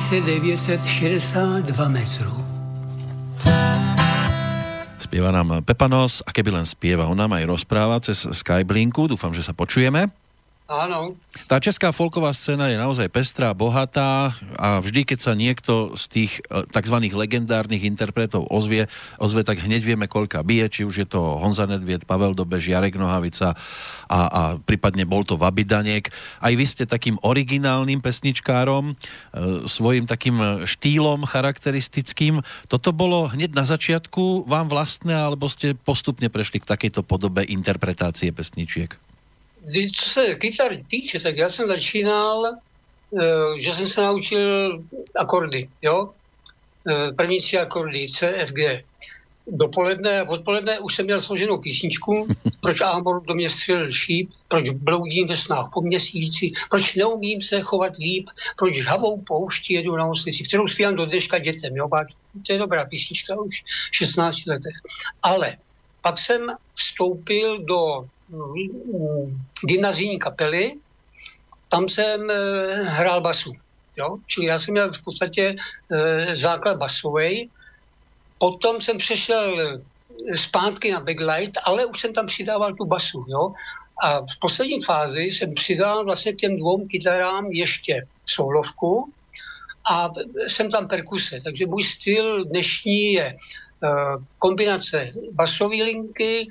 tři 0.08 0.20
962 0.20 1.88
metrů. 1.88 2.47
Spieva 5.08 5.32
nám 5.32 5.64
Pepanos 5.64 6.20
a 6.28 6.36
keby 6.36 6.52
len 6.52 6.68
spieva, 6.68 7.08
on 7.08 7.16
nám 7.16 7.32
aj 7.32 7.48
rozpráva 7.48 7.96
cez 7.96 8.28
Skyblinku, 8.28 9.08
dúfam, 9.08 9.32
že 9.32 9.40
sa 9.40 9.56
počujeme. 9.56 10.12
Áno. 10.68 11.16
Tá 11.48 11.56
česká 11.64 11.96
folková 11.96 12.28
scéna 12.36 12.68
je 12.68 12.76
naozaj 12.76 13.08
pestrá, 13.08 13.56
bohatá 13.56 14.36
a 14.60 14.84
vždy, 14.84 15.08
keď 15.08 15.18
sa 15.24 15.32
niekto 15.32 15.96
z 15.96 16.04
tých 16.12 16.32
e, 16.44 16.68
tzv. 16.68 17.08
legendárnych 17.08 17.88
interpretov 17.88 18.44
ozvie, 18.52 18.84
ozve, 19.16 19.48
tak 19.48 19.64
hneď 19.64 19.80
vieme, 19.80 20.04
koľka 20.04 20.44
bije, 20.44 20.68
či 20.68 20.82
už 20.84 20.94
je 21.00 21.08
to 21.08 21.40
Honza 21.40 21.64
Nedvied, 21.64 22.04
Pavel 22.04 22.36
Dobež, 22.36 22.68
Jarek 22.68 23.00
Nohavica 23.00 23.56
a, 24.12 24.20
a 24.28 24.42
prípadne 24.60 25.08
bol 25.08 25.24
to 25.24 25.40
Vabidaniek. 25.40 26.12
Aj 26.36 26.52
vy 26.52 26.64
ste 26.68 26.84
takým 26.84 27.16
originálnym 27.24 28.04
pesničkárom, 28.04 28.92
e, 28.92 28.94
svojim 29.64 30.04
takým 30.04 30.68
štýlom 30.68 31.24
charakteristickým. 31.24 32.44
Toto 32.68 32.92
bolo 32.92 33.24
hneď 33.32 33.56
na 33.56 33.64
začiatku 33.64 34.44
vám 34.44 34.68
vlastné, 34.68 35.16
alebo 35.16 35.48
ste 35.48 35.72
postupne 35.72 36.28
prešli 36.28 36.60
k 36.60 36.68
takejto 36.68 37.08
podobe 37.08 37.40
interpretácie 37.48 38.36
pesničiek? 38.36 39.07
Co 39.96 40.10
se 40.10 40.34
kytar 40.34 40.76
týče, 40.90 41.20
tak 41.20 41.36
já 41.36 41.48
jsem 41.48 41.68
začínal, 41.68 42.46
eh, 42.46 43.60
že 43.60 43.72
jsem 43.72 43.88
se 43.88 44.00
naučil 44.00 44.82
akordy, 45.16 45.68
jo? 45.82 46.10
Eh, 46.88 47.12
první 47.12 47.40
tři 47.40 47.58
akordy, 47.58 48.08
C, 48.08 48.32
F, 48.36 48.52
G. 48.52 48.84
Dopoledne, 49.50 50.22
odpoledne 50.22 50.78
už 50.78 50.94
jsem 50.94 51.04
měl 51.04 51.20
složenou 51.20 51.58
písničku, 51.58 52.28
proč 52.60 52.80
Ámor 52.80 53.22
do 53.22 53.34
mě 53.34 53.50
střelil 53.50 53.92
šíp, 53.92 54.30
proč 54.48 54.70
bloudím 54.70 55.26
ve 55.26 55.36
snách 55.36 55.70
po 55.74 55.80
měsíci, 55.80 56.52
proč 56.70 56.94
neumím 56.94 57.42
se 57.42 57.60
chovat 57.60 57.96
líp, 57.96 58.28
proč 58.56 58.76
žhavou 58.76 59.20
pouští 59.20 59.74
jedu 59.74 59.96
na 59.96 60.06
oslici, 60.06 60.44
kterou 60.44 60.68
zpívám 60.68 60.94
do 60.96 61.06
dneška 61.06 61.38
dětem, 61.38 61.76
jo, 61.76 61.88
to 62.46 62.52
je 62.52 62.58
dobrá 62.58 62.84
písnička 62.84 63.40
už 63.40 63.64
v 63.92 63.96
16 63.96 64.46
letech. 64.46 64.76
Ale 65.22 65.56
pak 66.02 66.18
jsem 66.18 66.46
vstoupil 66.74 67.58
do 67.64 68.08
gymnazijní 69.66 70.18
kapely 70.18 70.74
tam 71.68 71.88
jsem 71.88 72.28
hrál 72.82 73.20
basu. 73.20 73.52
Jo? 73.96 74.18
Čili 74.26 74.46
já 74.46 74.58
jsem 74.58 74.72
měl 74.72 74.92
v 74.92 75.02
podstatě 75.02 75.56
základ 76.32 76.76
basový. 76.76 77.50
Potom 78.38 78.80
jsem 78.80 78.98
přešel 78.98 79.56
zpátky 80.34 80.92
na 80.92 81.00
backlight, 81.00 81.58
ale 81.64 81.86
už 81.86 82.00
jsem 82.00 82.12
tam 82.12 82.26
přidával 82.26 82.74
tu 82.74 82.84
basu. 82.84 83.24
Jo? 83.28 83.52
A 84.02 84.20
v 84.20 84.38
poslední 84.40 84.82
fázi 84.82 85.22
jsem 85.22 85.54
přidal 85.54 86.04
vlastně 86.04 86.32
těm 86.32 86.56
dvou 86.56 86.86
kytarám 86.86 87.46
ještě 87.46 88.06
solovku 88.26 89.12
a 89.90 90.10
jsem 90.46 90.70
tam 90.70 90.88
perkuse. 90.88 91.40
Takže 91.44 91.66
můj 91.66 91.82
styl 91.82 92.44
dnešní 92.44 93.12
je 93.12 93.36
kombinace 94.38 95.12
basové 95.32 95.76
linky, 95.76 96.48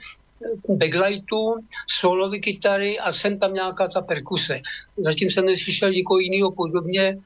backlightu, 0.69 1.55
solové 1.87 2.39
kytary 2.39 2.99
a 2.99 3.13
jsem 3.13 3.39
tam 3.39 3.53
nějaká 3.53 3.87
ta 3.87 4.01
perkuse. 4.01 4.61
Zatím 4.97 5.31
jsem 5.31 5.45
neslyšel 5.45 5.91
nikoho 5.91 6.19
jiného 6.19 6.51
podobně 6.51 7.17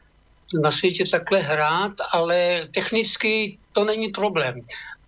na 0.64 0.72
světě 0.72 1.04
takhle 1.12 1.40
hrát, 1.40 1.92
ale 2.12 2.68
technicky 2.74 3.58
to 3.72 3.84
není 3.84 4.08
problém. 4.08 4.62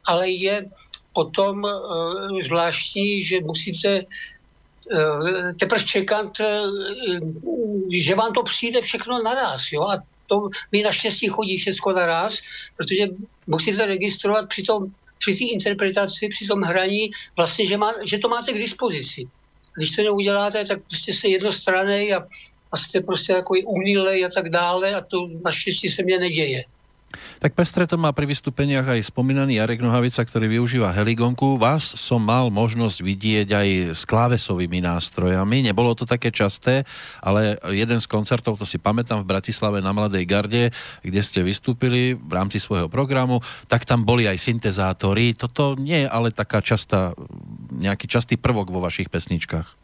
Ale 0.06 0.30
je 0.30 0.66
potom 1.14 1.64
uh, 1.64 2.42
zvláštní, 2.42 3.24
že 3.24 3.42
musíte 3.42 4.02
uh, 4.02 5.52
teprve 5.60 5.84
čekat, 5.84 6.40
uh, 6.40 7.90
že 7.92 8.16
vám 8.16 8.34
to 8.34 8.44
přijde 8.44 8.82
všechno 8.82 9.24
naraz. 9.24 9.72
Jo? 9.72 9.82
A 9.82 10.04
to 10.28 10.50
mi 10.72 10.84
naštěstí 10.84 11.28
chodí 11.28 11.58
všechno 11.58 11.94
naraz, 11.94 12.38
protože 12.78 13.08
musíte 13.48 13.86
registrovat 13.86 14.50
při 14.50 14.64
tom 14.64 14.92
při 15.26 15.38
té 15.38 15.46
interpretaci, 15.54 16.30
při 16.30 16.48
tom 16.48 16.62
hraní, 16.62 17.12
vlastně, 17.38 17.66
že, 17.66 17.78
má, 17.78 17.94
že 18.06 18.20
to 18.20 18.30
máte 18.30 18.54
k 18.54 18.58
dispozici. 18.58 19.24
Když 19.76 19.92
to 19.92 20.02
neuděláte, 20.02 20.66
tak 20.66 20.80
prostě 20.84 21.14
jste 21.14 21.28
jednostranný 21.28 22.14
a, 22.14 22.28
a 22.72 22.78
jste 22.78 23.02
prostě 23.02 23.34
takový 23.34 23.64
unilej 23.64 24.26
a 24.26 24.30
tak 24.30 24.50
dále 24.50 24.96
a 24.96 25.02
to 25.02 25.28
naštěstí 25.46 25.90
se 25.90 26.04
mně 26.04 26.20
neděje. 26.20 26.64
Tak 27.40 27.54
pestre 27.54 27.86
to 27.86 28.00
má 28.00 28.10
pri 28.16 28.26
vystúpeniach 28.26 28.88
aj 28.98 29.12
spomínaný 29.12 29.60
Jarek 29.60 29.84
Nohavica, 29.84 30.24
ktorý 30.24 30.60
využíva 30.60 30.96
heligonku. 30.96 31.60
Vás 31.60 31.84
som 31.84 32.24
mal 32.24 32.50
možnosť 32.50 33.04
vidieť 33.04 33.48
aj 33.54 33.68
s 33.94 34.02
klávesovými 34.08 34.82
nástrojami. 34.82 35.68
Nebolo 35.68 35.94
to 35.94 36.08
také 36.08 36.34
časté, 36.34 36.88
ale 37.20 37.60
jeden 37.70 38.00
z 38.02 38.08
koncertov, 38.10 38.58
to 38.58 38.66
si 38.66 38.80
pamätám 38.80 39.22
v 39.22 39.30
Bratislave 39.30 39.84
na 39.84 39.92
Mladej 39.92 40.26
garde, 40.26 40.64
kde 41.04 41.22
ste 41.22 41.44
vystúpili 41.44 42.16
v 42.16 42.32
rámci 42.32 42.58
svojho 42.58 42.88
programu, 42.88 43.44
tak 43.68 43.84
tam 43.84 44.08
boli 44.08 44.26
aj 44.26 44.40
syntezátory. 44.40 45.36
Toto 45.36 45.76
nie 45.76 46.06
je 46.06 46.08
ale 46.10 46.32
taká 46.32 46.64
častá, 46.64 47.12
nejaký 47.76 48.08
častý 48.08 48.40
prvok 48.40 48.72
vo 48.72 48.80
vašich 48.82 49.12
pesničkách. 49.12 49.83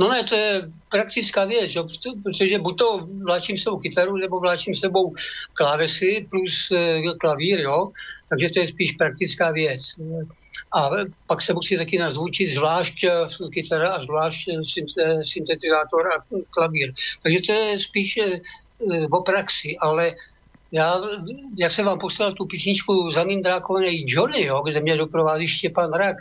No 0.00 0.08
ne, 0.08 0.24
to 0.24 0.34
je 0.34 0.70
praktická 0.88 1.44
věc, 1.44 1.74
jo, 1.74 1.88
protože 2.22 2.58
buď 2.58 2.78
to 2.78 3.08
vláčím 3.24 3.58
sebou 3.58 3.78
kytaru, 3.78 4.16
nebo 4.16 4.40
vláčím 4.40 4.74
sebou 4.74 5.14
klávesy 5.52 6.26
plus 6.30 6.70
e, 6.72 7.02
klavír, 7.20 7.60
jo, 7.60 7.92
takže 8.28 8.50
to 8.50 8.60
je 8.60 8.66
spíš 8.66 8.92
praktická 8.92 9.50
věc. 9.50 9.82
A 10.72 10.90
pak 11.26 11.42
se 11.42 11.52
musí 11.52 11.76
taky 11.76 11.98
nazvučit 11.98 12.50
zvlášť 12.50 13.04
eh, 13.04 13.48
kytara 13.52 13.92
a 13.92 14.02
zvlášť 14.02 14.48
eh, 14.48 15.22
syntetizátor 15.22 16.12
a 16.12 16.22
klavír. 16.50 16.94
Takže 17.22 17.38
to 17.46 17.52
je 17.52 17.78
spíš 17.78 18.18
o 19.10 19.20
praxi, 19.20 19.76
ale 19.78 20.14
já, 20.72 21.00
jak 21.58 21.72
jsem 21.72 21.86
vám 21.86 21.98
poslal 21.98 22.32
tu 22.32 22.46
písničku 22.46 23.10
Zamindrákovaný 23.10 24.04
Johnny, 24.08 24.44
jo, 24.44 24.62
kde 24.64 24.80
mě 24.80 24.96
doprovází 24.96 25.48
Štěpán 25.48 25.92
Rak, 25.92 26.16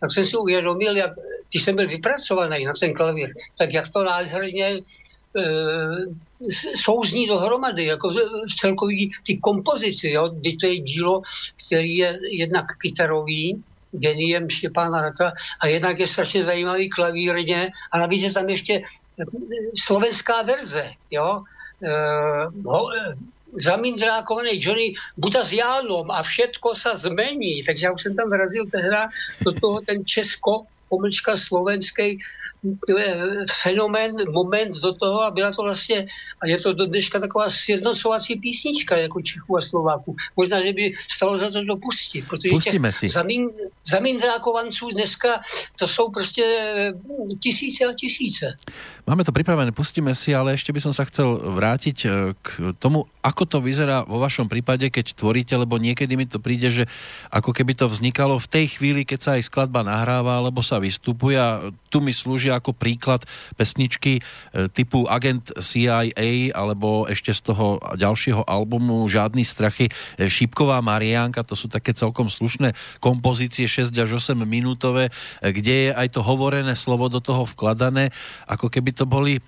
tak 0.00 0.12
jsem 0.12 0.24
si 0.24 0.36
uvědomil, 0.36 0.96
jak, 0.96 1.10
když 1.50 1.62
jsem 1.62 1.76
byl 1.76 1.88
vypracovaný 1.88 2.64
na 2.64 2.72
ten 2.80 2.94
klavír, 2.94 3.34
tak 3.58 3.72
jak 3.72 3.88
to 3.88 4.04
nádherně 4.04 4.66
e, 4.66 4.80
souzní 6.76 7.26
dohromady, 7.26 7.84
jako 7.84 8.14
celkový 8.58 9.10
ty 9.26 9.38
kompozici, 9.38 10.10
jo, 10.10 10.28
kdy 10.28 10.56
to 10.56 10.66
je 10.66 10.78
dílo, 10.78 11.22
který 11.66 11.96
je 11.96 12.18
jednak 12.30 12.64
kytarový, 12.78 13.62
geniem 13.92 14.50
Štěpána 14.50 15.00
Raka 15.00 15.32
a 15.60 15.66
jednak 15.66 16.00
je 16.00 16.06
strašně 16.06 16.42
zajímavý 16.42 16.88
klavírně 16.88 17.70
a 17.92 17.98
navíc 17.98 18.22
je 18.22 18.32
tam 18.32 18.48
ještě 18.48 18.82
slovenská 19.84 20.42
verze, 20.42 20.90
jo, 21.10 21.42
e, 21.82 21.90
ho, 22.66 22.86
zamindrákovaný 23.54 24.50
Johnny 24.62 24.94
Jánom 25.52 26.10
a 26.10 26.22
všetko 26.22 26.74
se 26.74 26.90
zmení. 26.94 27.62
Takže 27.62 27.86
já 27.86 27.92
už 27.92 28.02
jsem 28.02 28.16
tam 28.16 28.30
vrazil 28.30 28.64
tehda 28.70 29.08
do 29.44 29.52
toho 29.52 29.80
ten 29.80 30.04
česko, 30.06 30.66
pomlčka 30.88 31.36
slovenský 31.36 32.18
fenomén, 33.62 34.16
moment 34.32 34.76
do 34.76 34.92
toho 34.92 35.22
a 35.22 35.30
byla 35.30 35.52
to 35.52 35.62
vlastně, 35.62 36.06
a 36.40 36.46
je 36.46 36.58
to 36.58 36.72
do 36.72 36.86
dneška 36.86 37.20
taková 37.20 37.50
sjednocovací 37.50 38.36
písnička 38.36 38.96
jako 38.96 39.22
Čechů 39.22 39.56
a 39.56 39.60
Slováků. 39.60 40.16
Možná, 40.36 40.60
že 40.60 40.72
by 40.72 40.94
stalo 41.10 41.36
za 41.36 41.50
to 41.50 41.64
dopustit, 41.64 42.28
protože 42.28 42.48
Pustíme 42.48 42.88
těch 42.88 42.98
si. 42.98 43.08
Zamín, 43.08 43.50
zamindrákovanců 43.86 44.90
dneska 44.90 45.40
to 45.78 45.88
jsou 45.88 46.10
prostě 46.10 46.44
tisíce 47.40 47.84
a 47.84 47.92
tisíce. 47.92 48.56
Máme 49.04 49.20
to 49.20 49.36
pripravené, 49.36 49.68
pustíme 49.68 50.16
si, 50.16 50.32
ale 50.32 50.56
ešte 50.56 50.72
by 50.72 50.80
som 50.80 50.96
sa 50.96 51.04
chcel 51.04 51.36
vrátiť 51.36 51.96
e, 52.08 52.32
k 52.40 52.72
tomu, 52.80 53.04
ako 53.20 53.44
to 53.44 53.58
vyzerá 53.60 54.00
vo 54.08 54.16
vašom 54.16 54.48
prípade, 54.48 54.88
keď 54.88 55.12
tvoríte, 55.12 55.52
lebo 55.60 55.76
niekedy 55.76 56.16
mi 56.16 56.24
to 56.24 56.40
príde, 56.40 56.72
že 56.72 56.88
ako 57.28 57.52
keby 57.52 57.76
to 57.76 57.84
vznikalo 57.84 58.40
v 58.40 58.48
tej 58.48 58.80
chvíli, 58.80 59.04
keď 59.04 59.20
sa 59.20 59.30
aj 59.36 59.52
skladba 59.52 59.84
nahráva, 59.84 60.40
alebo 60.40 60.64
sa 60.64 60.80
vystupuje 60.80 61.36
a 61.36 61.68
tu 61.92 62.00
mi 62.00 62.16
slúži 62.54 62.60
ako 62.60 62.70
príklad 62.76 63.26
pesničky 63.58 64.20
e, 64.20 64.22
typu 64.70 65.06
Agent 65.10 65.50
CIA 65.58 66.54
alebo 66.54 67.10
ešte 67.10 67.34
z 67.34 67.40
toho 67.50 67.82
ďalšieho 67.98 68.46
albumu 68.46 69.06
Žádný 69.10 69.42
strachy. 69.42 69.90
E, 70.18 70.30
Šípková 70.30 70.78
Mariánka, 70.78 71.42
to 71.42 71.58
sú 71.58 71.66
také 71.66 71.92
celkom 71.96 72.30
slušné 72.30 72.72
kompozície 73.02 73.66
6 73.66 73.90
až 73.98 74.20
8 74.20 74.38
minútové, 74.46 75.10
kde 75.42 75.88
je 75.88 75.90
aj 75.94 76.14
to 76.14 76.20
hovorené 76.22 76.78
slovo 76.78 77.10
do 77.10 77.18
toho 77.18 77.42
vkladané, 77.48 78.14
ako 78.46 78.70
keby 78.70 78.94
to 78.94 79.04
e, 79.08 79.42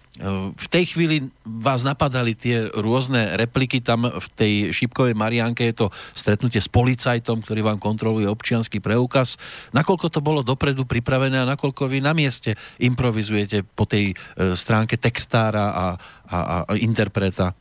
v 0.56 0.66
tej 0.72 0.84
chvíli 0.96 1.28
vás 1.44 1.84
napadali 1.84 2.32
tie 2.32 2.72
rôzne 2.72 3.36
repliky, 3.36 3.84
tam 3.84 4.08
v 4.08 4.28
tej 4.32 4.52
šípkovej 4.72 5.12
Marianke 5.12 5.68
je 5.68 5.84
to 5.84 5.86
stretnutie 6.16 6.56
s 6.56 6.72
policajtom, 6.72 7.44
ktorý 7.44 7.60
vám 7.60 7.76
kontroluje 7.76 8.24
občianský 8.24 8.80
preukaz. 8.80 9.36
Nakoľko 9.76 10.08
to 10.08 10.24
bolo 10.24 10.40
dopredu 10.40 10.88
pripravené 10.88 11.44
a 11.44 11.50
nakoľko 11.52 11.92
vy 11.92 12.00
na 12.00 12.16
mieste 12.16 12.56
improvizujete 12.80 13.60
po 13.76 13.84
tej 13.84 14.12
e, 14.12 14.56
stránke 14.56 14.96
textára 14.96 15.68
a, 15.68 15.86
a, 16.32 16.38
a 16.64 16.72
interpreta? 16.80 17.52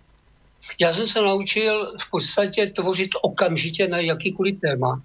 Já 0.80 0.94
jsem 0.94 1.08
se 1.08 1.22
naučil 1.22 1.94
v 2.02 2.10
podstatě 2.10 2.68
tvořit 2.68 3.10
okamžitě 3.22 3.88
na 3.88 4.00
jakýkoliv 4.00 4.60
téma 4.60 5.02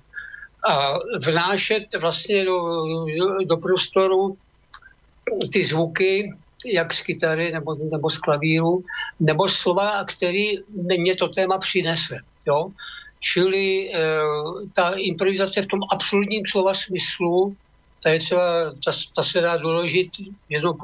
a 0.69 0.95
vnášet 1.27 1.85
vlastně 2.01 2.45
do, 2.45 2.63
do 3.45 3.57
prostoru 3.57 4.37
ty 5.53 5.65
zvuky, 5.65 6.33
jak 6.67 6.93
z 6.93 7.03
kytary 7.03 7.53
nebo, 7.53 7.75
nebo 7.75 8.11
z 8.11 8.19
klavíru, 8.19 8.85
nebo 9.21 9.49
slova, 9.49 10.05
který 10.05 10.59
mě 10.99 11.17
to 11.17 11.29
téma 11.29 11.59
přinese. 11.59 12.19
Jo? 12.47 12.71
Čili 13.21 13.91
e, 13.95 14.01
ta 14.75 14.91
improvizace 14.91 15.63
v 15.63 15.67
tom 15.67 15.81
absolutním 15.93 16.43
slova 16.47 16.75
smyslu, 16.75 17.57
ta, 18.03 18.11
je 18.11 18.19
třeba, 18.19 18.73
ta, 18.85 18.93
ta 19.17 19.23
se 19.23 19.41
dá 19.41 19.57
doložit 19.57 20.11
jednou 20.49 20.77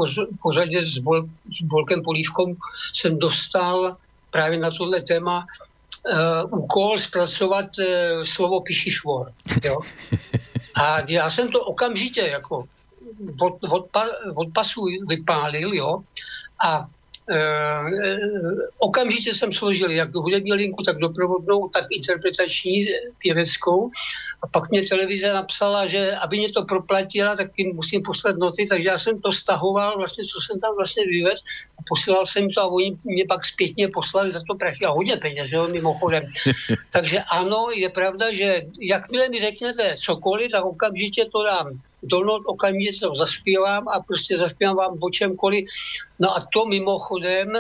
pořadě 0.43 0.83
s, 0.83 0.99
bol, 0.99 1.23
s 1.59 1.63
Bolkem 1.63 2.03
Polívkou 2.03 2.57
jsem 2.93 3.19
dostal 3.19 3.97
právě 4.31 4.59
na 4.59 4.71
tohle 4.71 5.03
téma 5.03 5.47
uh, 6.47 6.61
úkol 6.61 6.99
zpracovat 6.99 7.67
uh, 7.79 8.23
slovo 8.25 8.61
pišišvor. 8.61 9.33
Jo? 9.65 9.81
A 10.77 11.01
já 11.09 11.31
jsem 11.31 11.51
to 11.51 11.61
okamžitě 11.61 12.21
jako 12.21 12.65
od, 13.41 13.65
od, 13.65 13.89
od 14.35 14.49
pasu 14.55 14.85
vypálil, 15.09 15.75
jo, 15.75 16.03
a 16.65 16.87
e, 17.31 17.39
okamžitě 18.79 19.35
jsem 19.35 19.53
složil 19.53 19.91
jak 19.91 20.11
do 20.11 20.21
hudební 20.21 20.53
linku, 20.53 20.83
tak 20.83 20.99
doprovodnou, 20.99 21.69
tak 21.69 21.85
interpretační 21.91 22.87
pěveckou. 23.19 23.91
A 24.43 24.47
pak 24.47 24.71
mě 24.71 24.83
televize 24.83 25.33
napsala, 25.33 25.87
že 25.87 26.17
aby 26.17 26.37
mě 26.37 26.53
to 26.53 26.65
proplatila, 26.65 27.37
tak 27.37 27.51
jim 27.57 27.77
musím 27.77 28.03
poslat 28.03 28.37
noty, 28.37 28.67
takže 28.67 28.89
já 28.89 28.99
jsem 28.99 29.21
to 29.21 29.33
stahoval, 29.33 29.99
vlastně, 29.99 30.25
co 30.25 30.41
jsem 30.41 30.61
tam 30.61 30.75
vlastně 30.77 31.05
vyvedl, 31.07 31.41
a 31.79 31.83
posílal 31.89 32.27
jsem 32.27 32.51
to 32.51 32.61
a 32.61 32.67
oni 32.67 32.97
mě 33.05 33.25
pak 33.29 33.45
zpětně 33.45 33.89
poslali 33.89 34.31
za 34.31 34.41
to 34.49 34.55
prachy 34.55 34.85
a 34.85 34.91
hodně 34.91 35.17
peněz, 35.17 35.53
jo, 35.53 35.69
mimochodem. 35.69 36.23
takže 36.93 37.21
ano, 37.21 37.67
je 37.75 37.89
pravda, 37.89 38.33
že 38.33 38.63
jakmile 38.81 39.29
mi 39.29 39.41
řeknete 39.41 39.97
cokoliv, 40.05 40.51
tak 40.51 40.65
okamžitě 40.65 41.25
to 41.25 41.45
dám 41.45 41.81
dolnout 42.07 42.43
okamžitě 42.47 42.99
to 43.01 43.15
zaspívám 43.15 43.89
a 43.89 44.01
prostě 44.01 44.39
zaspívám 44.39 44.77
vám 44.77 44.99
o 45.03 45.11
čemkoliv. 45.11 45.69
No 46.19 46.37
a 46.37 46.41
to 46.53 46.67
mimochodem 46.67 47.53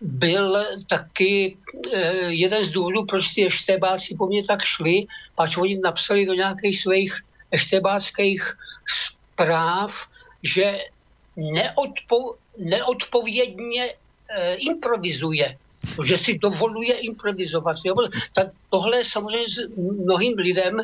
byl 0.00 0.64
taky 0.86 1.56
eh, 1.92 2.12
jeden 2.28 2.64
z 2.64 2.68
důvodů, 2.68 3.04
proč 3.04 3.34
ty 3.34 3.46
eštebáci 3.46 4.14
po 4.14 4.26
mně 4.26 4.44
tak 4.44 4.62
šli, 4.62 5.06
pač 5.34 5.56
oni 5.56 5.78
napsali 5.84 6.26
do 6.26 6.34
nějakých 6.34 6.80
svých 6.80 7.14
eštebáckých 7.50 8.56
zpráv, 8.88 9.92
že 10.42 10.78
neodpo, 11.36 12.34
neodpovědně 12.58 13.84
e, 13.84 14.54
improvizuje 14.54 15.58
že 16.04 16.16
si 16.16 16.38
dovoluje 16.38 16.94
improvizovat. 16.94 17.76
Jo? 17.84 17.94
Tak 18.34 18.46
tohle 18.70 19.04
samozřejmě 19.04 19.48
s 19.48 19.68
mnohým 19.76 20.38
lidem 20.38 20.80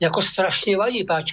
jako 0.00 0.22
strašně 0.22 0.76
vadí, 0.76 1.04
pač 1.04 1.32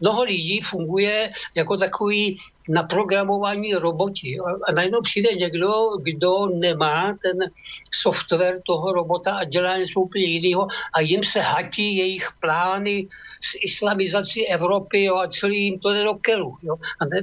mnoho 0.00 0.22
lidí 0.22 0.60
funguje 0.60 1.32
jako 1.54 1.76
takový 1.76 2.38
naprogramování 2.68 3.74
roboti. 3.74 4.38
A 4.68 4.72
najednou 4.72 5.00
přijde 5.00 5.28
někdo, 5.32 5.72
kdo 6.02 6.46
nemá 6.46 7.14
ten 7.22 7.50
software 7.92 8.60
toho 8.66 8.92
robota 8.92 9.34
a 9.34 9.44
dělá 9.44 9.78
něco 9.78 10.00
úplně 10.00 10.24
jiného 10.24 10.68
a 10.94 11.00
jim 11.00 11.24
se 11.24 11.40
hatí 11.40 11.96
jejich 11.96 12.28
plány 12.40 13.08
s 13.40 13.58
islamizací 13.62 14.48
Evropy 14.48 15.04
jo, 15.04 15.16
a 15.16 15.28
celý 15.28 15.64
jim 15.64 15.78
to 15.78 15.92
jde 15.92 16.04
do 16.04 16.14
kelu. 16.14 16.56
Jo. 16.62 16.76
A, 17.00 17.04
ne, 17.04 17.22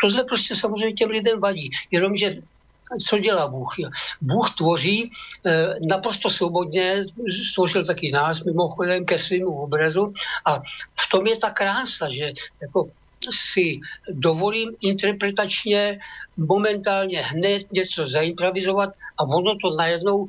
tohle 0.00 0.24
prostě 0.24 0.54
samozřejmě 0.54 0.92
těm 0.92 1.10
lidem 1.10 1.40
vadí. 1.40 1.70
Jenomže 1.90 2.36
co 3.08 3.18
dělá 3.18 3.48
Bůh? 3.48 3.74
Bůh 4.20 4.54
tvoří 4.56 5.10
eh, 5.46 5.74
naprosto 5.80 6.30
svobodně, 6.30 7.04
stvořil 7.52 7.86
taky 7.86 8.10
nás 8.10 8.44
mimochodem 8.44 9.04
ke 9.04 9.18
svým 9.18 9.48
obrazu 9.48 10.12
a 10.44 10.58
v 11.00 11.04
tom 11.12 11.26
je 11.26 11.36
ta 11.36 11.50
krása, 11.50 12.08
že 12.10 12.32
jako 12.62 12.90
si 13.30 13.80
dovolím 14.10 14.70
interpretačně 14.80 15.98
momentálně 16.36 17.22
hned 17.22 17.72
něco 17.72 18.08
zaimprovizovat 18.08 18.90
a 19.18 19.22
ono 19.22 19.56
to 19.56 19.76
najednou 19.76 20.26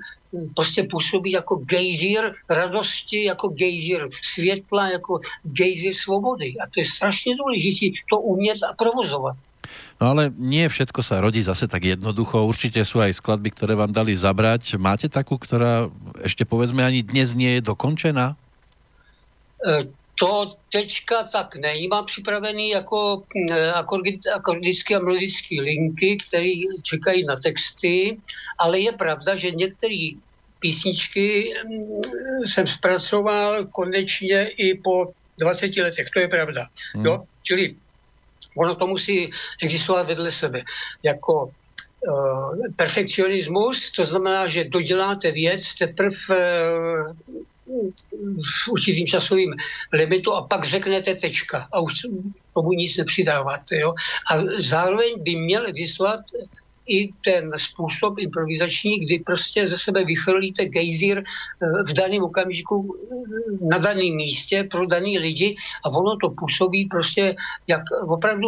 prostě 0.55 0.83
působí 0.83 1.31
jako 1.31 1.55
gejzír 1.55 2.33
radosti, 2.49 3.23
jako 3.23 3.47
gejzír 3.47 4.07
světla, 4.23 4.89
jako 4.89 5.19
gejzír 5.43 5.93
svobody. 5.93 6.53
A 6.63 6.67
to 6.67 6.79
je 6.79 6.85
strašně 6.85 7.35
důležité 7.35 7.85
to 8.09 8.19
umět 8.19 8.63
a 8.63 8.73
provozovat. 8.73 9.35
No 9.97 10.13
ale 10.13 10.29
nie 10.35 10.67
všetko 10.69 11.01
sa 11.01 11.21
rodí 11.21 11.41
zase 11.41 11.65
tak 11.65 11.83
jednoducho. 11.83 12.45
Určite 12.45 12.85
sú 12.85 13.01
aj 13.01 13.17
skladby, 13.17 13.49
ktoré 13.53 13.73
vám 13.73 13.89
dali 13.89 14.13
zabrať. 14.13 14.77
Máte 14.77 15.09
takú, 15.09 15.41
ktorá 15.41 15.89
ešte 16.21 16.45
povedzme 16.45 16.85
ani 16.85 17.01
dnes 17.01 17.33
nie 17.33 17.57
je 17.57 17.61
dokončená? 17.65 18.37
E, 19.63 19.89
to 20.17 20.57
teďka 20.69 21.23
tak 21.23 21.55
není. 21.55 21.87
Mám 21.87 22.05
připravený 22.05 22.69
jako 22.69 23.23
e, 23.49 23.71
akordické 24.33 24.95
a 24.95 24.99
melodické 24.99 25.61
linky, 25.61 26.17
které 26.17 26.53
čekají 26.83 27.25
na 27.25 27.35
texty, 27.35 28.17
ale 28.57 28.79
je 28.79 28.91
pravda, 28.91 29.35
že 29.35 29.51
některé 29.51 30.17
písničky 30.59 31.53
mm, 31.53 32.01
jsem 32.45 32.67
zpracoval 32.67 33.65
konečně 33.65 34.47
i 34.47 34.77
po 34.77 35.13
20 35.39 35.77
letech. 35.77 36.09
To 36.13 36.19
je 36.19 36.27
pravda. 36.27 36.67
Hmm. 36.93 37.05
Jo? 37.05 37.23
Čili 37.41 37.75
ono 38.57 38.75
to 38.75 38.87
musí 38.87 39.31
existovat 39.61 40.07
vedle 40.07 40.31
sebe. 40.31 40.63
Jako 41.03 41.43
uh, 41.43 42.57
perfekcionismus, 42.75 43.91
to 43.91 44.05
znamená, 44.05 44.47
že 44.47 44.63
doděláte 44.63 45.31
věc 45.31 45.73
teprve 45.73 46.37
uh, 46.77 47.13
v 48.65 48.71
určitým 48.71 49.07
časovým 49.07 49.53
limitu 49.93 50.33
a 50.33 50.47
pak 50.47 50.65
řeknete 50.65 51.15
tečka 51.15 51.67
a 51.71 51.79
už 51.79 51.93
tomu 52.53 52.71
nic 52.71 52.97
nepřidáváte. 52.97 53.79
Jo? 53.79 53.93
A 54.31 54.33
zároveň 54.59 55.23
by 55.23 55.35
měl 55.35 55.67
existovat 55.67 56.19
i 56.87 57.09
ten 57.23 57.51
způsob 57.57 58.19
improvizační, 58.19 58.99
kdy 58.99 59.19
prostě 59.19 59.67
ze 59.67 59.77
sebe 59.77 60.05
vychrlíte 60.05 60.65
gejzír 60.65 61.17
eh, 61.17 61.83
v 61.83 61.93
daném 61.93 62.23
okamžiku 62.23 62.95
eh, 62.95 63.15
na 63.61 63.77
daném 63.77 64.15
místě 64.15 64.67
pro 64.71 64.85
daný 64.85 65.19
lidi 65.19 65.55
a 65.85 65.89
ono 65.89 66.17
to 66.17 66.29
působí 66.29 66.85
prostě 66.85 67.35
jak 67.67 67.81
opravdu 68.07 68.47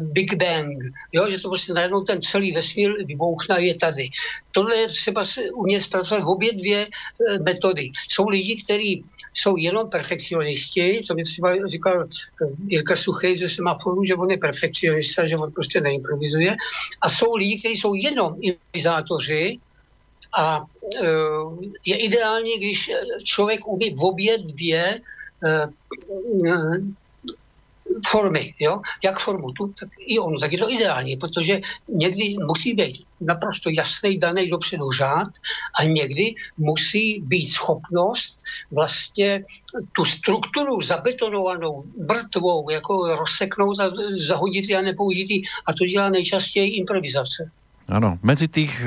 Big 0.00 0.34
Bang, 0.34 0.78
jo, 1.12 1.30
že 1.30 1.40
to 1.40 1.48
prostě 1.48 1.72
najednou 1.72 2.00
ten 2.02 2.22
celý 2.22 2.52
vesmír 2.52 3.04
vybouchne 3.04 3.64
je 3.64 3.78
tady. 3.78 4.08
Tohle 4.52 4.76
je 4.76 4.88
třeba 4.88 5.22
umět 5.54 5.80
zpracovat 5.80 6.24
v 6.24 6.28
obě 6.28 6.52
dvě 6.52 6.88
metody. 7.42 7.90
Jsou 8.08 8.28
lidi, 8.28 8.62
kteří 8.64 9.04
jsou 9.34 9.56
jenom 9.56 9.90
perfekcionisti, 9.90 11.02
to 11.08 11.14
mi 11.14 11.24
třeba 11.24 11.68
říkal 11.68 12.02
eh, 12.02 12.46
Jirka 12.66 12.96
Suchej 12.96 13.36
ze 13.36 13.48
Semaforu, 13.48 14.04
že 14.04 14.14
on 14.14 14.30
je 14.30 14.38
perfekcionista, 14.38 15.26
že 15.26 15.36
on 15.36 15.52
prostě 15.52 15.80
neimprovizuje. 15.80 16.56
A 17.00 17.08
jsou 17.08 17.34
lidi, 17.34 17.58
kteří 17.58 17.76
jsou 17.76 17.94
jenom 17.94 18.36
improvizátoři, 18.40 19.58
a 20.38 20.64
je 21.86 21.96
ideální, 21.96 22.58
když 22.58 22.90
člověk 23.22 23.68
umí 23.68 23.94
v 23.94 24.04
obě 24.04 24.38
dvě 24.38 25.00
formy, 28.06 28.54
jo? 28.60 28.80
jak 29.04 29.18
formu 29.18 29.52
tu, 29.52 29.74
tak 29.80 29.88
i 29.98 30.18
on, 30.18 30.38
tak 30.38 30.52
je 30.52 30.58
to 30.58 30.70
ideální, 30.70 31.16
protože 31.16 31.60
někdy 31.88 32.36
musí 32.46 32.74
být 32.74 33.04
naprosto 33.20 33.70
jasný 33.70 34.18
daný 34.18 34.50
dopředu 34.50 34.92
řád 34.92 35.28
a 35.80 35.84
někdy 35.84 36.34
musí 36.58 37.20
být 37.20 37.48
schopnost 37.48 38.38
vlastně 38.70 39.44
tu 39.96 40.04
strukturu 40.04 40.80
zabetonovanou, 40.80 41.84
mrtvou, 42.08 42.70
jako 42.70 43.16
rozseknout 43.16 43.80
a 43.80 43.90
zahodit 44.26 44.74
a 44.74 44.82
nepoužitý 44.82 45.42
a 45.66 45.72
to 45.72 45.84
dělá 45.84 46.10
nejčastěji 46.10 46.76
improvizace. 46.76 47.50
Áno, 47.90 48.22
medzi 48.22 48.46
tých 48.46 48.70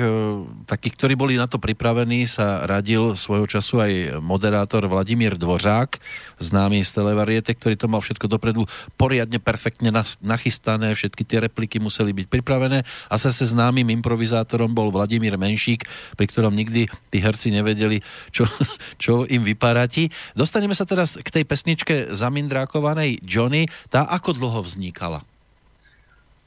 takých, 0.64 0.96
ktorí 0.96 1.12
boli 1.12 1.36
na 1.36 1.44
to 1.44 1.60
pripravení, 1.60 2.24
sa 2.24 2.64
radil 2.64 3.12
svojho 3.12 3.44
času 3.44 3.84
aj 3.84 3.92
moderátor 4.24 4.88
Vladimír 4.88 5.36
Dvořák, 5.36 6.00
známy 6.40 6.80
z 6.80 6.90
televariete, 6.96 7.52
ktorý 7.52 7.76
to 7.76 7.84
mal 7.84 8.00
všetko 8.00 8.32
dopredu 8.32 8.64
poriadne 8.96 9.36
perfektne 9.36 9.92
nachystané, 10.24 10.96
všetky 10.96 11.20
tie 11.20 11.44
repliky 11.44 11.76
museli 11.84 12.16
byť 12.16 12.26
pripravené 12.32 12.80
a 13.12 13.14
zase 13.20 13.44
známym 13.52 13.92
improvizátorom 13.92 14.72
bol 14.72 14.88
Vladimír 14.88 15.36
Menšík, 15.36 15.84
pri 16.16 16.24
ktorom 16.24 16.56
nikdy 16.56 16.88
tí 17.12 17.18
herci 17.20 17.52
nevedeli, 17.52 18.00
čo, 18.32 18.48
čo 19.04 19.28
im 19.28 19.44
vyparatí. 19.44 20.08
Dostaneme 20.32 20.72
sa 20.72 20.88
teraz 20.88 21.20
k 21.20 21.28
tej 21.28 21.44
pesničke 21.44 22.16
zamindrákovanej 22.16 23.20
Johnny. 23.20 23.68
Tá 23.92 24.08
ako 24.08 24.32
dlho 24.32 24.64
vznikala? 24.64 25.20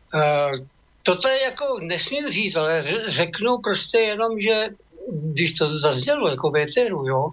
Uh 0.09 0.76
toto 1.07 1.27
je 1.27 1.41
jako 1.43 1.79
nesmím 1.81 2.29
říct, 2.29 2.55
ale 2.55 2.83
řeknu 3.05 3.57
prostě 3.57 3.97
jenom, 3.97 4.41
že 4.41 4.69
když 5.11 5.53
to 5.53 5.79
zaznělo 5.79 6.29
jako 6.29 6.51
věteru, 6.51 7.07
jo, 7.07 7.29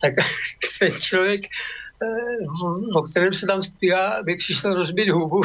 tak 0.00 0.14
ten 0.78 0.92
člověk, 0.92 1.40
eh, 2.02 2.46
o 2.94 3.02
kterém 3.02 3.32
se 3.32 3.46
tam 3.46 3.62
zpívá, 3.62 4.22
by 4.22 4.36
přišel 4.36 4.74
rozbit 4.74 5.08
hubu. 5.08 5.40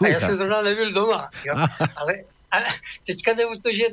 A 0.00 0.08
já 0.08 0.20
jsem 0.20 0.36
zrovna 0.36 0.62
nebyl 0.62 0.92
doma. 0.92 1.30
Jo. 1.44 1.54
Ale 1.96 2.14
a 2.50 2.58
teďka 3.06 3.32
jde 3.32 3.46
o 3.46 3.56
to, 3.56 3.72
že 3.72 3.84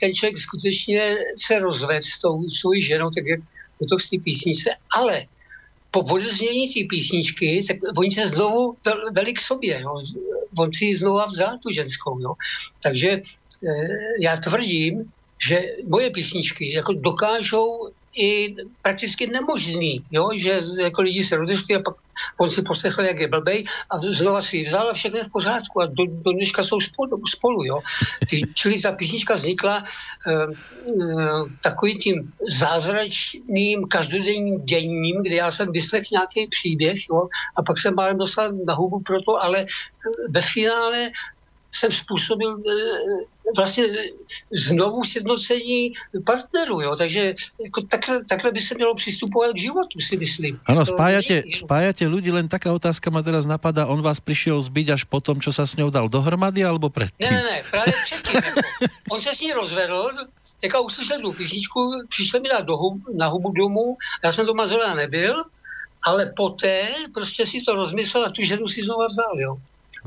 ten 0.00 0.14
člověk 0.14 0.38
skutečně 0.38 1.16
se 1.46 1.58
rozvedl 1.58 2.06
s 2.06 2.20
tou 2.20 2.50
svou 2.50 2.74
ženou, 2.80 3.10
tak 3.10 3.26
jak 3.26 3.40
je 3.80 3.86
to 3.88 3.98
v 3.98 4.10
té 4.10 4.16
písničce, 4.24 4.70
ale 4.96 5.26
po 5.90 6.00
odeznění 6.00 6.74
té 6.74 6.80
písničky, 6.90 7.64
tak 7.68 7.76
oni 7.98 8.10
se 8.10 8.28
znovu 8.28 8.76
dali 9.10 9.32
k 9.32 9.40
sobě. 9.40 9.80
Jo. 9.80 10.00
On 10.58 10.72
si 10.72 10.84
ji 10.84 10.96
znovu 10.96 11.20
vzal, 11.26 11.58
tu 11.58 11.72
ženskou. 11.72 12.20
Jo. 12.20 12.34
Takže 12.82 13.08
e, 13.10 13.22
já 14.20 14.36
tvrdím, 14.36 15.12
že 15.46 15.62
moje 15.88 16.10
písničky 16.10 16.72
jako 16.72 16.92
dokážou 16.92 17.90
i 18.14 18.54
prakticky 18.82 19.26
nemožný, 19.26 20.04
jo? 20.10 20.30
že 20.34 20.62
jako 20.80 21.02
lidi 21.02 21.24
se 21.24 21.36
rozešli 21.36 21.76
a 21.76 21.82
pak 21.82 21.94
on 22.38 22.50
si 22.50 22.62
poslechl, 22.62 23.02
jak 23.02 23.20
je 23.20 23.28
blbej 23.28 23.64
a 23.90 23.98
znova 23.98 24.42
si 24.42 24.62
vzal 24.62 24.88
a 24.88 24.94
všechno 24.94 25.18
je 25.18 25.24
v 25.24 25.32
pořádku 25.32 25.80
a 25.82 25.86
do, 25.86 26.06
do 26.06 26.32
dneška 26.32 26.64
jsou 26.64 26.80
spolu. 26.80 27.22
spolu 27.26 27.64
jo? 27.64 27.80
Ty, 28.30 28.42
čili 28.54 28.80
ta 28.80 28.92
písnička 28.92 29.34
vznikla 29.34 29.84
uh, 30.26 30.54
uh, 30.94 31.48
takovým 31.62 31.98
tím 31.98 32.32
zázračným 32.58 33.88
každodenním 33.88 34.64
děním, 34.64 35.22
kde 35.22 35.34
já 35.34 35.50
jsem 35.50 35.72
vyslechl 35.72 36.08
nějaký 36.12 36.46
příběh 36.46 37.08
jo? 37.10 37.28
a 37.56 37.62
pak 37.62 37.78
jsem 37.78 37.94
málem 37.94 38.18
dostal 38.18 38.52
na 38.66 38.74
hubu 38.74 39.00
pro 39.00 39.22
to, 39.22 39.42
ale 39.42 39.66
ve 40.30 40.42
finále 40.42 41.10
jsem 41.74 41.92
způsobil 41.92 42.58
eh, 42.58 43.33
vlastně 43.56 43.84
znovu 44.50 45.04
sjednocení 45.04 45.92
partnerů, 46.26 46.80
jo? 46.80 46.96
takže 46.96 47.34
jako 47.64 47.80
takhle, 47.82 48.24
takhle 48.24 48.52
by 48.52 48.60
se 48.60 48.74
mělo 48.74 48.94
přistupovat 48.94 49.52
k 49.52 49.58
životu, 49.58 50.00
si 50.00 50.16
myslím. 50.16 50.60
Ano, 50.66 50.86
spájate, 50.86 51.44
spájate 51.52 52.08
ľudí, 52.08 52.32
len 52.32 52.48
taká 52.48 52.72
otázka 52.72 53.12
ma 53.12 53.20
teraz 53.20 53.44
napadá, 53.44 53.86
on 53.86 54.00
vás 54.00 54.20
přišel 54.20 54.60
zbyť 54.60 54.86
až 54.96 55.02
po 55.04 55.20
tom, 55.20 55.40
čo 55.40 55.52
sa 55.52 55.68
s 55.68 55.76
ňou 55.76 55.92
dal 55.92 56.08
dohromady, 56.08 56.64
alebo 56.64 56.88
předtím? 56.88 57.28
Ne, 57.28 57.36
ne, 57.36 57.42
ne, 57.42 57.58
právě 57.70 57.94
předtím. 58.04 58.40
jako. 58.44 58.60
On 59.10 59.20
se 59.20 59.30
s 59.36 59.40
ní 59.40 59.52
rozvedl, 59.52 60.10
jako 60.62 60.82
uslyšel 60.82 61.20
tu 61.20 61.32
písničku, 61.32 61.80
přišel 62.08 62.40
mi 62.40 62.48
dát 62.48 62.64
do 62.64 62.76
hub, 62.76 63.02
na 63.16 63.28
hubu 63.28 63.52
domů, 63.52 63.96
já 64.24 64.32
jsem 64.32 64.46
doma 64.46 64.66
zrovna 64.66 64.94
nebyl, 64.94 65.44
ale 66.06 66.32
poté 66.36 66.88
prostě 67.14 67.46
si 67.46 67.62
to 67.62 67.74
rozmyslel 67.74 68.24
a 68.24 68.30
tu 68.30 68.42
ženu 68.42 68.68
si 68.68 68.82
znova 68.82 69.06
vzal, 69.06 69.40
jo. 69.40 69.56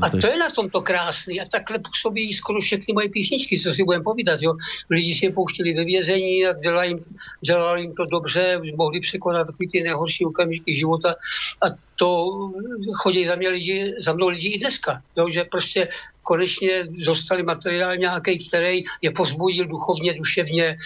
A 0.01 0.09
to 0.09 0.27
je 0.27 0.37
na 0.37 0.49
tomto 0.49 0.81
krásný. 0.81 1.41
A 1.41 1.45
takhle 1.45 1.79
působí 1.79 2.33
skoro 2.33 2.59
všechny 2.59 2.93
moje 2.93 3.09
písničky, 3.09 3.59
co 3.59 3.73
si 3.73 3.83
budeme 3.83 4.03
povídat. 4.03 4.41
Jo. 4.41 4.53
Lidi 4.89 5.15
si 5.15 5.25
je 5.25 5.31
pouštěli 5.31 5.73
ve 5.73 5.85
vězení 5.85 6.45
a 6.45 6.53
dělali 6.53 6.87
jim, 6.87 7.05
dělali 7.41 7.81
jim 7.81 7.95
to 7.95 8.05
dobře, 8.05 8.61
mohli 8.75 8.99
překonat 8.99 9.47
takový 9.47 9.69
ty 9.69 9.83
nejhorší 9.83 10.25
okamžiky 10.25 10.75
života. 10.75 11.15
A 11.61 11.65
to 11.95 12.29
chodí 12.95 13.25
za, 13.25 13.35
mě 13.35 13.49
lidi, 13.49 13.93
za 13.99 14.13
mnou 14.13 14.27
lidi 14.27 14.47
i 14.47 14.59
dneska. 14.59 15.01
Jo, 15.17 15.29
že 15.29 15.43
prostě 15.43 15.89
konečně 16.27 16.83
dostali 17.05 17.43
materiál 17.43 17.97
nějaký, 17.97 18.47
který 18.47 18.83
je 19.01 19.11
pozbudil 19.11 19.65
duchovně, 19.65 20.13
duševně, 20.13 20.77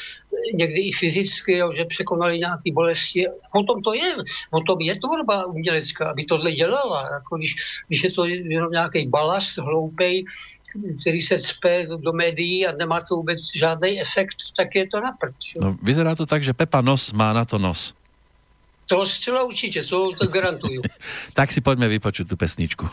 někdy 0.53 0.79
i 0.81 0.91
fyzicky, 0.91 1.57
jo, 1.57 1.73
že 1.73 1.85
překonali 1.85 2.39
nějaké 2.39 2.69
bolesti. 2.73 3.25
O 3.57 3.63
tom 3.63 3.81
to 3.81 3.93
je, 3.93 4.15
o 4.51 4.61
tom 4.61 4.77
je 4.81 4.93
tvorba 4.99 5.45
umělecká, 5.45 6.09
aby 6.13 6.25
tohle 6.25 6.51
dělala. 6.51 7.09
Jako 7.13 7.37
když, 7.37 7.55
když 7.87 8.03
je 8.03 8.11
to 8.11 8.25
jenom 8.25 8.71
nějaký 8.71 9.07
balast 9.07 9.57
hloupej, 9.57 10.25
který 11.01 11.21
se 11.21 11.39
cpe 11.39 11.87
do 11.97 12.13
médií 12.13 12.67
a 12.67 12.77
nemá 12.77 13.01
to 13.01 13.15
vůbec 13.15 13.39
žádný 13.55 14.01
efekt, 14.01 14.53
tak 14.57 14.75
je 14.75 14.87
to 14.87 15.01
na 15.01 15.11
prd. 15.11 15.35
No, 15.57 15.75
vyzerá 15.83 16.15
to 16.15 16.25
tak, 16.25 16.43
že 16.43 16.53
Pepa 16.53 16.81
Nos 16.81 17.11
má 17.11 17.33
na 17.33 17.45
to 17.45 17.57
nos. 17.57 17.93
To 18.85 19.05
zcela 19.05 19.43
určitě, 19.43 19.83
to, 19.83 20.11
to 20.19 20.27
garantuju. 20.27 20.81
tak 21.33 21.51
si 21.51 21.63
pojďme 21.63 21.87
vypočuť 21.87 22.27
tu 22.27 22.35
pesničku. 22.35 22.85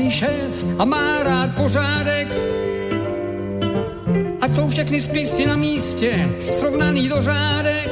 Přísný 0.00 0.10
šéf 0.10 0.64
a 0.78 0.84
má 0.84 1.22
rád 1.22 1.50
pořádek. 1.56 2.28
A 4.40 4.48
jsou 4.54 4.68
všechny 4.68 5.00
spisy 5.00 5.46
na 5.46 5.56
místě, 5.56 6.28
srovnaný 6.52 7.08
do 7.08 7.22
řádek. 7.22 7.90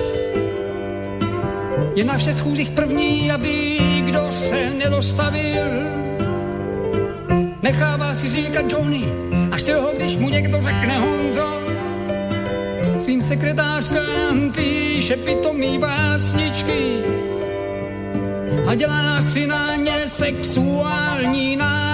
Je 1.94 2.04
na 2.04 2.18
všech 2.18 2.36
schůzích 2.36 2.70
první, 2.70 3.30
aby 3.30 3.78
kdo 4.04 4.32
se 4.32 4.70
nedostavil. 4.70 5.64
Nechává 7.62 8.14
si 8.14 8.30
říkat 8.30 8.72
Johnny, 8.72 9.04
až 9.50 9.62
toho, 9.62 9.92
když 9.96 10.16
mu 10.16 10.28
někdo 10.28 10.62
řekne 10.62 10.98
Honzo. 10.98 11.60
Svým 12.98 13.22
sekretářkám 13.22 14.52
píše 14.56 15.16
pitomý 15.16 15.78
básničky, 15.78 17.02
a 18.66 18.74
dělá 18.74 19.22
si 19.22 19.46
na 19.46 19.76
ně 19.76 20.08
sexuální 20.08 21.56
nárok. 21.56 21.87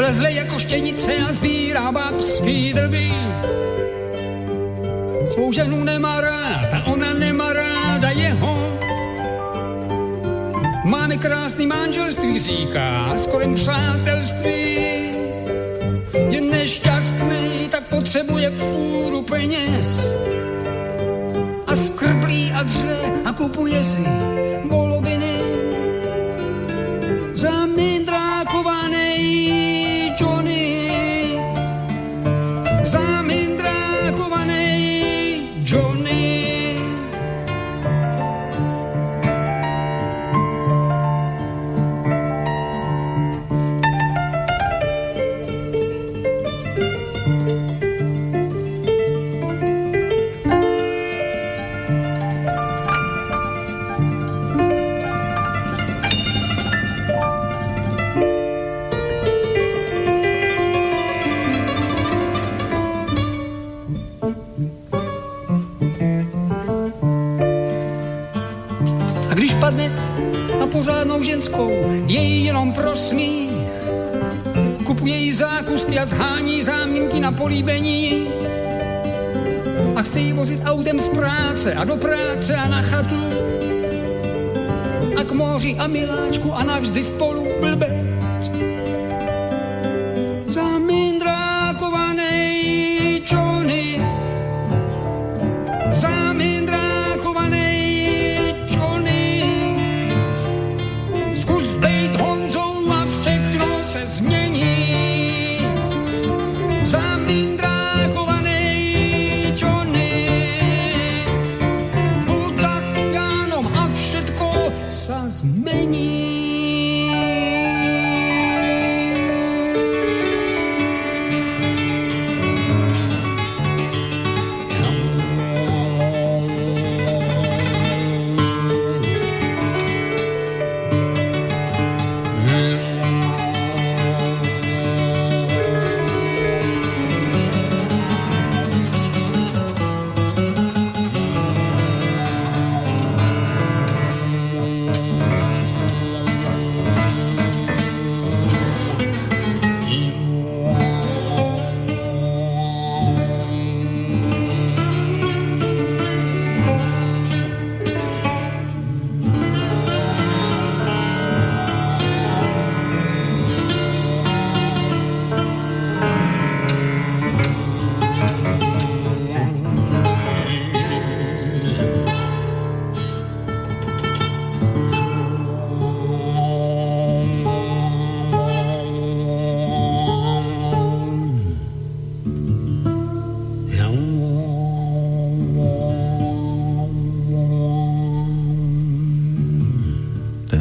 Je 0.00 0.06
vlezle 0.06 0.32
jako 0.32 0.58
štěnice 0.58 1.12
a 1.28 1.32
sbírá 1.32 1.92
babský 1.92 2.72
drby. 2.72 3.12
Svou 5.28 5.52
ženu 5.52 5.84
nemá 5.84 6.20
rád 6.20 6.68
a 6.72 6.86
ona 6.86 7.12
nemá 7.12 7.52
ráda 7.52 8.10
jeho. 8.10 8.78
Máme 10.84 11.16
krásný 11.16 11.66
manželství, 11.66 12.38
říká, 12.38 13.12
skoro 13.16 13.54
přátelství. 13.54 14.76
Je 16.28 16.40
nešťastný, 16.40 17.68
tak 17.70 17.88
potřebuje 17.88 18.50
fůru 18.50 19.22
peněz. 19.22 20.08
A 21.66 21.76
skrblí 21.76 22.52
a 22.52 22.62
dře 22.62 22.96
a 23.24 23.32
kupuje 23.32 23.84
si 23.84 24.04
voloviny. 24.64 25.29
Ženskou, 71.40 71.72
je 72.06 72.20
jenom 72.20 72.72
prosmích. 72.72 73.50
Kupuje 74.86 75.16
jí 75.16 75.32
zákusky 75.32 75.98
a 75.98 76.06
zhání 76.06 76.62
záminky 76.62 77.20
na 77.20 77.32
políbení. 77.32 78.28
A 79.96 80.02
chce 80.02 80.20
jí 80.20 80.32
vozit 80.32 80.60
autem 80.64 81.00
z 81.00 81.08
práce 81.08 81.74
a 81.74 81.84
do 81.84 81.96
práce 81.96 82.56
a 82.56 82.68
na 82.68 82.82
chatu. 82.82 83.24
A 85.16 85.24
k 85.24 85.32
moři 85.32 85.76
a 85.78 85.86
miláčku 85.86 86.52
a 86.52 86.64
navždy 86.64 87.04
spolu 87.04 87.48
blbet. 87.60 87.99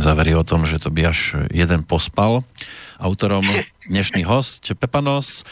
Závery 0.10 0.34
o 0.34 0.42
tom, 0.42 0.66
že 0.66 0.82
to 0.82 0.90
by 0.90 1.06
až 1.06 1.38
jeden 1.54 1.86
pospal. 1.86 2.42
Autorom 2.98 3.46
dnešný 3.86 4.26
host 4.26 4.66
Pepanos. 4.74 5.46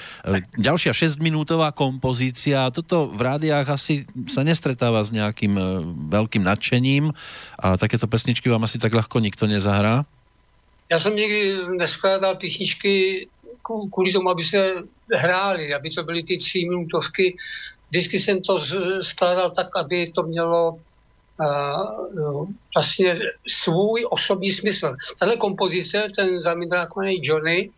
Ďalšia 0.58 0.98
6-minútová 0.98 1.70
kompozícia. 1.78 2.66
Toto 2.74 3.06
v 3.14 3.22
rádiách 3.22 3.70
asi 3.70 4.10
sa 4.26 4.42
nestretáva 4.42 5.06
s 5.06 5.14
nejakým 5.14 5.54
e, 5.54 5.64
veľkým 6.10 6.42
nadšením 6.42 7.14
a 7.62 7.78
takéto 7.78 8.10
pesničky 8.10 8.50
vám 8.50 8.66
asi 8.66 8.82
tak 8.82 8.98
ľahko 8.98 9.22
nikto 9.22 9.46
nezahrá? 9.46 10.10
Já 10.90 11.00
jsem 11.00 11.16
nikdy 11.16 11.58
neskládal 11.78 12.36
písničky 12.36 13.28
kvůli 13.94 14.12
tomu, 14.12 14.30
aby 14.30 14.44
se 14.44 14.74
hrály, 15.14 15.74
aby 15.74 15.90
to 15.90 16.04
byly 16.04 16.24
ty 16.24 16.38
tři 16.38 16.66
minutovky. 16.66 17.38
Vždycky 17.90 18.20
jsem 18.20 18.42
to 18.42 18.58
skládal 19.02 19.50
tak, 19.50 19.68
aby 19.78 20.12
to 20.16 20.24
mělo 20.24 20.80
uh, 21.40 22.50
vlastně 22.76 23.20
svůj 23.48 24.08
osobní 24.10 24.54
smysl. 24.54 24.96
Tahle 25.20 25.38
kompozice, 25.38 26.08
ten 26.16 26.42
zamindrákovaný 26.42 27.20
Johnny, 27.24 27.70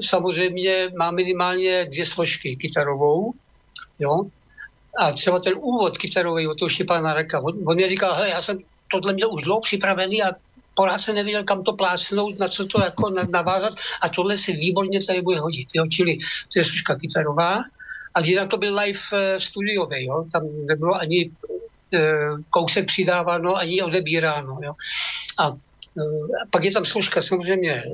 samozřejmě 0.00 0.90
má 0.98 1.10
minimálně 1.10 1.84
dvě 1.84 2.06
složky. 2.06 2.56
Kytarovou, 2.56 3.32
jo, 3.98 4.24
a 4.98 5.12
třeba 5.12 5.38
ten 5.38 5.52
úvod 5.56 5.98
kytarový 5.98 6.48
od 6.48 6.58
toho 6.58 6.68
Štěpána 6.68 7.14
Reka. 7.14 7.40
On, 7.40 7.54
on 7.66 7.76
mi 7.76 7.88
říkal, 7.88 8.14
hele, 8.14 8.28
já 8.28 8.42
jsem 8.42 8.58
tohle 8.90 9.12
měl 9.12 9.34
už 9.34 9.42
dlouho 9.42 9.60
připravený 9.60 10.22
a 10.22 10.32
pořád 10.74 10.98
se 10.98 11.12
nevěděl, 11.12 11.44
kam 11.44 11.62
to 11.62 11.72
plácnout, 11.72 12.38
na 12.38 12.48
co 12.48 12.66
to 12.66 12.80
jako 12.80 13.10
navázat 13.30 13.74
a 14.02 14.08
tohle 14.08 14.38
si 14.38 14.52
výborně 14.52 15.04
tady 15.04 15.22
bude 15.22 15.40
hodit. 15.40 15.68
Jo? 15.74 15.86
Čili 15.86 16.18
to 16.52 16.58
je 16.58 16.64
služka 16.64 16.96
kytarová 16.96 17.62
a 18.14 18.20
jinak 18.20 18.48
to 18.48 18.56
byl 18.56 18.78
live 18.78 18.98
uh, 19.12 19.18
studiový, 19.38 20.06
jo? 20.06 20.24
tam 20.32 20.42
nebylo 20.66 20.94
ani 20.94 21.30
kousek 22.50 22.86
přidáváno, 22.86 23.56
ani 23.56 23.82
odebíráno. 23.82 24.58
Jo? 24.62 24.72
A 25.38 25.48
uh, 25.48 25.56
pak 26.50 26.64
je 26.64 26.72
tam 26.72 26.84
složka 26.84 27.22
samozřejmě 27.22 27.84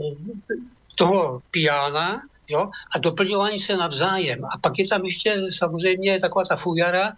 toho 0.94 1.40
piana, 1.50 2.22
jo, 2.48 2.70
a 2.94 2.98
doplňování 2.98 3.60
se 3.60 3.76
navzájem. 3.76 4.44
A 4.44 4.58
pak 4.60 4.78
je 4.78 4.88
tam 4.88 5.04
ještě 5.04 5.36
samozřejmě 5.50 6.20
taková 6.20 6.44
ta 6.44 6.56
fujara, 6.56 7.12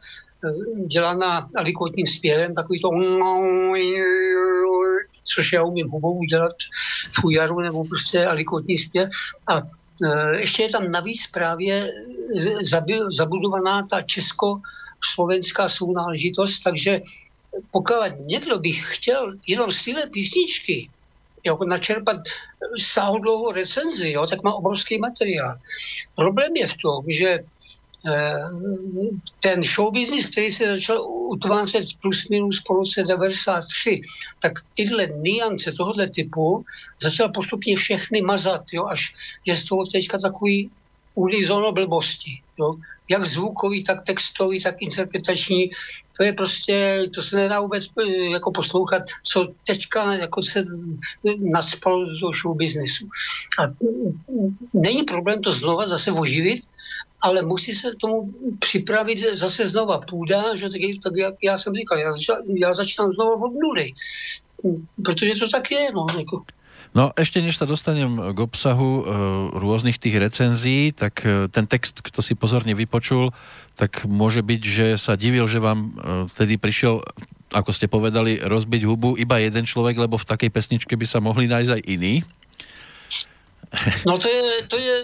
dělaná 0.86 1.48
alikotním 1.56 2.06
zpěvem, 2.06 2.54
takový 2.54 2.80
to 2.80 2.90
což 5.34 5.52
já 5.52 5.62
umím 5.62 5.88
hubou 5.88 6.18
udělat 6.18 6.56
fujaru 7.20 7.60
nebo 7.60 7.84
prostě 7.84 8.26
alikotní 8.26 8.78
zpěv. 8.78 9.08
A 9.48 9.62
ještě 10.36 10.62
je 10.62 10.70
tam 10.70 10.90
navíc 10.90 11.26
právě 11.32 11.92
zabudovaná 13.16 13.82
ta 13.82 14.02
česko-slovenská 15.00 15.68
sounáležitost, 15.68 16.60
takže 16.64 17.00
pokud 17.70 17.94
někdo 18.26 18.58
by 18.58 18.72
chtěl 18.72 19.34
jenom 19.46 19.72
z 19.72 19.84
téhle 19.84 20.06
písničky 20.06 20.90
jako 21.44 21.64
načerpat 21.64 22.16
sáhodlouhou 22.78 23.52
recenzi, 23.52 24.10
jo, 24.10 24.26
tak 24.26 24.42
má 24.42 24.54
obrovský 24.54 24.98
materiál. 24.98 25.58
Problém 26.14 26.56
je 26.56 26.66
v 26.66 26.76
tom, 26.82 27.04
že 27.08 27.38
Eh, 28.06 28.50
ten 29.40 29.62
show 29.62 29.92
business, 29.92 30.26
který 30.26 30.52
se 30.52 30.66
začal 30.66 31.06
utvářet 31.08 31.86
plus 32.02 32.28
minus 32.28 32.60
po 32.60 32.74
roce 32.74 33.02
93, 33.02 34.00
tak 34.40 34.52
tyhle 34.74 35.06
niance 35.06 35.72
tohoto 35.72 36.08
typu 36.08 36.64
začal 37.02 37.28
postupně 37.28 37.76
všechny 37.76 38.22
mazat, 38.22 38.64
jo, 38.72 38.86
až 38.86 39.14
je 39.44 39.56
z 39.56 39.64
toho 39.64 39.86
teďka 39.86 40.18
takový 40.18 40.70
unizono 41.16 41.72
blbosti. 41.72 42.30
Jo. 42.58 42.76
Jak 43.08 43.26
zvukový, 43.26 43.84
tak 43.84 44.04
textový, 44.04 44.62
tak 44.62 44.76
interpretační. 44.80 45.70
To 46.16 46.24
je 46.24 46.32
prostě, 46.32 47.06
to 47.14 47.22
se 47.22 47.36
nedá 47.36 47.60
vůbec 47.60 47.84
eh, 48.00 48.30
jako 48.32 48.52
poslouchat, 48.52 49.02
co 49.22 49.48
teďka 49.66 50.14
jako 50.14 50.42
se 50.42 50.64
nadspalo 51.38 52.04
do 52.04 52.32
show 52.32 52.56
businessu. 52.56 53.08
A 53.58 53.62
není 54.72 55.02
problém 55.02 55.42
to 55.42 55.52
znova 55.52 55.86
zase 55.86 56.12
oživit, 56.12 56.62
ale 57.20 57.42
musí 57.42 57.72
se 57.72 57.92
tomu 58.00 58.34
připravit 58.58 59.18
zase 59.32 59.66
znova 59.66 59.98
půda, 59.98 60.56
že 60.56 60.68
tak, 60.68 60.80
tak 61.02 61.12
jak 61.16 61.34
já 61.42 61.58
jsem 61.58 61.74
říkal, 61.74 61.98
já, 61.98 62.12
já 62.54 62.74
začínám 62.74 63.12
znova 63.12 63.34
od 63.34 63.52
nuly, 63.62 63.92
protože 65.04 65.34
to 65.34 65.48
tak 65.48 65.70
je, 65.70 65.92
no, 65.92 66.06
jako. 66.18 66.42
No 66.96 67.12
ešte 67.12 67.44
než 67.44 67.60
sa 67.60 67.68
dostanem 67.68 68.32
k 68.32 68.38
obsahu 68.40 69.04
e, 69.04 69.12
rôznych 69.52 70.00
tých 70.00 70.16
recenzií, 70.16 70.96
tak 70.96 71.20
e, 71.28 71.44
ten 71.52 71.68
text, 71.68 72.00
kto 72.00 72.24
si 72.24 72.32
pozorne 72.32 72.72
vypočul, 72.72 73.36
tak 73.76 74.08
môže 74.08 74.40
byť, 74.40 74.60
že 74.64 74.86
sa 74.96 75.12
divil, 75.12 75.44
že 75.44 75.60
vám 75.60 75.92
e, 75.92 76.24
vtedy 76.32 76.56
prišiel 76.56 77.04
ako 77.52 77.70
ste 77.70 77.86
povedali, 77.86 78.42
rozbiť 78.42 78.82
hubu 78.82 79.14
iba 79.14 79.38
jeden 79.38 79.62
človek, 79.62 79.94
lebo 80.02 80.18
v 80.18 80.28
takej 80.28 80.50
pesničke 80.50 80.98
by 80.98 81.06
sa 81.06 81.22
mohli 81.22 81.46
nájsť 81.46 81.72
aj 81.78 81.82
iní. 81.86 82.14
No 84.06 84.18
to 84.18 84.26
je, 84.30 84.66
to 84.66 84.76
je 84.78 84.94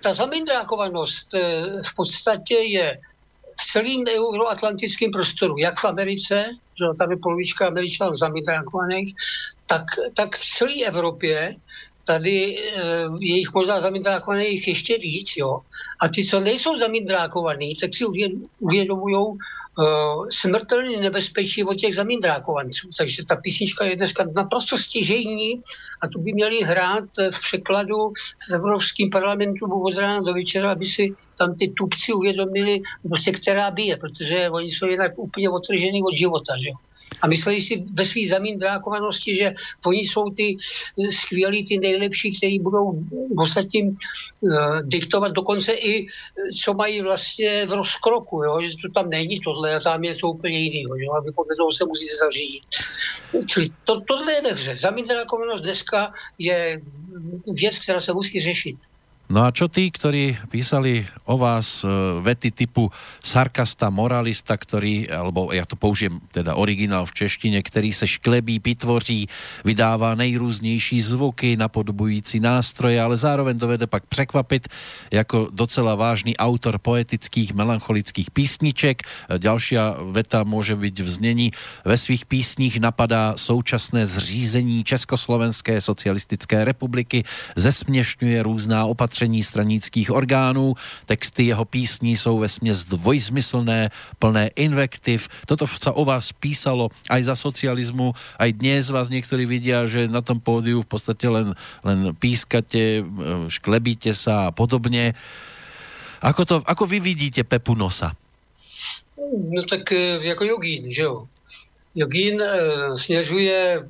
ta 0.00 0.14
zamindrákovanost 0.14 1.34
eh, 1.34 1.82
v 1.82 1.94
podstatě 1.94 2.54
je 2.54 2.98
v 3.54 3.64
celém 3.70 4.02
euroatlantickém 4.08 5.10
prostoru, 5.10 5.58
jak 5.58 5.78
v 5.78 5.84
Americe, 5.84 6.44
že 6.74 6.84
tam 6.98 7.10
je 7.10 7.16
polovička 7.16 7.66
Američanů 7.66 8.16
zamindrákovaných, 8.16 9.14
tak, 9.66 9.84
tak 10.14 10.36
v 10.36 10.44
celé 10.56 10.84
Evropě 10.86 11.56
tady 12.04 12.58
je 13.20 13.36
jich 13.36 13.52
možná 13.54 13.80
zamindrákovaných 13.80 14.68
ještě 14.68 14.98
víc, 14.98 15.36
jo. 15.36 15.60
A 16.00 16.08
ty, 16.08 16.24
co 16.24 16.40
nejsou 16.40 16.78
zamindrákovaní, 16.78 17.74
tak 17.80 17.94
si 17.94 18.04
uvědomují, 18.58 19.16
uh, 19.78 20.28
smrtelný 20.28 20.96
nebezpečí 20.96 21.64
od 21.64 21.74
těch 21.74 21.94
zamindrákovanců. 21.94 22.88
Takže 22.98 23.24
ta 23.24 23.36
písnička 23.36 23.84
je 23.84 23.96
dneska 23.96 24.24
naprosto 24.34 24.78
stěžejní 24.78 25.62
a 26.02 26.08
tu 26.08 26.20
by 26.20 26.32
měli 26.32 26.60
hrát 26.62 27.04
v 27.30 27.40
překladu 27.40 28.12
s 28.48 28.52
Evropským 28.52 29.10
parlamentu 29.10 29.66
od 29.66 29.96
rána 29.96 30.20
do 30.20 30.34
večera, 30.34 30.72
aby 30.72 30.86
si 30.86 31.14
tam 31.38 31.54
ty 31.54 31.68
tupci 31.68 32.12
uvědomili, 32.12 32.80
prostě 33.08 33.32
která 33.32 33.70
bije, 33.70 33.96
protože 33.96 34.50
oni 34.50 34.72
jsou 34.72 34.86
jinak 34.86 35.18
úplně 35.18 35.50
otržený 35.50 36.02
od 36.02 36.16
života. 36.16 36.52
Že? 36.58 36.70
A 37.22 37.26
mysleli 37.26 37.62
si 37.62 37.84
ve 37.92 38.04
své 38.04 38.20
zamindrákovanosti, 38.28 39.36
že 39.36 39.54
oni 39.86 40.00
jsou 40.00 40.30
ty 40.30 40.56
skvělí, 41.10 41.66
ty 41.66 41.78
nejlepší, 41.78 42.38
kteří 42.38 42.58
budou 42.58 43.02
ostatním 43.38 43.88
uh, 44.40 44.82
diktovat 44.82 45.32
dokonce 45.32 45.72
i, 45.72 46.06
co 46.62 46.74
mají 46.74 47.02
vlastně 47.02 47.66
v 47.66 47.72
rozkroku, 47.72 48.42
jo? 48.42 48.60
že 48.60 48.70
to 48.82 48.92
tam 48.94 49.10
není 49.10 49.40
tohle 49.40 49.74
a 49.74 49.80
tam 49.80 50.04
je 50.04 50.14
to 50.14 50.28
úplně 50.28 50.58
jiný, 50.58 50.82
jo? 50.82 51.12
aby 51.12 51.32
podle 51.32 51.56
toho 51.56 51.72
se 51.72 51.84
musí 51.84 52.06
zařídit. 52.20 52.62
Čili 53.46 53.70
to, 53.84 54.00
tohle 54.00 54.32
je 54.32 54.42
ve 54.42 54.52
hře. 54.52 54.76
Zamindrákovanost 54.76 55.62
dneska 55.62 56.12
je 56.38 56.80
věc, 57.46 57.78
která 57.78 58.00
se 58.00 58.12
musí 58.12 58.40
řešit. 58.40 58.76
No 59.24 59.40
a 59.40 59.56
čo 59.56 59.72
tí, 59.72 59.88
ktorí 59.88 60.36
písali 60.52 61.08
o 61.24 61.40
vás 61.40 61.80
e, 61.80 61.88
vety 62.20 62.52
typu 62.52 62.92
sarkasta, 63.24 63.88
moralista, 63.88 64.52
ktorý, 64.52 65.08
alebo 65.08 65.48
ja 65.48 65.64
to 65.64 65.80
použijem 65.80 66.20
teda 66.28 66.60
originál 66.60 67.08
v 67.08 67.24
češtine, 67.24 67.56
ktorý 67.64 67.88
se 67.88 68.04
šklebí, 68.04 68.60
pitvoří, 68.60 69.24
vydává 69.64 70.12
nejrůznější 70.12 71.00
zvuky, 71.00 71.56
napodobující 71.56 72.36
nástroje, 72.36 73.00
ale 73.00 73.16
zároveň 73.16 73.56
dovede 73.56 73.88
pak 73.88 74.04
překvapit 74.12 74.68
jako 75.08 75.48
docela 75.48 75.96
vážný 75.96 76.36
autor 76.36 76.76
poetických, 76.76 77.56
melancholických 77.56 78.28
písniček. 78.28 79.08
Ďalšia 79.32 80.04
veta 80.12 80.44
môže 80.44 80.76
byť 80.76 80.96
v 81.00 81.08
znení 81.08 81.48
ve 81.80 81.96
svých 81.96 82.28
písních 82.28 82.76
napadá 82.76 83.40
současné 83.40 84.04
zřízení 84.04 84.84
Československé 84.84 85.80
socialistické 85.80 86.64
republiky, 86.64 87.24
zesměšňuje 87.56 88.44
různá 88.44 88.84
opatření 88.84 89.13
opatření 89.14 89.42
stranických 89.46 90.10
orgánů. 90.10 90.74
Texty 91.06 91.46
jeho 91.46 91.64
písní 91.64 92.16
jsou 92.16 92.38
ve 92.38 92.48
směs 92.48 92.82
dvojzmyslné, 92.84 93.90
plné 94.18 94.50
invektiv. 94.58 95.30
Toto 95.46 95.70
sa 95.70 95.94
o 95.94 96.02
vás 96.02 96.34
písalo 96.34 96.90
aj 97.06 97.22
za 97.22 97.38
socializmu. 97.38 98.10
Aj 98.34 98.50
dnes 98.50 98.90
vás 98.90 99.06
niektorí 99.06 99.46
vidia, 99.46 99.86
že 99.86 100.10
na 100.10 100.18
tom 100.18 100.42
pódiu 100.42 100.82
v 100.82 100.90
podstate 100.90 101.30
len, 101.30 101.54
len 101.86 102.10
pískate, 102.18 103.06
šklebíte 103.46 104.10
sa 104.18 104.50
a 104.50 104.54
podobne. 104.54 105.14
Ako, 106.18 106.42
to, 106.42 106.56
ako 106.66 106.82
vy 106.90 106.98
vidíte 106.98 107.46
Pepu 107.46 107.78
Nosa? 107.78 108.18
No 109.30 109.62
tak 109.62 109.94
e, 109.94 110.26
jako 110.26 110.44
jogín, 110.44 110.90
že 110.90 111.06
jo. 111.06 111.30
Jogín 111.94 112.42
e, 112.42 112.50
směřuje 112.98 113.86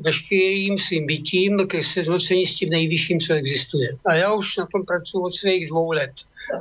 veškerým 0.00 0.78
svým 0.78 1.06
bytím 1.06 1.66
ke 1.66 1.82
sjednocení 1.82 2.46
s 2.46 2.54
tím 2.54 2.68
nejvyšším, 2.68 3.20
co 3.20 3.34
existuje. 3.34 3.88
A 4.06 4.14
já 4.14 4.32
už 4.32 4.56
na 4.56 4.66
tom 4.66 4.84
pracuji 4.84 5.24
od 5.24 5.34
svých 5.34 5.68
dvou 5.68 5.92
let, 5.92 6.12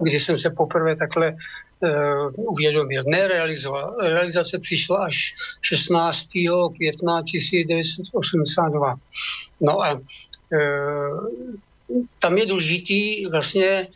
kdy 0.02 0.20
jsem 0.20 0.38
se 0.38 0.50
poprvé 0.50 0.96
takhle 0.96 1.34
uh, 1.34 1.40
uvědomil, 2.36 3.04
nerealizoval. 3.08 3.96
Realizace 4.04 4.60
přišla 4.60 4.98
až 4.98 5.36
16. 5.62 6.26
května 6.76 7.24
1982. 7.24 8.96
No 9.62 9.82
a 9.82 9.94
uh, 9.94 10.02
tam 12.20 12.38
je 12.38 12.46
důležitý 12.46 13.26
vlastně 13.26 13.88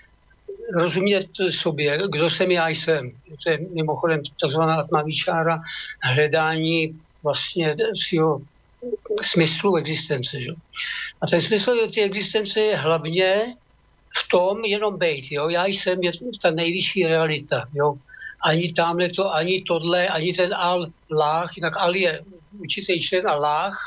rozumět 0.73 1.27
sobě, 1.49 1.99
kdo 2.09 2.29
jsem 2.29 2.51
já 2.51 2.69
jsem. 2.69 3.11
To 3.43 3.49
je 3.49 3.59
mimochodem 3.73 4.21
takzvaná 4.41 4.75
atmavičára, 4.75 5.59
hledání 6.01 6.99
vlastně 7.23 7.75
svého 7.95 8.41
smyslu 9.21 9.75
existence. 9.75 10.41
Že? 10.41 10.51
A 11.21 11.27
ten 11.27 11.41
smysl 11.41 11.87
té 11.93 12.01
existence 12.01 12.59
je 12.59 12.77
hlavně 12.77 13.55
v 14.17 14.29
tom 14.29 14.65
jenom 14.65 14.97
být. 14.97 15.31
Jo? 15.31 15.49
Já 15.49 15.65
jsem 15.65 16.03
je 16.03 16.11
ta 16.41 16.51
nejvyšší 16.51 17.05
realita. 17.05 17.67
Jo? 17.73 17.93
Ani 18.41 18.73
tamhle 18.73 19.09
to, 19.09 19.33
ani 19.33 19.61
tohle, 19.61 20.07
ani 20.07 20.33
ten 20.33 20.53
Allah, 20.53 21.51
jinak 21.55 21.77
Al 21.77 21.95
je 21.95 22.21
určitý 22.59 23.01
člen 23.01 23.27
Allah, 23.27 23.77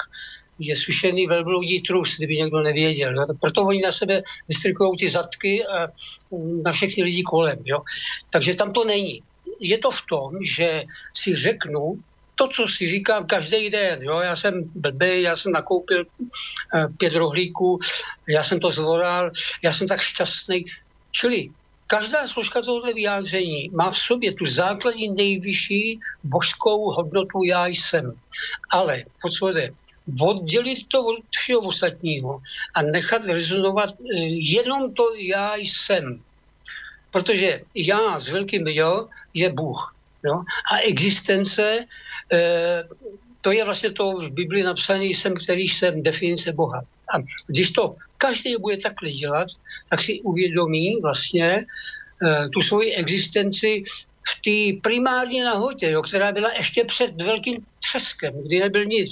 je 0.59 0.77
sušený 0.77 1.27
velbloudí 1.27 1.81
trus, 1.81 2.17
kdyby 2.17 2.37
někdo 2.37 2.61
nevěděl. 2.61 3.15
Jo? 3.15 3.27
Proto 3.41 3.63
oni 3.63 3.81
na 3.81 3.93
sebe 3.93 4.23
vystrikují 4.49 4.99
ty 4.99 5.09
zadky 5.09 5.67
a 5.67 5.89
na 6.63 6.73
všechny 6.73 7.03
lidi 7.03 7.23
kolem. 7.23 7.59
Jo? 7.65 7.83
Takže 8.31 8.55
tam 8.55 8.73
to 8.73 8.85
není. 8.85 9.23
Je 9.61 9.79
to 9.79 9.91
v 9.91 10.03
tom, 10.09 10.33
že 10.43 10.85
si 11.15 11.35
řeknu, 11.35 11.99
to, 12.39 12.49
co 12.49 12.69
si 12.69 12.87
říkám 12.87 13.27
každý 13.27 13.71
den. 13.71 14.03
Jo? 14.03 14.21
Já 14.21 14.37
jsem 14.37 14.65
blbý, 14.75 15.23
já 15.23 15.37
jsem 15.37 15.53
nakoupil 15.53 16.07
uh, 16.19 16.97
pět 16.97 17.15
rohlíků, 17.15 17.81
já 18.29 18.43
jsem 18.43 18.61
to 18.61 18.71
zvoral, 18.71 19.31
já 19.63 19.73
jsem 19.73 19.89
tak 19.89 20.01
šťastný. 20.01 20.65
Čili 21.11 21.51
každá 21.87 22.29
složka 22.29 22.63
tohoto 22.63 22.93
vyjádření 22.95 23.71
má 23.75 23.91
v 23.91 23.99
sobě 23.99 24.35
tu 24.35 24.47
základní 24.47 25.09
nejvyšší 25.09 26.01
božskou 26.25 26.93
hodnotu 26.95 27.43
já 27.43 27.67
jsem. 27.67 28.13
Ale, 28.71 29.05
podsvode, 29.23 29.71
oddělit 30.21 30.87
to 30.89 31.05
od 31.05 31.19
všeho 31.31 31.61
ostatního 31.61 32.41
a 32.75 32.83
nechat 32.83 33.25
rezonovat 33.25 33.91
eh, 33.91 34.19
jenom 34.55 34.95
to 34.95 35.05
já 35.19 35.57
jsem. 35.57 36.23
Protože 37.11 37.63
já 37.75 38.21
s 38.21 38.29
velkým 38.29 38.69
jo 38.69 39.09
je 39.35 39.49
Bůh. 39.53 39.95
Jo? 40.25 40.45
A 40.73 40.79
existence 40.79 41.63
Eh, 41.73 41.87
to 43.41 43.53
je 43.53 43.65
vlastně 43.65 43.93
to 43.93 44.13
v 44.13 44.31
Bibli 44.31 44.63
napsané 44.63 45.05
jsem, 45.05 45.35
který 45.35 45.69
jsem, 45.69 46.03
definice 46.03 46.53
Boha. 46.53 46.83
A 47.15 47.19
když 47.47 47.71
to 47.71 47.97
každý 48.19 48.57
bude 48.57 48.77
takhle 48.77 49.11
dělat, 49.11 49.49
tak 49.91 50.03
si 50.03 50.21
uvědomí 50.21 51.01
vlastně 51.03 51.65
eh, 52.27 52.49
tu 52.49 52.61
svoji 52.61 52.95
existenci 52.95 53.83
v 54.29 54.33
té 54.45 54.81
primární 54.83 55.41
nahotě, 55.41 55.91
jo, 55.91 56.03
která 56.03 56.33
byla 56.33 56.53
ještě 56.53 56.85
před 56.85 57.23
velkým 57.23 57.67
třeskem, 57.79 58.43
kdy 58.43 58.61
nebyl 58.61 58.85
nic 58.85 59.11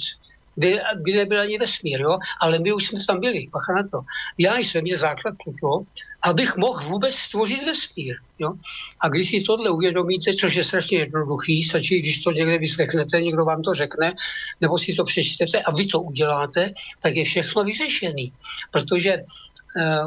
kde, 0.57 0.81
kde 1.01 1.17
nebyl 1.17 1.41
ani 1.41 1.57
vesmír, 1.57 2.01
jo? 2.01 2.17
ale 2.41 2.59
my 2.59 2.73
už 2.73 2.87
jsme 2.87 2.99
tam 3.07 3.19
byli, 3.19 3.47
pacha 3.51 3.73
na 3.73 3.83
to. 3.87 4.01
Já 4.37 4.57
jsem 4.57 4.85
je 4.85 4.97
základ 4.97 5.35
pro 5.43 5.53
to, 5.61 5.85
abych 6.21 6.57
mohl 6.57 6.81
vůbec 6.81 7.15
stvořit 7.15 7.65
vesmír. 7.65 8.15
Jo? 8.39 8.53
A 9.01 9.09
když 9.09 9.29
si 9.29 9.43
tohle 9.43 9.69
uvědomíte, 9.69 10.33
což 10.33 10.55
je 10.55 10.63
strašně 10.63 10.97
jednoduchý, 10.97 11.63
stačí, 11.63 12.01
když 12.01 12.19
to 12.19 12.31
někde 12.31 12.57
vyslechnete, 12.57 13.21
někdo 13.21 13.45
vám 13.45 13.61
to 13.61 13.73
řekne, 13.73 14.13
nebo 14.61 14.77
si 14.77 14.93
to 14.93 15.03
přečtete 15.03 15.61
a 15.61 15.71
vy 15.71 15.85
to 15.85 16.01
uděláte, 16.01 16.71
tak 17.01 17.15
je 17.15 17.23
všechno 17.23 17.63
vyřešený. 17.63 18.33
Protože 18.71 19.13
eh, 19.13 20.03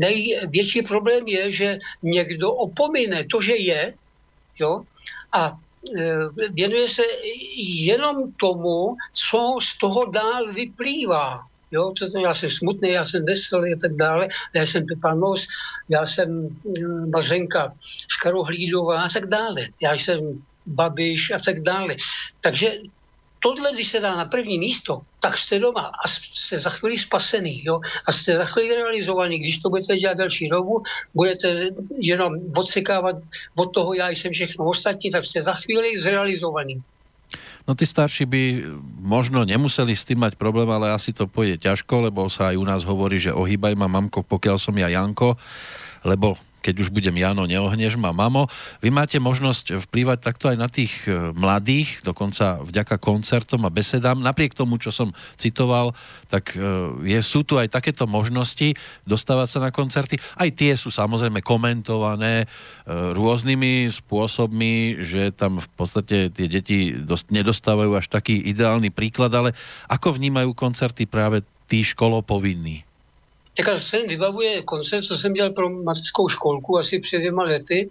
největší 0.00 0.82
problém 0.82 1.28
je, 1.28 1.50
že 1.50 1.78
někdo 2.02 2.52
opomine 2.52 3.24
to, 3.24 3.40
že 3.40 3.56
je, 3.56 3.94
jo, 4.60 4.82
a 5.32 5.58
věnuje 6.52 6.88
se 6.88 7.02
jenom 7.84 8.32
tomu, 8.32 8.96
co 9.12 9.56
z 9.62 9.78
toho 9.78 10.04
dál 10.04 10.52
vyplývá. 10.52 11.40
Jo, 11.70 11.92
to, 11.98 12.18
já 12.18 12.34
jsem 12.34 12.50
smutný, 12.50 12.90
já 12.90 13.04
jsem 13.04 13.24
veselý 13.24 13.74
a 13.74 13.78
tak 13.80 13.92
dále, 13.96 14.28
já 14.54 14.62
jsem 14.62 14.86
Pepa 14.86 15.14
Nos, 15.14 15.46
já 15.88 16.06
jsem 16.06 16.28
mm, 16.28 17.10
Mařenka 17.10 17.72
Škarohlídová 18.08 19.02
a 19.02 19.08
tak 19.08 19.26
dále. 19.26 19.68
Já 19.82 19.94
jsem 19.94 20.42
Babiš 20.66 21.30
a 21.30 21.38
tak 21.38 21.60
dále. 21.60 21.96
Takže 22.40 22.72
tohle, 23.46 23.70
když 23.78 23.88
se 23.88 24.00
dá 24.00 24.16
na 24.16 24.24
první 24.24 24.58
místo, 24.58 25.06
tak 25.22 25.38
jste 25.38 25.58
doma 25.58 25.94
a 25.94 26.08
jste 26.10 26.58
za 26.58 26.70
chvíli 26.70 26.98
spasený, 26.98 27.62
jo? 27.64 27.78
A 28.06 28.12
jste 28.12 28.36
za 28.36 28.44
chvíli 28.44 28.74
realizovaný. 28.74 29.38
Když 29.38 29.58
to 29.58 29.70
budete 29.70 29.96
dělat 29.96 30.18
další 30.18 30.48
dobu, 30.48 30.82
budete 31.14 31.70
jenom 31.94 32.34
odsekávat 32.56 33.16
od 33.54 33.68
toho, 33.70 33.94
já 33.94 34.10
jsem 34.10 34.32
všechno 34.32 34.66
ostatní, 34.66 35.10
tak 35.10 35.22
jste 35.24 35.42
za 35.42 35.54
chvíli 35.54 35.94
zrealizovaný. 35.94 36.82
No 37.66 37.74
ty 37.74 37.86
starší 37.86 38.26
by 38.26 38.42
možno 39.02 39.42
nemuseli 39.42 39.94
s 39.94 40.06
tým 40.06 40.22
mať 40.22 40.38
problém, 40.38 40.70
ale 40.70 40.94
asi 40.94 41.10
to 41.10 41.26
pôjde 41.26 41.66
ťažko, 41.66 42.10
lebo 42.10 42.30
sa 42.30 42.54
aj 42.54 42.56
u 42.58 42.66
nás 42.66 42.82
hovorí, 42.86 43.18
že 43.18 43.34
ohýbaj 43.34 43.74
ma 43.74 43.90
mamko, 43.90 44.22
pokiaľ 44.22 44.54
som 44.58 44.74
ja 44.78 44.86
Janko, 44.86 45.34
lebo 46.06 46.38
keď 46.66 46.82
už 46.82 46.90
budem 46.90 47.14
Jano, 47.14 47.46
neohneš 47.46 47.94
ma, 47.94 48.10
mamo. 48.10 48.50
Vy 48.82 48.90
máte 48.90 49.22
možnosť 49.22 49.86
vplývať 49.86 50.18
takto 50.18 50.50
aj 50.50 50.58
na 50.58 50.66
tých 50.66 51.06
e, 51.06 51.30
mladých, 51.30 52.02
dokonca 52.02 52.58
vďaka 52.66 52.98
koncertom 52.98 53.62
a 53.62 53.70
besedám. 53.70 54.18
Napriek 54.18 54.50
tomu, 54.50 54.82
čo 54.82 54.90
som 54.90 55.14
citoval, 55.38 55.94
tak 56.26 56.58
e, 56.58 56.58
je, 57.06 57.18
sú 57.22 57.46
tu 57.46 57.54
aj 57.54 57.70
takéto 57.70 58.10
možnosti 58.10 58.74
dostávať 59.06 59.46
sa 59.46 59.58
na 59.62 59.70
koncerty. 59.70 60.18
Aj 60.34 60.50
tie 60.50 60.74
sú 60.74 60.90
samozrejme 60.90 61.38
komentované 61.46 62.42
e, 62.42 62.46
rôznymi 62.90 63.86
spôsobmi, 63.94 65.06
že 65.06 65.30
tam 65.30 65.62
v 65.62 65.68
podstate 65.78 66.34
tie 66.34 66.46
deti 66.50 66.98
dost, 66.98 67.30
nedostávajú 67.30 67.94
až 67.94 68.10
taký 68.10 68.42
ideálny 68.50 68.90
príklad, 68.90 69.30
ale 69.30 69.54
ako 69.86 70.18
vnímajú 70.18 70.50
koncerty 70.56 71.06
práve 71.06 71.46
tí 71.70 71.86
školopovinní? 71.86 72.85
Teďka 73.56 73.80
se 73.80 74.02
vybavuje 74.02 74.62
koncert, 74.62 75.04
co 75.04 75.16
jsem 75.16 75.32
dělal 75.32 75.50
pro 75.50 75.70
mateřskou 75.70 76.28
školku 76.28 76.78
asi 76.78 77.00
před 77.00 77.18
dvěma 77.18 77.42
lety. 77.42 77.90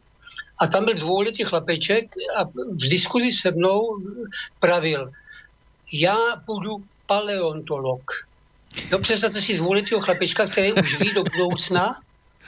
A 0.57 0.68
tam 0.68 0.86
byl 0.86 0.93
dvouletý 0.93 1.43
chlapeček 1.43 2.05
a 2.38 2.43
v 2.53 2.89
diskuzi 2.89 3.32
se 3.32 3.51
mnou 3.51 3.97
pravil, 4.59 5.09
já 5.93 6.18
budu 6.45 6.84
paleontolog. 7.05 8.11
Jo, 8.91 8.99
představte 8.99 9.41
si 9.41 9.57
dvouletého 9.57 10.01
chlapečka, 10.01 10.47
který 10.47 10.74
už 10.74 10.99
ví 10.99 11.13
do 11.13 11.24
budoucna, 11.24 12.01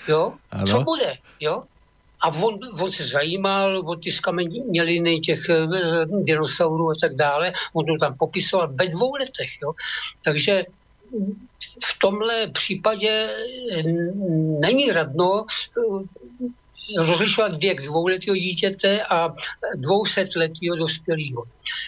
jo, 0.08 0.34
ano. 0.52 0.66
co 0.66 0.82
bude, 0.82 1.18
jo. 1.40 1.64
A 2.22 2.28
on, 2.28 2.60
on 2.82 2.92
se 2.92 3.06
zajímal 3.06 3.80
o 3.86 3.96
ty 3.96 4.12
skameněliny 4.12 5.20
těch 5.20 5.50
e, 5.50 5.68
dinosaurů 6.22 6.90
a 6.90 6.94
tak 7.02 7.16
dále. 7.16 7.54
On 7.74 7.86
to 7.86 7.94
tam 8.00 8.18
popisoval 8.18 8.74
ve 8.74 8.88
dvou 8.88 9.16
letech. 9.16 9.62
Jo. 9.62 9.74
Takže 10.24 10.66
v 11.84 12.00
tomhle 12.00 12.48
případě 12.48 13.30
není 14.60 14.92
radno 14.92 15.46
eh, 15.46 17.04
rozlišovat 17.04 17.62
věk 17.62 17.82
dvouletého 17.82 18.36
dítěte 18.36 19.04
a 19.04 19.36
dvousetletého 19.76 20.76
dospělého. 20.76 21.44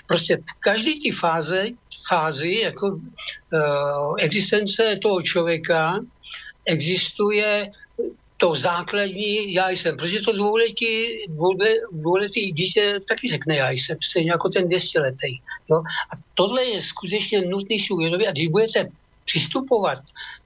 Prostě 0.08 0.38
v 0.38 0.60
každé 0.60 0.92
té 0.92 1.16
fáze, 1.20 1.68
fázi 2.08 2.56
jako 2.56 2.88
uh, 2.88 4.16
existence 4.20 5.00
toho 5.02 5.22
člověka 5.22 6.00
existuje 6.66 7.72
to 8.38 8.56
základní 8.56 9.54
já 9.54 9.70
jsem, 9.70 9.98
protože 9.98 10.22
to 10.22 10.34
dvouletí, 10.34 11.08
dvouletí 11.92 12.52
dítě 12.52 13.00
taky 13.08 13.28
řekne 13.28 13.56
já 13.56 13.72
jsem, 13.72 13.98
stejně 14.02 14.32
jako 14.32 14.50
ten 14.50 14.68
200 14.68 15.00
letý. 15.00 15.40
Jo? 15.70 15.78
A 16.14 16.16
tohle 16.34 16.64
je 16.64 16.82
skutečně 16.82 17.42
nutný 17.42 17.80
si 17.80 17.94
uvědomit 17.94 18.28
a 18.28 18.32
když 18.32 18.48
budete 18.48 18.90
přistupovat 19.30 20.00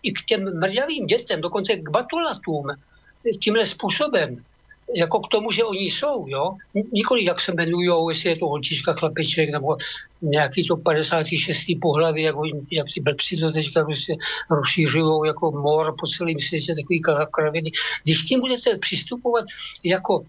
i 0.03 0.11
k 0.11 0.25
těm 0.25 0.59
mrdavým 0.59 1.05
dětem, 1.05 1.41
dokonce 1.41 1.75
k 1.75 1.89
batulatům, 1.89 2.65
tímhle 3.39 3.65
způsobem, 3.65 4.43
jako 4.95 5.19
k 5.19 5.27
tomu, 5.31 5.51
že 5.51 5.63
oni 5.63 5.85
jsou, 5.85 6.25
jo? 6.27 6.57
Nikoli 6.91 7.25
jak 7.25 7.41
se 7.41 7.51
jmenují, 7.51 7.89
jestli 8.09 8.29
je 8.29 8.35
to 8.35 8.45
holčička, 8.45 8.93
chlapeček, 8.93 9.49
nebo 9.49 9.77
nějaký 10.21 10.67
to 10.67 10.77
56. 10.77 11.59
pohlaví, 11.81 12.21
jak, 12.23 12.35
jak 12.71 12.87
ty 12.93 13.01
blbci 13.01 13.37
to 13.37 13.51
teďka 13.51 13.83
prostě 13.83 14.15
rozšířují 14.49 15.27
jako 15.27 15.51
mor 15.51 15.95
po 15.99 16.07
celém 16.07 16.39
světě, 16.39 16.75
takový 16.75 17.01
kraviny. 17.31 17.71
Když 18.03 18.23
tím 18.23 18.39
budete 18.39 18.77
přistupovat 18.77 19.45
jako 19.83 20.25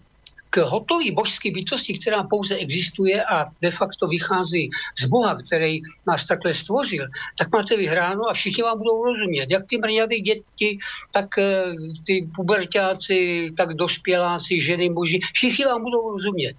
k 0.55 0.63
hotové 0.63 1.11
božské 1.11 1.51
bytosti, 1.51 1.99
která 1.99 2.23
pouze 2.23 2.55
existuje 2.55 3.23
a 3.23 3.45
de 3.61 3.71
facto 3.71 4.07
vychází 4.07 4.69
z 4.99 5.05
Boha, 5.05 5.35
který 5.35 5.81
nás 6.07 6.25
takhle 6.25 6.53
stvořil, 6.53 7.03
tak 7.37 7.51
máte 7.51 7.77
vyhráno 7.77 8.29
a 8.29 8.33
všichni 8.33 8.63
vám 8.63 8.77
budou 8.77 9.03
rozumět. 9.03 9.51
Jak 9.51 9.67
ty 9.67 9.77
mrňavé 9.77 10.15
děti, 10.15 10.79
tak 11.11 11.37
eh, 11.37 11.63
ty 12.07 12.29
pubertáci, 12.35 13.51
tak 13.57 13.73
dospěláci, 13.73 14.61
ženy, 14.61 14.89
muži, 14.89 15.19
všichni 15.33 15.65
vám 15.65 15.83
budou 15.83 16.11
rozumět. 16.11 16.55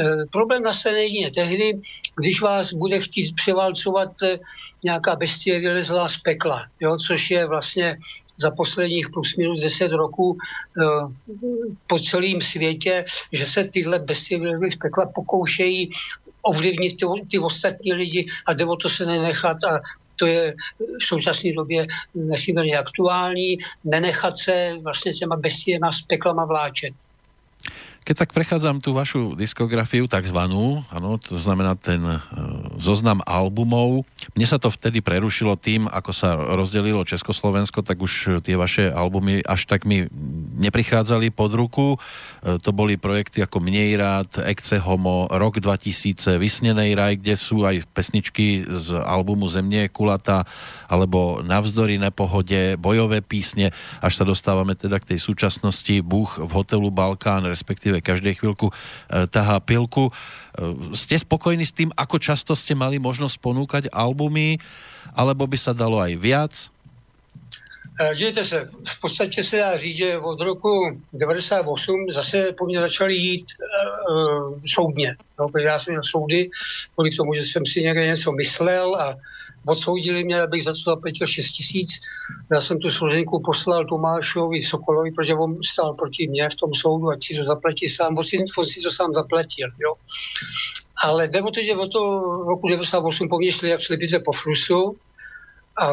E, 0.00 0.26
problém 0.32 0.62
nastane 0.62 0.98
jedině 0.98 1.30
tehdy, 1.30 1.80
když 2.16 2.40
vás 2.40 2.72
bude 2.72 3.00
chtít 3.00 3.34
převálcovat 3.34 4.22
e, 4.22 4.38
nějaká 4.84 5.16
bestie 5.16 5.60
vylezlá 5.60 6.08
z 6.08 6.16
pekla, 6.16 6.66
jo, 6.80 6.96
což 7.06 7.30
je 7.30 7.46
vlastně 7.46 7.98
za 8.38 8.50
posledních 8.50 9.10
plus 9.10 9.36
minus 9.36 9.60
10 9.60 9.92
roků 9.92 10.38
eh, 10.38 10.84
po 11.86 11.98
celém 11.98 12.40
světě, 12.40 13.04
že 13.32 13.46
se 13.46 13.64
tyhle 13.64 13.98
bestie 13.98 14.58
z 14.70 14.76
pekla 14.76 15.06
pokoušejí 15.14 15.90
ovlivnit 16.42 16.96
ty, 16.96 17.06
ty 17.30 17.38
ostatní 17.38 17.92
lidi 17.92 18.26
a 18.46 18.52
jde 18.52 18.64
o 18.64 18.76
to 18.76 18.88
se 18.88 19.06
nenechat 19.06 19.56
a 19.64 19.80
to 20.16 20.26
je 20.26 20.54
v 20.78 21.04
současné 21.04 21.52
době 21.52 21.86
nesmírně 22.14 22.78
aktuální, 22.78 23.58
nenechat 23.84 24.38
se 24.38 24.76
vlastně 24.82 25.12
těma 25.12 25.36
bestiema 25.36 25.92
s 25.92 26.02
peklama 26.02 26.44
vláčet. 26.44 26.94
Keď 28.04 28.14
tak 28.14 28.30
prechádzam 28.32 28.80
tú 28.80 28.96
vašu 28.96 29.36
diskografiu, 29.36 30.08
takzvanú, 30.08 30.82
ano, 30.88 31.20
to 31.20 31.36
znamená 31.36 31.76
ten 31.76 32.00
e, 32.00 32.18
zoznam 32.80 33.20
albumov, 33.26 34.06
mne 34.32 34.46
sa 34.48 34.56
to 34.56 34.72
vtedy 34.72 35.00
prerušilo 35.04 35.56
tým, 35.56 35.86
ako 35.88 36.10
sa 36.12 36.34
rozdelilo 36.36 37.04
Československo, 37.04 37.84
tak 37.84 38.00
už 38.00 38.42
tie 38.44 38.58
vaše 38.58 38.88
albumy 38.88 39.44
až 39.44 39.68
tak 39.68 39.84
mi 39.84 40.08
neprichádzali 40.58 41.30
pod 41.30 41.50
ruku. 41.54 41.86
E, 41.94 42.56
to 42.58 42.72
boli 42.72 42.96
projekty 42.96 43.44
ako 43.44 43.60
Mnej 43.60 43.98
rád, 44.00 44.30
Ekce 44.46 44.80
Homo, 44.80 45.28
Rok 45.28 45.60
2000, 45.60 46.40
Vysnenej 46.40 46.96
raj, 46.96 47.20
kde 47.20 47.34
sú 47.36 47.62
aj 47.64 47.86
pesničky 47.92 48.64
z 48.68 48.98
albumu 48.98 49.48
je 49.48 49.88
kulata, 49.90 50.46
alebo 50.86 51.40
Navzdory 51.44 51.98
nepohode, 51.98 52.78
bojové 52.80 53.20
písne, 53.20 53.74
až 54.00 54.22
sa 54.22 54.24
dostávame 54.24 54.74
teda 54.74 54.98
k 54.98 55.14
tej 55.14 55.18
súčasnosti 55.20 55.94
Bůh 56.02 56.30
v 56.38 56.50
hotelu 56.52 56.88
Balkán, 56.90 57.44
respektíve 57.44 57.97
respektíve 57.98 58.18
každej 58.18 58.34
chvíľku 58.38 58.66
e, 58.70 58.74
tahá 59.28 59.58
pilku. 59.60 60.08
E, 60.08 60.12
ste 60.94 61.18
spokojní 61.18 61.66
s 61.66 61.74
tým, 61.74 61.90
ako 61.98 62.16
často 62.22 62.54
ste 62.54 62.78
mali 62.78 63.02
možnosť 63.02 63.36
ponúkať 63.42 63.84
albumy, 63.90 64.58
alebo 65.14 65.44
by 65.44 65.58
sa 65.58 65.74
dalo 65.74 65.98
aj 65.98 66.12
viac? 66.16 66.54
Dívejte 68.14 68.44
se, 68.44 68.68
v 68.88 69.00
podstatě 69.00 69.44
se 69.44 69.56
dá 69.56 69.78
říct, 69.78 69.96
že 69.96 70.18
od 70.18 70.40
roku 70.40 71.00
98 71.12 72.06
zase 72.10 72.52
po 72.58 72.66
mně 72.66 72.80
začaly 72.80 73.14
jít 73.14 73.46
uh, 74.10 74.60
soudně. 74.66 75.16
No, 75.40 75.48
protože 75.48 75.66
já 75.66 75.78
jsem 75.78 75.92
měl 75.92 76.02
soudy 76.04 76.50
kvůli 76.94 77.10
tomu, 77.10 77.34
že 77.34 77.42
jsem 77.42 77.66
si 77.66 77.82
někde 77.82 78.06
něco 78.06 78.32
myslel 78.32 78.94
a 78.94 79.16
odsoudili 79.66 80.24
mě, 80.24 80.40
abych 80.40 80.64
za 80.64 80.72
to 80.72 80.90
zaplatil 80.90 81.26
6 81.26 81.50
tisíc. 81.50 81.90
Já 82.52 82.60
jsem 82.60 82.78
tu 82.78 82.90
složenku 82.90 83.42
poslal 83.44 83.86
Tomášovi 83.86 84.62
Sokolovi, 84.62 85.12
protože 85.12 85.34
on 85.34 85.62
stál 85.62 85.94
proti 85.94 86.28
mně 86.28 86.48
v 86.48 86.54
tom 86.54 86.74
soudu, 86.74 87.08
ať 87.10 87.24
si 87.24 87.36
to 87.36 87.44
zaplatí 87.44 87.88
sám. 87.88 88.14
On 88.18 88.24
si, 88.24 88.44
on 88.58 88.64
si 88.64 88.80
to 88.80 88.90
sám 88.90 89.12
zaplatil. 89.12 89.68
Jo. 89.78 89.94
Ale 91.02 91.28
jde 91.28 91.42
o 91.42 91.50
to, 91.50 91.62
že 91.62 91.76
od 91.76 91.92
toho 91.92 92.20
roku 92.44 92.68
98 92.68 93.28
po 93.28 93.38
mně 93.38 93.52
šli 93.52 93.70
jak 93.70 93.82
slepice 93.82 94.18
po 94.18 94.32
frusu, 94.32 94.96
a 95.80 95.92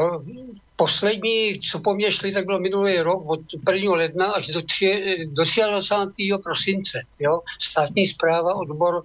poslední, 0.75 1.59
co 1.59 1.79
po 1.79 1.93
mně 1.93 2.11
šli, 2.11 2.31
tak 2.31 2.45
bylo 2.45 2.59
minulý 2.59 2.97
rok 2.97 3.23
od 3.25 3.39
1. 3.73 3.91
ledna 3.91 4.25
až 4.25 4.47
do, 4.47 4.61
3, 4.61 5.17
do 5.27 5.43
23. 5.69 6.29
prosince. 6.43 7.03
Jo? 7.19 7.41
Státní 7.61 8.07
zpráva, 8.07 8.53
odbor 8.53 9.03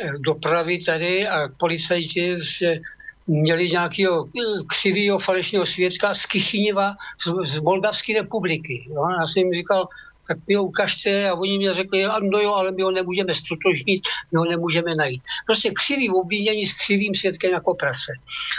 eh, 0.00 0.12
dopravy 0.18 0.78
tady 0.78 1.28
a 1.28 1.48
policajti 1.56 2.36
že 2.58 2.80
měli 3.26 3.70
nějakého 3.70 4.26
eh, 4.26 4.64
křivého 4.66 5.18
falešného 5.18 5.66
svědka 5.66 6.14
z 6.14 6.26
Kišiněva, 6.26 6.94
z, 7.20 7.50
z 7.50 7.60
Moldavské 7.60 8.14
republiky. 8.14 8.86
Jo? 8.88 9.06
Já 9.20 9.26
jsem 9.26 9.42
jim 9.42 9.52
říkal, 9.52 9.88
tak 10.28 10.38
mi 10.48 10.54
ho 10.54 10.64
ukažte 10.64 11.28
a 11.28 11.34
oni 11.34 11.58
mi 11.58 11.72
řekli, 11.72 12.04
no 12.20 12.38
jo, 12.38 12.52
ale 12.54 12.72
my 12.72 12.82
ho 12.82 12.90
nemůžeme 12.90 13.34
stotožnit, 13.34 14.02
my 14.32 14.38
ho 14.38 14.44
nemůžeme 14.44 14.94
najít. 14.94 15.22
Prostě 15.46 15.70
křivý 15.70 16.10
obvinění 16.10 16.66
s 16.66 16.72
křivým 16.72 17.14
svědkem 17.14 17.50
jako 17.52 17.74
prase. 17.74 18.12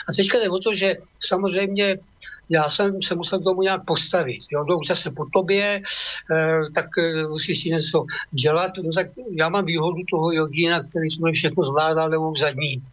A 0.10 0.14
teďka 0.14 0.40
jde 0.40 0.50
o 0.50 0.60
to, 0.60 0.74
že 0.74 0.98
samozřejmě 1.20 1.98
já 2.50 2.70
jsem 2.70 3.02
se 3.02 3.16
musel 3.16 3.40
tomu 3.40 3.62
nějak 3.62 3.86
postavit. 3.86 4.42
Jo, 4.52 4.64
jdou 4.64 4.84
zase 4.84 5.12
po 5.12 5.26
tobě, 5.34 5.82
eh, 6.32 6.60
tak 6.76 6.86
eh, 6.98 7.28
musíš 7.28 7.62
si 7.62 7.70
něco 7.70 8.06
dělat. 8.32 8.72
No, 8.84 8.92
tak 8.92 9.08
já 9.32 9.50
mám 9.50 9.66
výhodu 9.66 9.98
toho 10.10 10.32
jogína, 10.32 10.84
který 10.84 11.12
jsme 11.12 11.32
všechno 11.32 11.64
zvládal 11.64 12.10
levou 12.10 12.36
zadní. 12.36 12.84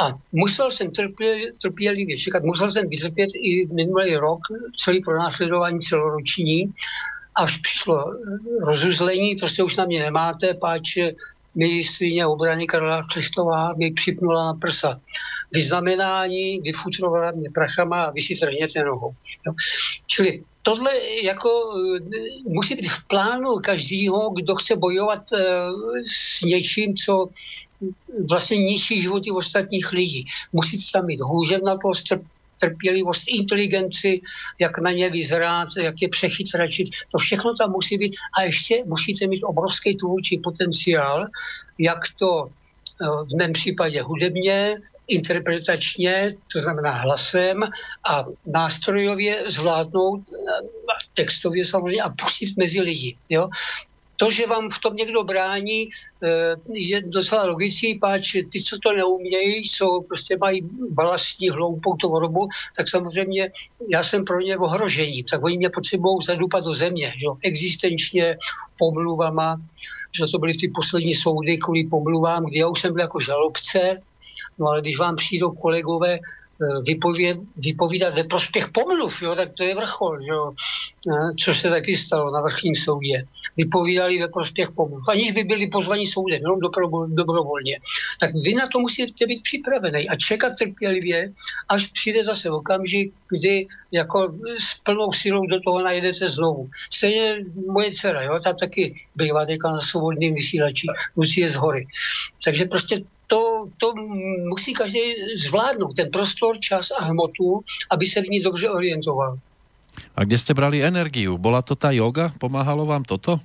A 0.00 0.18
musel 0.32 0.70
jsem 0.70 0.90
trpělivě, 0.90 1.52
trpělivě 1.62 2.18
čekat, 2.18 2.42
musel 2.42 2.70
jsem 2.70 2.88
vytrpět 2.88 3.30
i 3.34 3.66
minulý 3.66 4.16
rok 4.16 4.40
celý 4.84 5.00
pronásledování 5.00 5.80
celoroční, 5.80 6.72
až 7.34 7.56
přišlo 7.56 8.04
rozuzlení, 8.60 9.36
prostě 9.36 9.62
už 9.62 9.76
na 9.76 9.84
mě 9.84 10.02
nemáte, 10.02 10.54
páč 10.54 10.96
ministrině 11.54 12.26
obrany 12.26 12.66
Karla 12.66 13.06
Klechtová 13.12 13.72
mi 13.72 13.92
připnula 13.92 14.44
na 14.44 14.54
prsa 14.54 15.00
vyznamenání, 15.52 16.60
vyfutrovala 16.60 17.30
mě 17.30 17.50
prachama 17.50 18.04
a 18.04 18.10
vy 18.10 18.20
si 18.20 18.34
trhněte 18.34 18.84
nohou. 18.84 19.12
Jo. 19.46 19.52
Čili 20.06 20.42
tohle 20.62 20.90
jako 21.22 21.48
musí 22.48 22.74
být 22.74 22.88
v 22.88 23.06
plánu 23.06 23.54
každého, 23.56 24.30
kdo 24.30 24.54
chce 24.54 24.76
bojovat 24.76 25.22
uh, 25.32 25.38
s 26.02 26.42
něčím, 26.42 26.96
co 26.96 27.28
vlastně 28.28 28.56
ničí 28.56 29.02
životy 29.02 29.30
ostatních 29.30 29.92
lidí. 29.92 30.26
Musíte 30.52 30.84
tam 30.92 31.06
mít 31.06 31.20
hůževnatost, 31.20 32.06
trpělivost, 32.60 33.24
inteligenci, 33.28 34.20
jak 34.58 34.78
na 34.78 34.90
ně 34.92 35.10
vyzrát, 35.10 35.68
jak 35.80 35.94
je 36.00 36.08
přechytračit. 36.08 36.88
To 37.12 37.18
všechno 37.18 37.54
tam 37.54 37.70
musí 37.70 37.98
být 37.98 38.16
a 38.38 38.42
ještě 38.42 38.82
musíte 38.86 39.26
mít 39.26 39.42
obrovský 39.42 39.96
tvůrčí 39.96 40.40
potenciál, 40.44 41.26
jak 41.78 41.98
to 42.18 42.48
eh, 42.48 43.06
v 43.32 43.36
mém 43.36 43.52
případě 43.52 44.02
hudebně, 44.02 44.78
interpretačně, 45.08 46.34
to 46.52 46.60
znamená 46.60 46.90
hlasem 46.90 47.62
a 48.08 48.24
nástrojově 48.46 49.44
zvládnout, 49.46 50.20
eh, 50.20 50.68
textově 51.14 51.66
samozřejmě 51.66 52.02
a 52.02 52.10
pustit 52.10 52.56
mezi 52.56 52.80
lidi. 52.80 53.16
Jo? 53.30 53.48
To, 54.16 54.30
že 54.30 54.46
vám 54.46 54.70
v 54.70 54.78
tom 54.78 54.96
někdo 54.96 55.24
brání, 55.24 55.88
eh, 56.22 56.54
je 56.72 57.02
docela 57.02 57.44
logický, 57.44 57.98
páč 57.98 58.32
ty, 58.52 58.62
co 58.62 58.78
to 58.78 58.92
neumějí, 58.92 59.68
co 59.68 60.00
prostě 60.08 60.36
mají 60.40 60.62
balastní 60.90 61.50
hloupou 61.50 61.96
tvorbu, 61.96 62.48
tak 62.76 62.88
samozřejmě 62.88 63.50
já 63.88 64.02
jsem 64.02 64.24
pro 64.24 64.40
ně 64.40 64.56
ohrožení. 64.56 65.24
Tak 65.24 65.44
oni 65.44 65.58
mě 65.58 65.70
potřebují 65.70 66.18
zadupat 66.26 66.64
do 66.64 66.74
země, 66.74 67.14
že? 67.16 67.26
existenčně, 67.42 68.36
pomluvama, 68.78 69.56
že 70.12 70.24
to 70.32 70.38
byly 70.38 70.54
ty 70.54 70.68
poslední 70.68 71.14
soudy 71.14 71.58
kvůli 71.58 71.84
pomluvám, 71.84 72.44
kdy 72.44 72.58
já 72.58 72.68
už 72.68 72.80
jsem 72.80 72.92
byl 72.92 73.02
jako 73.02 73.20
žalobce, 73.20 74.02
no 74.58 74.66
ale 74.66 74.80
když 74.80 74.98
vám 74.98 75.16
přijdou 75.16 75.50
kolegové 75.50 76.18
vypově, 76.86 77.36
vypovídat 77.56 78.14
ve 78.14 78.24
prospěch 78.24 78.68
pomluv, 78.68 79.22
jo, 79.22 79.34
tak 79.34 79.52
to 79.52 79.64
je 79.64 79.74
vrchol, 79.74 80.18
jo, 80.22 80.52
eh, 80.52 81.34
co 81.44 81.54
se 81.54 81.70
taky 81.70 81.96
stalo 81.96 82.32
na 82.32 82.40
vrchním 82.40 82.74
soudě. 82.74 83.26
Vypovídali 83.56 84.18
ve 84.18 84.28
prospěch 84.28 84.70
pomluv, 84.70 85.08
aniž 85.08 85.32
by 85.32 85.44
byli 85.44 85.66
pozvaní 85.66 86.06
soudem, 86.06 86.40
jenom 86.40 86.58
dobrovolně. 87.14 87.78
Tak 88.20 88.30
vy 88.34 88.54
na 88.54 88.66
to 88.66 88.80
musíte 88.80 89.26
být 89.26 89.42
připravený 89.42 90.08
a 90.08 90.16
čekat 90.16 90.52
trpělivě, 90.58 91.32
až 91.68 91.86
přijde 91.86 92.24
zase 92.24 92.50
okamžik, 92.50 93.12
kdy 93.28 93.66
jako 93.92 94.34
s 94.58 94.74
plnou 94.82 95.12
silou 95.12 95.46
do 95.46 95.60
toho 95.60 95.82
najedete 95.82 96.28
znovu. 96.28 96.70
Stejně 96.90 97.44
moje 97.72 97.92
dcera, 97.92 98.22
jo, 98.22 98.40
ta 98.44 98.52
taky 98.52 98.94
bývá 99.14 99.46
na 99.64 99.80
svobodným 99.80 100.34
vysílači, 100.34 100.86
Lucie 101.16 101.48
z 101.48 101.54
hory. 101.54 101.86
Takže 102.44 102.64
prostě 102.64 103.02
to, 103.26 103.68
to 103.78 103.94
musí 104.48 104.72
každý 104.72 105.00
zvládnout, 105.36 105.96
ten 105.96 106.10
prostor, 106.10 106.60
čas 106.60 106.90
a 106.90 107.04
hmotu, 107.04 107.64
aby 107.90 108.06
se 108.06 108.22
v 108.22 108.28
ní 108.28 108.40
dobře 108.40 108.70
orientoval. 108.70 109.38
A 110.16 110.24
kde 110.24 110.38
jste 110.38 110.54
brali 110.54 110.84
energiu? 110.84 111.38
Byla 111.38 111.62
to 111.62 111.74
ta 111.74 111.90
yoga? 111.90 112.32
Pomáhalo 112.38 112.86
vám 112.86 113.04
toto? 113.04 113.40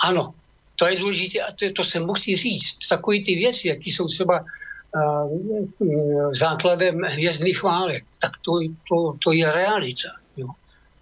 Ano, 0.00 0.34
to 0.76 0.86
je 0.86 0.98
důležité 0.98 1.40
a 1.40 1.52
to, 1.52 1.72
to 1.72 1.84
se 1.84 2.00
musí 2.00 2.36
říct. 2.36 2.88
Takové 2.88 3.16
ty 3.20 3.34
věci, 3.34 3.68
jaký 3.68 3.90
jsou 3.90 4.06
třeba 4.06 4.40
uh, 4.40 6.32
základem 6.32 7.00
hvězdných 7.00 7.62
válek, 7.62 8.04
tak 8.20 8.32
to, 8.44 8.52
to, 8.88 9.18
to 9.24 9.32
je 9.32 9.52
realita. 9.52 10.08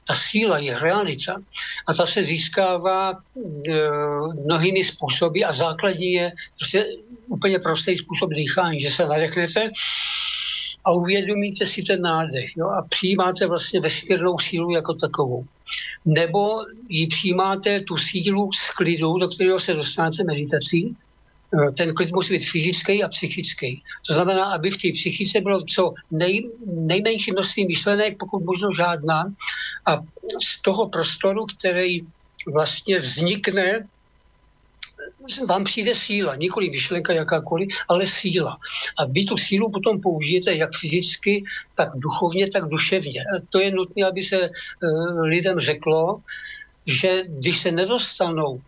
Ta 0.06 0.14
síla 0.14 0.58
je 0.58 0.78
realita 0.78 1.36
a 1.86 1.94
ta 1.94 2.06
se 2.06 2.22
získává 2.22 3.12
uh, 3.34 4.44
mnohými 4.44 4.84
způsoby 4.84 5.44
a 5.44 5.52
základní 5.52 6.12
je 6.12 6.32
prostě 6.58 6.86
úplně 7.28 7.58
prostý 7.58 7.96
způsob 7.96 8.30
dýchání, 8.30 8.80
že 8.80 8.90
se 8.90 9.06
nadechnete 9.06 9.70
a 10.84 10.92
uvědomíte 10.92 11.66
si 11.66 11.82
ten 11.82 12.00
nádech 12.00 12.56
jo, 12.56 12.68
a 12.68 12.82
přijímáte 12.88 13.46
vlastně 13.46 13.80
vesmírnou 13.80 14.38
sílu 14.38 14.70
jako 14.70 14.94
takovou. 14.94 15.44
Nebo 16.04 16.56
ji 16.88 17.06
přijímáte 17.06 17.80
tu 17.80 17.96
sílu 17.96 18.52
z 18.52 18.70
klidu, 18.70 19.18
do 19.18 19.28
kterého 19.28 19.60
se 19.60 19.74
dostanete 19.74 20.24
meditací, 20.24 20.96
ten 21.76 21.94
klid 21.94 22.12
musí 22.12 22.34
být 22.34 22.50
fyzický 22.50 23.04
a 23.04 23.08
psychický. 23.08 23.82
To 24.06 24.14
znamená, 24.14 24.44
aby 24.44 24.70
v 24.70 24.76
té 24.82 24.88
psychice 24.92 25.40
bylo 25.40 25.64
co 25.64 25.94
nej, 26.10 26.50
nejmenší 26.66 27.32
množství 27.32 27.66
myšlenek, 27.66 28.18
pokud 28.18 28.44
možno 28.44 28.72
žádná. 28.72 29.24
A 29.86 30.00
z 30.44 30.62
toho 30.62 30.88
prostoru, 30.88 31.46
který 31.46 32.00
vlastně 32.46 32.98
vznikne 32.98 33.86
vám 35.48 35.64
přijde 35.64 35.94
síla, 35.94 36.36
nikoli 36.36 36.70
myšlenka 36.70 37.12
jakákoliv, 37.12 37.68
ale 37.88 38.06
síla. 38.06 38.58
A 38.98 39.04
vy 39.04 39.24
tu 39.24 39.36
sílu 39.36 39.70
potom 39.70 40.00
použijete 40.00 40.54
jak 40.54 40.70
fyzicky, 40.80 41.44
tak 41.74 41.88
duchovně, 41.94 42.50
tak 42.50 42.64
duševně. 42.68 43.20
A 43.20 43.42
to 43.50 43.60
je 43.60 43.70
nutné, 43.70 44.06
aby 44.06 44.22
se 44.22 44.48
uh, 44.48 45.20
lidem 45.20 45.58
řeklo, 45.58 46.20
že 46.86 47.22
když 47.28 47.60
se 47.60 47.72
nedostanou 47.72 48.60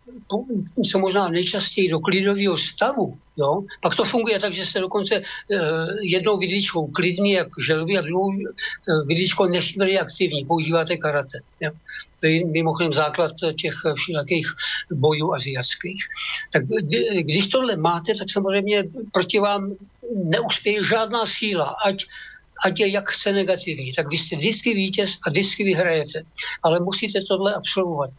co 0.90 0.98
možná 0.98 1.28
nejčastěji 1.28 1.90
do 1.90 2.00
klidového 2.00 2.56
stavu, 2.56 3.18
jo, 3.36 3.64
pak 3.82 3.94
to 3.94 4.04
funguje 4.04 4.40
tak, 4.40 4.52
že 4.52 4.66
se 4.66 4.80
dokonce 4.80 5.18
uh, 5.20 5.24
jednou 6.02 6.38
vidličkou 6.38 6.86
klidný 6.86 7.32
jak 7.32 7.48
želvy 7.66 7.98
a 7.98 8.00
druhou 8.00 8.28
uh, 8.28 9.06
vidličkou 9.06 9.44
nesmírně 9.44 10.00
aktivní, 10.00 10.44
používáte 10.44 10.96
karate. 10.96 11.38
Jo. 11.60 11.70
To 12.20 12.26
je 12.26 12.46
mimochodem 12.46 12.92
základ 12.92 13.32
těch 13.60 13.74
všelijakých 13.96 14.46
bojů 14.90 15.34
aziatských. 15.34 16.04
Tak 16.52 16.62
když 17.20 17.48
tohle 17.48 17.76
máte, 17.76 18.14
tak 18.14 18.30
samozřejmě 18.30 18.84
proti 19.12 19.38
vám 19.38 19.76
neuspěje 20.24 20.84
žádná 20.84 21.26
síla, 21.26 21.76
ať 21.84 22.04
ať 22.64 22.80
je 22.80 22.88
jak 22.88 23.08
chce 23.08 23.32
negativní, 23.32 23.92
tak 23.92 24.10
vy 24.10 24.16
jste 24.16 24.36
vždycky 24.36 24.74
vítěz 24.74 25.18
a 25.26 25.30
vždycky 25.30 25.64
vyhrajete. 25.64 26.22
Ale 26.62 26.80
musíte 26.80 27.20
tohle 27.28 27.54
absolvovat. 27.54 28.10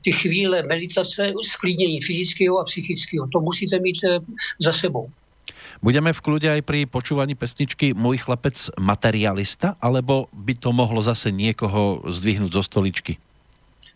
Ty 0.00 0.12
chvíle 0.12 0.62
meditace, 0.62 1.32
sklidnění 1.42 2.00
fyzického 2.00 2.58
a 2.58 2.64
psychického, 2.64 3.28
to 3.32 3.40
musíte 3.40 3.78
mít 3.78 3.98
eh, 4.04 4.18
za 4.60 4.72
sebou. 4.72 5.10
Budeme 5.82 6.14
v 6.14 6.22
kľude 6.22 6.46
aj 6.46 6.62
pri 6.62 6.86
počúvaní 6.86 7.34
pesničky 7.34 7.90
Môj 7.90 8.22
chlapec 8.22 8.54
materialista, 8.78 9.74
alebo 9.82 10.30
by 10.30 10.54
to 10.54 10.70
mohlo 10.70 11.02
zase 11.02 11.34
niekoho 11.34 12.06
zdvihnúť 12.06 12.54
zo 12.54 12.62
stoličky? 12.62 13.18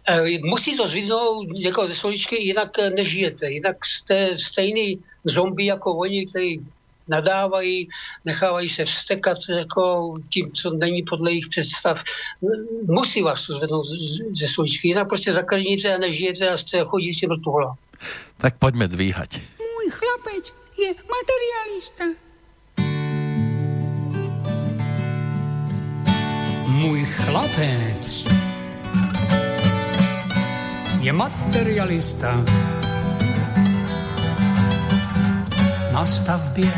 Eh, 0.08 0.38
musí 0.42 0.76
to 0.76 0.88
zvidnout 0.88 1.46
někoho 1.46 1.86
ze 1.86 1.94
stoličky, 1.94 2.36
jinak 2.42 2.78
eh, 2.78 2.90
nežijete. 2.90 3.50
Jinak 3.50 3.86
jste 3.86 4.38
stejný 4.38 4.98
zombie 5.24 5.66
jako 5.66 5.94
oni, 5.94 6.26
který 6.26 6.58
nadávají, 7.08 7.88
nechávají 8.24 8.68
se 8.68 8.84
vstekat 8.84 9.38
jako 9.48 10.14
tím, 10.28 10.52
co 10.52 10.70
není 10.70 11.02
podle 11.02 11.30
jejich 11.30 11.48
představ. 11.48 12.02
Musí 12.86 13.22
vás 13.22 13.46
to 13.46 13.52
zvednout 13.58 13.86
ze 14.30 14.46
stoličky, 14.46 14.88
jinak 14.88 15.08
prostě 15.08 15.32
zakrníte 15.32 15.94
a 15.94 15.98
nežijete 15.98 16.48
a 16.48 16.56
jste 16.56 16.84
chodící 16.84 17.26
mrtvola. 17.26 17.76
Tak 18.36 18.58
pojďme 18.58 18.88
dvíhat. 18.88 19.28
Můj 19.58 19.90
chlapec 19.90 20.54
je 20.78 20.94
materialista. 20.94 22.04
Můj 26.68 27.04
chlapec 27.04 28.24
je 31.00 31.12
materialista. 31.12 32.44
Na 35.92 36.06
stavbě 36.06 36.72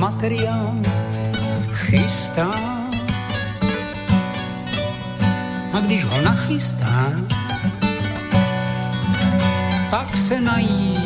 materiál 0.00 0.72
chystá. 1.72 2.50
A 5.72 5.80
když 5.80 6.04
ho 6.04 6.20
nachystá, 6.22 7.12
pak 9.90 10.16
se 10.16 10.40
nají. 10.40 10.96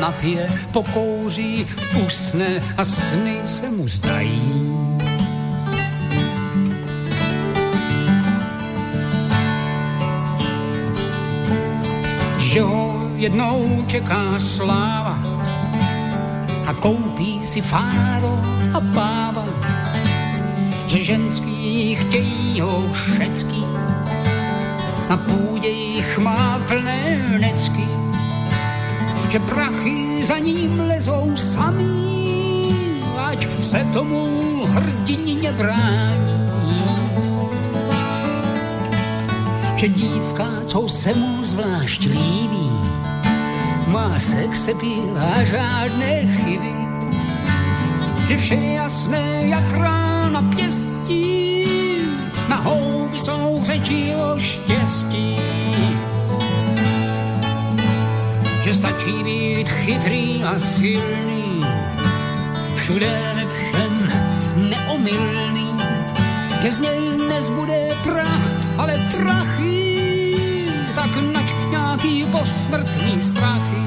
Napije, 0.00 0.48
pokouří, 0.72 1.66
usne 2.06 2.62
a 2.76 2.84
sny 2.84 3.40
se 3.46 3.70
mu 3.70 3.88
zdají. 3.88 4.40
Že 12.38 12.62
ho 12.62 12.83
jednou 13.24 13.84
čeká 13.88 14.36
sláva 14.36 15.16
a 16.68 16.72
koupí 16.76 17.40
si 17.40 17.60
fáro 17.64 18.36
a 18.76 18.80
páva, 18.92 19.48
že 20.86 21.04
ženský 21.04 21.94
chtějí 21.94 22.60
ho 22.60 22.84
všecky, 22.92 23.64
na 25.08 25.16
půdě 25.16 25.68
jich 25.68 26.18
má 26.18 26.60
plné 26.68 27.00
necky, 27.40 27.88
že 29.32 29.40
prachy 29.40 30.20
za 30.24 30.38
ním 30.38 30.80
lezou 30.80 31.32
samý, 31.36 32.76
ať 33.16 33.48
se 33.60 33.86
tomu 33.92 34.28
hrdině 34.68 35.52
brání. 35.52 36.44
Že 39.76 39.88
dívka, 39.88 40.46
co 40.66 40.88
se 40.88 41.14
mu 41.14 41.44
zvlášť 41.44 42.04
líbí, 42.04 42.93
má 43.86 44.18
sex 44.18 44.68
a 45.18 45.44
žádné 45.44 46.26
chyby. 46.26 46.74
Že 48.28 48.36
vše 48.36 48.54
je 48.54 48.72
jasné, 48.72 49.42
jak 49.46 49.72
rána 49.72 50.42
pěstí, 50.42 51.66
na 52.48 52.56
houby 52.56 53.20
jsou 53.20 53.60
řeči 53.64 54.14
o 54.14 54.38
štěstí. 54.38 55.36
Že 58.64 58.74
stačí 58.74 59.22
být 59.22 59.68
chytrý 59.68 60.44
a 60.44 60.58
silný, 60.58 61.60
všude 62.74 63.32
ve 63.34 63.44
všem 63.46 64.12
neomylný, 64.70 65.76
že 66.62 66.72
z 66.72 66.78
něj 66.78 67.00
nezbude 67.28 67.88
prach, 68.02 68.50
ale 68.78 69.08
prachy, 69.12 69.96
tak 70.94 71.10
nač 71.32 71.53
nějaký 72.04 72.24
posmrtný 72.32 73.22
strachy. 73.22 73.82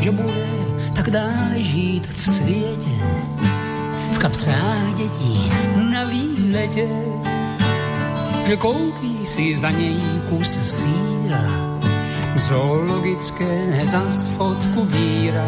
Že 0.00 0.10
bude 0.10 0.44
tak 0.94 1.10
dále 1.10 1.62
žít 1.62 2.06
v 2.06 2.26
světě, 2.26 2.94
v 4.12 4.18
kapcách 4.18 4.94
dětí 4.96 5.50
na 5.92 6.04
výletě, 6.04 6.88
že 8.46 8.56
koupí 8.56 9.26
si 9.26 9.56
za 9.56 9.70
něj 9.70 10.00
kus 10.28 10.58
síra, 10.62 11.44
zoologické 12.36 13.80
zas 13.84 14.26
fotku 14.26 14.84
víra. 14.84 15.44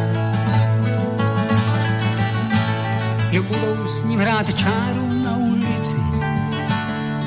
Že 3.30 3.40
budou 3.40 3.88
s 3.88 4.02
ním 4.02 4.18
hrát 4.18 4.54
čáru 4.54 5.22
na 5.24 5.36
ulici 5.36 5.96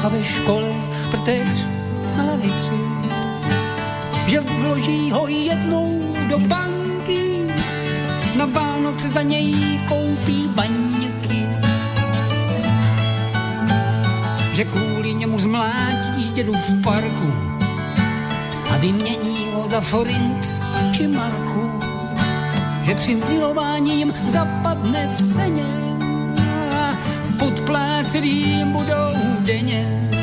a 0.03 0.07
ve 0.07 0.23
škole 0.23 0.73
šprtec 1.09 1.78
lavici, 2.39 2.79
že 4.27 4.39
vloží 4.39 5.11
ho 5.11 5.27
jednou 5.27 6.15
do 6.29 6.39
banky, 6.39 7.47
na 8.35 8.45
Vánoce 8.45 9.09
za 9.09 9.21
něj 9.21 9.79
koupí 9.87 10.47
baňky, 10.55 11.43
že 14.53 14.63
kvůli 14.65 15.13
němu 15.13 15.39
zmlátí 15.39 16.31
dědu 16.33 16.53
v 16.53 16.83
parku 16.83 17.33
a 18.71 18.77
vymění 18.77 19.51
ho 19.53 19.67
za 19.67 19.81
forint 19.81 20.49
či 20.91 21.07
marku, 21.07 21.79
že 22.81 22.95
při 22.95 23.15
milování 23.15 23.99
jim 23.99 24.13
zapadne 24.27 25.09
v 25.17 25.21
seně 25.21 25.79
jim 28.23 28.71
budou 28.71 29.13
denně 29.39 30.18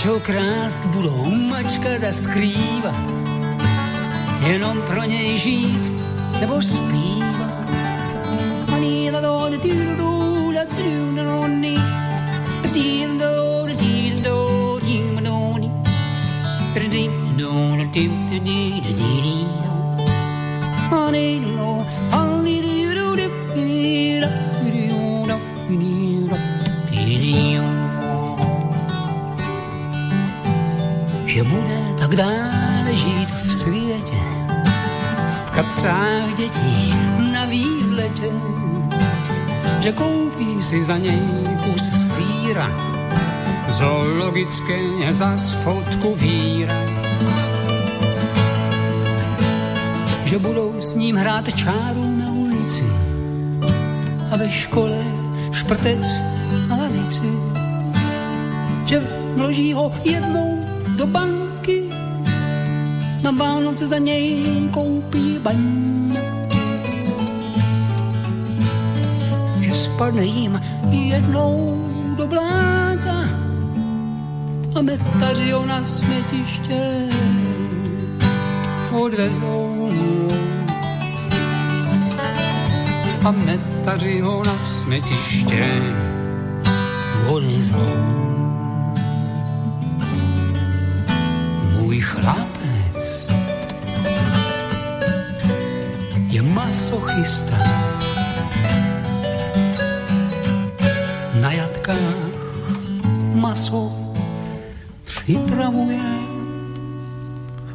čo 0.00 0.16
krást 0.24 0.80
budou 0.96 1.28
mačkat 1.28 2.00
a 2.00 2.12
skrývat, 2.12 2.96
jenom 4.48 4.80
pro 4.88 5.04
něj 5.04 5.38
žít 5.38 5.92
nebo 6.40 6.62
zpívat. 6.62 7.68
Ani 8.72 9.12
kapcách 35.80 36.36
dětí 36.36 36.94
na 37.32 37.44
výletě, 37.44 38.30
že 39.80 39.92
koupí 39.92 40.62
si 40.62 40.84
za 40.84 40.96
něj 40.96 41.22
kus 41.64 41.82
síra, 41.82 42.70
zoologické 43.68 44.78
zas 45.10 45.50
fotku 45.50 46.14
víra. 46.14 46.74
Že 50.24 50.38
budou 50.38 50.74
s 50.80 50.94
ním 50.94 51.16
hrát 51.16 51.56
čáru 51.56 52.16
na 52.16 52.30
ulici 52.32 52.84
a 54.32 54.36
ve 54.36 54.50
škole 54.50 55.04
šprtec 55.52 56.06
na 56.68 56.76
lavici. 56.76 57.30
Že 58.84 59.02
vloží 59.36 59.72
ho 59.72 59.92
jednou 60.04 60.60
do 60.96 61.06
banky, 61.06 61.39
na 63.30 63.44
Vánoce 63.44 63.86
za 63.86 63.98
něj 63.98 64.44
koupí 64.70 65.38
baňky. 65.38 66.18
spadne 69.74 70.24
jim 70.24 70.62
jednou 70.90 71.86
do 72.16 72.26
bláta 72.26 73.28
a 74.74 74.82
metaři 74.82 75.50
ho 75.50 75.66
na 75.66 75.84
smetiště 75.84 77.06
odvezou. 78.92 79.92
A 83.24 83.30
metaři 83.30 84.20
ho 84.20 84.44
na 84.44 84.56
smetiště 84.64 85.82
odvezou. 87.28 88.29
Masochista. 97.20 97.56
Na 101.40 101.52
jatkách 101.52 102.32
maso 103.36 103.92
připravuje. 105.04 106.00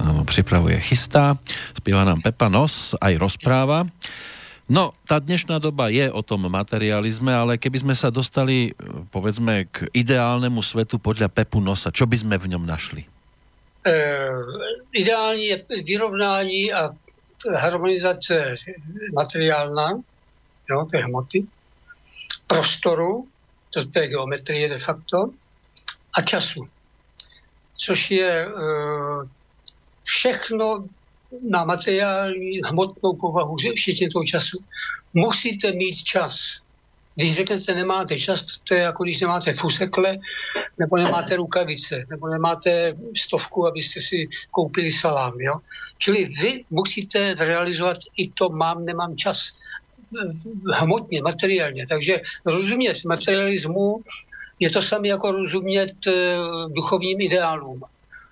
Áno, 0.02 0.26
připravuje, 0.26 0.82
chystá. 0.82 1.38
Spieva 1.78 2.06
nám 2.06 2.22
Pepa 2.22 2.50
Nos, 2.50 2.98
aj 2.98 3.14
rozpráva. 3.18 3.86
No, 4.66 4.98
tá 5.06 5.22
dnešná 5.22 5.62
doba 5.62 5.94
je 5.94 6.10
o 6.10 6.26
tom 6.26 6.50
materializme, 6.50 7.30
ale 7.30 7.62
keby 7.62 7.86
sme 7.86 7.94
sa 7.94 8.10
dostali, 8.10 8.74
povedzme, 9.14 9.70
k 9.70 9.86
ideálnemu 9.94 10.58
svetu 10.66 10.98
podľa 10.98 11.30
Pepu 11.30 11.62
Nosa, 11.62 11.94
čo 11.94 12.10
by 12.10 12.18
sme 12.18 12.36
v 12.42 12.50
ňom 12.50 12.66
našli? 12.66 13.06
E, 13.86 13.94
ideální 14.90 15.46
je 15.46 15.58
vyrovnání 15.86 16.74
a 16.74 16.90
harmonizace 17.56 18.56
materiálna, 19.14 20.02
jo, 20.70 20.86
té 20.92 20.98
hmoty, 20.98 21.46
prostoru, 22.48 23.28
to, 23.70 24.00
je 24.00 24.08
geometrie 24.08 24.70
de 24.70 24.80
facto, 24.80 25.30
a 26.14 26.22
času. 26.22 26.68
Což 27.76 28.12
je 28.12 28.46
e, 28.46 28.50
všechno 30.04 30.88
na 31.50 31.66
materiální 31.66 32.62
hmotnou 32.66 33.16
povahu, 33.16 33.56
všichni 33.76 34.10
toho 34.10 34.26
času. 34.26 34.58
Musíte 35.14 35.72
mít 35.72 36.04
čas. 36.04 36.62
Když 37.16 37.36
řeknete, 37.36 37.76
nemáte 37.76 38.20
čas, 38.20 38.46
to 38.68 38.74
je 38.74 38.80
jako 38.82 39.04
když 39.04 39.22
nemáte 39.22 39.54
fusekle, 39.54 40.18
nebo 40.80 40.98
nemáte 40.98 41.36
rukavice, 41.36 42.06
nebo 42.10 42.28
nemáte 42.28 42.94
stovku, 43.18 43.68
abyste 43.68 44.02
si 44.02 44.28
koupili 44.52 44.92
salám. 44.92 45.34
Jo? 45.40 45.54
Čili 45.98 46.26
vy 46.26 46.64
musíte 46.70 47.36
realizovat 47.40 47.98
i 48.18 48.30
to 48.30 48.50
mám, 48.50 48.86
nemám 48.86 49.18
čas 49.18 49.52
hmotně, 50.74 51.22
materiálně. 51.22 51.88
Takže 51.88 52.22
rozumět 52.46 53.06
materialismu 53.06 54.04
je 54.60 54.70
to 54.70 54.82
samé 54.82 55.08
jako 55.08 55.32
rozumět 55.32 55.96
eh, 56.08 56.14
duchovním 56.70 57.22
ideálům. 57.22 57.82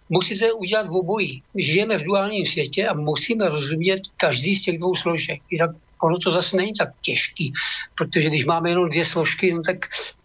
Musíte 0.10 0.54
udělat 0.54 0.88
v 0.88 0.96
obojí. 0.96 1.44
Žijeme 1.56 1.98
v 1.98 2.04
duálním 2.04 2.46
světě 2.46 2.88
a 2.88 2.94
musíme 2.94 3.50
rozumět 3.50 4.02
každý 4.18 4.56
z 4.56 4.62
těch 4.62 4.78
dvou 4.78 4.96
složek. 4.96 5.42
Jinak 5.50 5.70
ono 6.04 6.18
to 6.20 6.32
zase 6.32 6.58
není 6.58 6.74
tak 6.74 6.90
těžký, 7.02 7.54
protože 7.98 8.30
když 8.30 8.46
máme 8.46 8.70
jenom 8.70 8.90
dvě 8.90 9.06
složky, 9.06 9.54
no 9.54 9.62
tak 9.62 9.78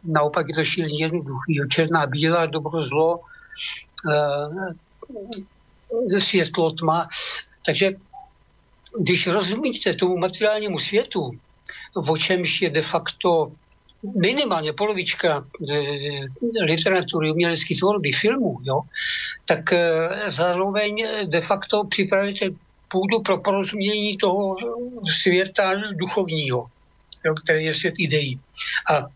naopak 0.04 0.48
je 0.48 0.54
to 0.54 0.64
šíleně 0.64 1.04
jednoduchý. 1.04 1.60
Černá, 1.70 2.06
bílá, 2.06 2.46
dobro, 2.46 2.82
zlo, 2.82 3.20
e, 6.14 6.20
světlo, 6.20 6.72
tma. 6.72 7.08
Takže 7.66 7.92
když 9.00 9.26
rozumíte 9.26 9.94
tomu 9.94 10.16
materiálnímu 10.16 10.78
světu, 10.78 11.30
o 11.94 12.16
čemž 12.16 12.62
je 12.62 12.70
de 12.70 12.82
facto 12.82 13.52
minimálně 14.02 14.72
polovička 14.72 15.44
literatury, 16.62 17.32
umělecké 17.32 17.74
tvorby, 17.78 18.12
filmů, 18.12 18.58
jo, 18.62 18.80
tak 19.46 19.72
eh, 19.72 20.30
zároveň 20.30 21.06
de 21.24 21.40
facto 21.40 21.84
připravíte 21.84 22.46
půdu 22.88 23.20
pro 23.20 23.38
porozumění 23.38 24.16
toho 24.16 24.56
světa 25.22 25.74
duchovního, 25.92 26.66
jo, 27.24 27.34
který 27.34 27.64
je 27.64 27.74
svět 27.74 27.94
ideí. 27.98 28.40
A 28.90 29.06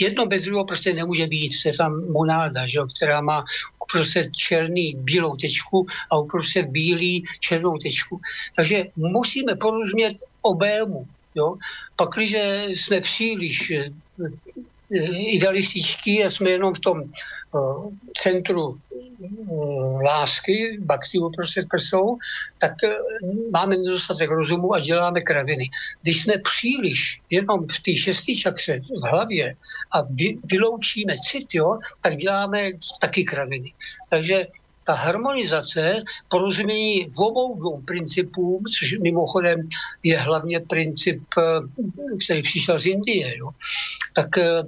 jedno 0.00 0.26
bez 0.26 0.44
druhého 0.44 0.64
prostě 0.64 0.92
nemůže 0.92 1.26
být. 1.26 1.52
To 1.62 1.68
je 1.68 1.76
tam 1.76 2.12
monáda, 2.12 2.66
že 2.66 2.78
jo, 2.78 2.86
která 2.96 3.20
má 3.20 3.44
uprostřed 3.82 4.32
černý 4.32 4.94
bílou 4.96 5.36
tečku 5.36 5.86
a 6.10 6.18
uprostřed 6.18 6.66
bílý 6.66 7.24
černou 7.40 7.78
tečku. 7.78 8.20
Takže 8.56 8.84
musíme 8.96 9.54
porozumět 9.54 10.16
obému. 10.42 11.06
Jo? 11.34 11.56
Pakliže 11.96 12.64
jsme 12.68 13.00
příliš 13.00 13.70
eh, 13.70 13.90
idealističtí 15.16 16.24
a 16.24 16.30
jsme 16.30 16.50
jenom 16.50 16.74
v 16.74 16.80
tom 16.80 17.02
centru 18.16 18.78
eh, 18.94 18.98
lásky, 20.04 20.78
bakty 20.80 21.18
uprostřed 21.18 21.66
prsou, 21.70 22.16
tak 22.58 22.72
máme 23.52 23.76
nedostatek 23.76 24.30
rozumu 24.30 24.74
a 24.74 24.80
děláme 24.80 25.20
kraviny. 25.20 25.70
Když 26.02 26.22
jsme 26.22 26.38
příliš 26.38 27.20
jenom 27.30 27.66
v 27.68 27.82
té 27.82 27.96
šestý 27.96 28.36
čakře 28.36 28.80
v 28.80 29.10
hlavě 29.10 29.56
a 29.92 30.02
vy, 30.02 30.38
vyloučíme 30.44 31.14
cit, 31.22 31.54
jo, 31.54 31.78
tak 32.00 32.16
děláme 32.16 32.70
taky 33.00 33.24
kraviny. 33.24 33.72
Takže 34.10 34.46
ta 34.84 34.94
harmonizace, 34.94 36.02
porozumění 36.28 37.08
v 37.10 37.18
obou 37.18 37.58
dvou 37.58 37.80
principům, 37.80 38.64
což 38.64 38.98
mimochodem 38.98 39.68
je 40.02 40.18
hlavně 40.18 40.60
princip, 40.60 41.22
eh, 41.38 41.42
který 42.24 42.42
přišel 42.42 42.78
z 42.78 42.86
Indie, 42.86 43.38
jo, 43.38 43.50
tak 44.14 44.38
eh, 44.38 44.62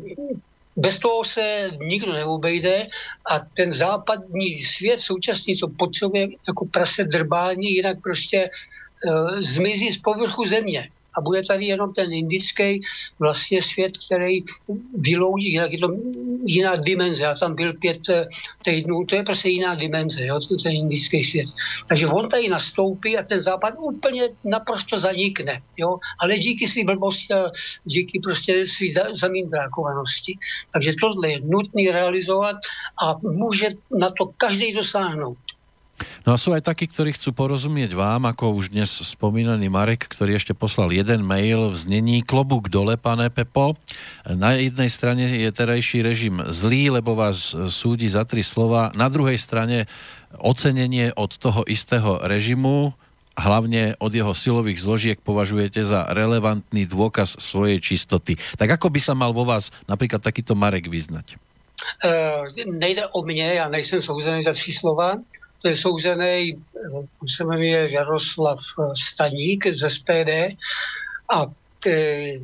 bez 0.76 0.98
toho 0.98 1.24
se 1.24 1.70
nikdo 1.80 2.12
neobejde 2.12 2.86
a 3.30 3.38
ten 3.38 3.74
západní 3.74 4.62
svět 4.62 5.00
současný 5.00 5.56
to 5.56 5.68
potřebuje 5.68 6.28
jako 6.48 6.66
prase 6.66 7.04
drbání, 7.04 7.70
jinak 7.70 8.02
prostě 8.02 8.50
uh, 8.50 9.40
zmizí 9.40 9.90
z 9.90 10.00
povrchu 10.00 10.44
země 10.44 10.90
a 11.16 11.20
bude 11.20 11.42
tady 11.42 11.64
jenom 11.64 11.92
ten 11.92 12.12
indický 12.12 12.80
vlastně 13.18 13.62
svět, 13.62 13.92
který 14.06 14.40
vyloudí, 14.98 15.52
jinak 15.52 15.72
je 15.72 15.78
to 15.78 15.88
jiná 16.46 16.76
dimenze. 16.76 17.22
Já 17.22 17.34
tam 17.34 17.54
byl 17.54 17.72
pět 17.72 18.08
eh, 18.08 18.26
týdnů, 18.64 19.04
to 19.04 19.16
je 19.16 19.22
prostě 19.22 19.48
jiná 19.48 19.74
dimenze, 19.74 20.26
jo, 20.26 20.40
ten 20.62 20.72
indický 20.72 21.24
svět. 21.24 21.46
Takže 21.88 22.06
on 22.06 22.28
tady 22.28 22.48
nastoupí 22.48 23.18
a 23.18 23.22
ten 23.22 23.42
západ 23.42 23.74
úplně 23.78 24.28
naprosto 24.44 24.98
zanikne, 24.98 25.62
jo, 25.76 25.98
ale 26.18 26.38
díky 26.38 26.68
svým 26.68 26.86
blbosti 26.86 27.34
a 27.34 27.50
díky 27.84 28.20
prostě 28.20 28.66
svý 28.66 28.94
zamín 29.12 29.48
drákovanosti. 29.48 30.38
Takže 30.72 30.92
tohle 31.00 31.30
je 31.30 31.40
nutné 31.40 31.92
realizovat 31.92 32.56
a 33.02 33.14
může 33.22 33.68
na 33.98 34.10
to 34.10 34.26
každý 34.36 34.72
dosáhnout. 34.72 35.43
No 36.26 36.34
a 36.34 36.40
sú 36.40 36.50
aj 36.50 36.66
takí, 36.66 36.90
ktorí 36.90 37.14
chcú 37.14 37.30
porozumieť 37.36 37.94
vám, 37.94 38.26
ako 38.26 38.56
už 38.58 38.74
dnes 38.74 38.90
spomínaný 38.90 39.70
Marek, 39.70 40.10
ktorý 40.10 40.34
ešte 40.34 40.56
poslal 40.56 40.90
jeden 40.90 41.22
mail 41.22 41.70
v 41.70 41.76
znení 41.76 42.16
klobúk 42.26 42.66
dole, 42.66 42.98
pane 42.98 43.30
Pepo. 43.30 43.78
Na 44.26 44.58
jednej 44.58 44.90
strane 44.90 45.28
je 45.28 45.50
terajší 45.54 46.02
režim 46.02 46.42
zlý, 46.50 46.90
lebo 46.98 47.14
vás 47.14 47.54
súdi 47.70 48.10
za 48.10 48.26
tri 48.26 48.42
slova. 48.42 48.90
Na 48.98 49.06
druhej 49.06 49.38
strane 49.38 49.86
ocenenie 50.40 51.14
od 51.14 51.38
toho 51.38 51.62
istého 51.70 52.18
režimu, 52.26 52.90
hlavne 53.38 53.98
od 53.98 54.14
jeho 54.14 54.34
silových 54.34 54.82
zložiek 54.82 55.18
považujete 55.18 55.82
za 55.82 56.06
relevantný 56.10 56.86
dôkaz 56.86 57.38
svojej 57.38 57.82
čistoty. 57.82 58.38
Tak 58.58 58.78
ako 58.78 58.90
by 58.90 59.00
sa 59.02 59.14
mal 59.14 59.34
vo 59.34 59.46
vás 59.46 59.74
napríklad 59.90 60.22
takýto 60.22 60.54
Marek 60.58 60.86
vyznať? 60.86 61.38
Uh, 62.04 62.46
nejde 62.66 63.06
o 63.06 63.22
mě, 63.22 63.54
já 63.54 63.68
nejsem 63.68 64.02
souzený 64.02 64.42
za 64.42 64.52
tři 64.52 64.72
slova, 64.72 65.16
souzený, 65.72 66.64
se 67.36 67.44
jmenuje 67.44 67.92
Jaroslav 67.92 68.58
Staník 69.08 69.66
z 69.66 69.90
SPD 69.90 70.30
a 71.32 71.46
e, 71.86 72.40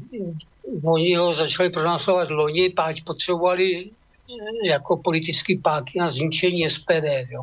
oni 0.84 1.14
ho 1.14 1.34
začali 1.34 1.70
pronásledovat 1.70 2.30
loni, 2.30 2.70
páč 2.70 3.00
potřebovali 3.00 3.84
e, 3.84 3.88
jako 4.68 4.96
politický 4.96 5.58
páky 5.58 5.98
na 5.98 6.10
zničení 6.10 6.70
SPD. 6.70 7.28
Jo. 7.30 7.42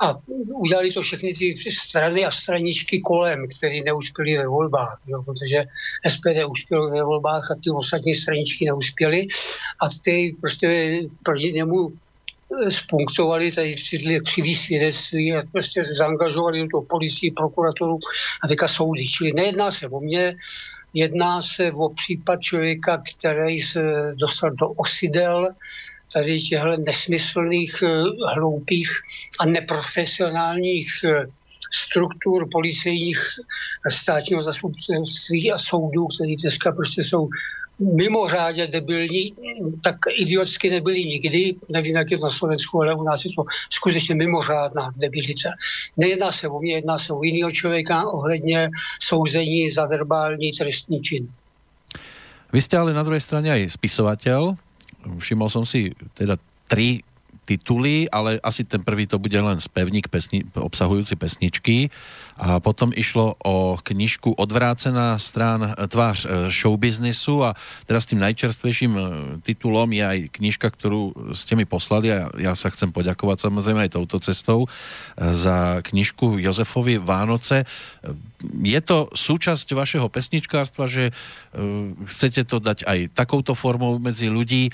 A 0.00 0.18
udělali 0.54 0.92
to 0.92 1.02
všechny 1.02 1.32
ty 1.34 1.70
strany 1.70 2.24
a 2.24 2.30
straničky 2.30 3.00
kolem, 3.00 3.48
které 3.58 3.80
neuspěly 3.84 4.38
ve 4.38 4.46
volbách, 4.46 5.00
jo, 5.06 5.22
protože 5.22 5.64
SPD 6.08 6.44
uspělo 6.50 6.90
ve 6.90 7.02
volbách 7.02 7.50
a 7.50 7.54
ty 7.64 7.70
ostatní 7.70 8.14
straničky 8.14 8.64
neuspěly 8.64 9.26
a 9.80 9.88
ty 10.04 10.36
prostě 10.40 11.00
proti 11.22 11.52
němu 11.52 11.92
spunktovali 12.68 13.52
tady 13.52 13.76
tyhle 13.90 14.20
křivý 14.20 14.54
svědectví 14.54 15.34
a 15.34 15.42
prostě 15.52 15.84
zaangažovali 15.84 16.60
do 16.60 16.68
toho 16.68 16.82
policii, 16.82 17.30
prokuraturu 17.30 17.98
a 18.44 18.48
teďka 18.48 18.68
soudy. 18.68 19.06
Čili 19.06 19.32
nejedná 19.32 19.70
se 19.70 19.88
o 19.88 20.00
mě, 20.00 20.34
jedná 20.94 21.42
se 21.42 21.72
o 21.72 21.88
případ 21.88 22.40
člověka, 22.40 23.02
který 23.16 23.60
se 23.60 24.08
dostal 24.18 24.50
do 24.50 24.68
osidel 24.68 25.48
tady 26.12 26.40
těchto 26.40 26.76
nesmyslných, 26.86 27.82
eh, 27.82 27.88
hloupých 28.34 28.88
a 29.40 29.46
neprofesionálních 29.46 30.88
eh, 31.04 31.26
struktur 31.72 32.48
policejních 32.52 33.18
státního 33.90 34.42
zastupitelství 34.42 35.52
a 35.52 35.58
soudů, 35.58 36.06
které 36.06 36.32
dneska 36.42 36.72
prostě 36.72 37.02
jsou 37.02 37.28
mimořádně 37.78 38.66
debilní, 38.66 39.34
tak 39.82 39.96
idiotsky 40.18 40.70
nebyli 40.70 41.04
nikdy, 41.04 41.54
nevím, 41.68 41.96
jak 41.96 42.10
je 42.10 42.18
to 42.18 42.24
na 42.24 42.30
Slovensku, 42.30 42.82
ale 42.82 42.94
u 42.94 43.02
nás 43.02 43.24
je 43.24 43.30
to 43.36 43.44
skutečně 43.70 44.14
mimořádná 44.14 44.90
debilice. 44.96 45.48
Nejedná 45.96 46.32
se 46.32 46.48
o 46.48 46.60
mě, 46.60 46.74
jedná 46.74 46.98
se 46.98 47.12
o 47.12 47.22
jiného 47.22 47.50
člověka 47.50 48.10
ohledně 48.10 48.70
souzení 49.02 49.70
za 49.70 49.86
verbální 49.86 50.52
trestní 50.52 51.02
čin. 51.02 51.28
Vy 52.52 52.62
jste 52.62 52.76
ale 52.76 52.94
na 52.94 53.02
druhé 53.02 53.20
straně 53.20 53.62
i 53.62 53.70
spisovatel. 53.70 54.56
Všiml 55.18 55.48
jsem 55.48 55.66
si 55.66 55.92
teda 56.14 56.36
tři 56.68 57.00
tituly, 57.44 58.10
ale 58.10 58.40
asi 58.42 58.64
ten 58.64 58.82
prvý 58.82 59.06
to 59.06 59.18
bude 59.18 59.40
len 59.40 59.60
spevník 59.60 60.08
pesni, 60.08 60.44
obsahujúci 60.54 61.16
pesničky. 61.16 61.90
A 62.36 62.60
potom 62.60 62.92
išlo 62.92 63.32
o 63.40 63.80
knižku 63.80 64.36
Odvrácená 64.36 65.16
strán 65.16 65.64
e, 65.64 65.72
tvář 65.88 66.18
e, 66.24 66.28
showbiznisu 66.52 67.48
a 67.48 67.56
teraz 67.88 68.04
tým 68.04 68.20
najčerstvejším 68.20 68.92
e, 68.92 69.02
titulom 69.40 69.88
je 69.96 70.04
aj 70.04 70.18
knižka, 70.36 70.68
ktorú 70.68 71.32
ste 71.32 71.56
mi 71.56 71.64
poslali 71.64 72.12
a 72.12 72.28
ja 72.36 72.52
sa 72.52 72.68
chcem 72.68 72.92
poďakovať 72.92 73.48
samozrejme 73.48 73.88
aj 73.88 73.96
touto 73.96 74.20
cestou 74.20 74.68
za 75.16 75.80
knižku 75.80 76.36
Jozefovi 76.36 77.00
Vánoce. 77.00 77.64
Je 78.60 78.80
to 78.84 79.08
súčasť 79.16 79.72
vašeho 79.72 80.12
pesničkárstva, 80.12 80.84
že 80.92 81.16
chcete 82.04 82.44
to 82.44 82.60
dať 82.60 82.84
aj 82.84 83.16
takouto 83.16 83.56
formou 83.56 83.96
medzi 83.96 84.28
ľudí 84.28 84.68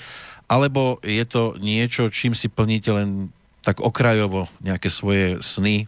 alebo 0.51 0.99
je 0.99 1.23
to 1.23 1.55
niečo, 1.63 2.11
čím 2.11 2.35
si 2.35 2.51
plníte 2.51 2.91
len 2.91 3.31
tak 3.63 3.79
okrajovo 3.79 4.51
nějaké 4.59 4.91
svoje 4.91 5.39
sny? 5.39 5.87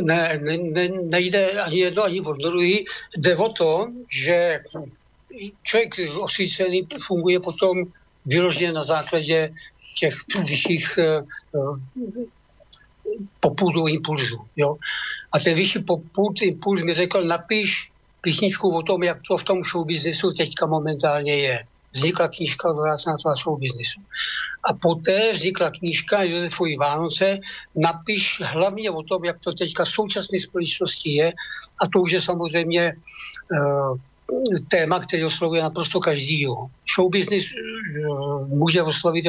Ne, 0.00 0.40
ne, 0.42 0.58
ne 0.58 0.88
nejde 0.88 1.60
ani 1.60 1.78
jedno, 1.78 2.04
ani 2.04 2.20
o 2.20 2.32
druhý. 2.32 2.86
Jde 3.16 3.36
o 3.36 3.48
to, 3.48 3.86
že 4.08 4.60
člověk 5.62 5.94
osvícený 6.18 6.86
funguje 7.06 7.40
potom 7.40 7.84
vyloženě 8.26 8.72
na 8.72 8.84
základě 8.84 9.54
těch 9.98 10.14
vyšších 10.48 10.98
uh, 11.52 11.78
popudů 13.40 13.86
impulzů. 13.86 14.38
Jo? 14.56 14.76
A 15.32 15.38
ten 15.38 15.54
vyšší 15.54 15.78
popud 15.78 16.42
impuls 16.42 16.82
mi 16.82 16.92
řekl, 16.92 17.24
napiš 17.24 17.90
písničku 18.20 18.76
o 18.76 18.82
tom, 18.82 19.02
jak 19.02 19.18
to 19.28 19.36
v 19.36 19.44
tom 19.44 19.64
showbiznesu 19.64 20.32
teďka 20.32 20.66
momentálně 20.66 21.36
je 21.36 21.66
vznikla 21.94 22.28
knížka 22.28 22.70
Odvrácená 22.70 23.16
tvář 23.16 23.42
show 23.42 23.58
biznisu. 23.58 24.00
A 24.66 24.74
poté 24.74 25.32
vznikla 25.32 25.70
knížka 25.70 26.22
Josefovi 26.22 26.76
Vánoce, 26.76 27.38
napiš 27.76 28.42
hlavně 28.44 28.90
o 28.90 29.02
tom, 29.02 29.24
jak 29.24 29.40
to 29.40 29.52
teďka 29.52 29.84
v 29.84 29.88
současné 29.88 30.38
společnosti 30.38 31.10
je, 31.10 31.32
a 31.80 31.84
to 31.92 32.00
už 32.00 32.10
je 32.12 32.20
samozřejmě 32.20 32.92
uh, 32.92 33.98
téma, 34.70 35.00
který 35.00 35.24
oslovuje 35.24 35.62
naprosto 35.62 36.00
každýho. 36.00 36.70
Show 36.94 37.10
business 37.10 37.46
uh, 37.52 38.48
může 38.48 38.82
oslovit 38.82 39.24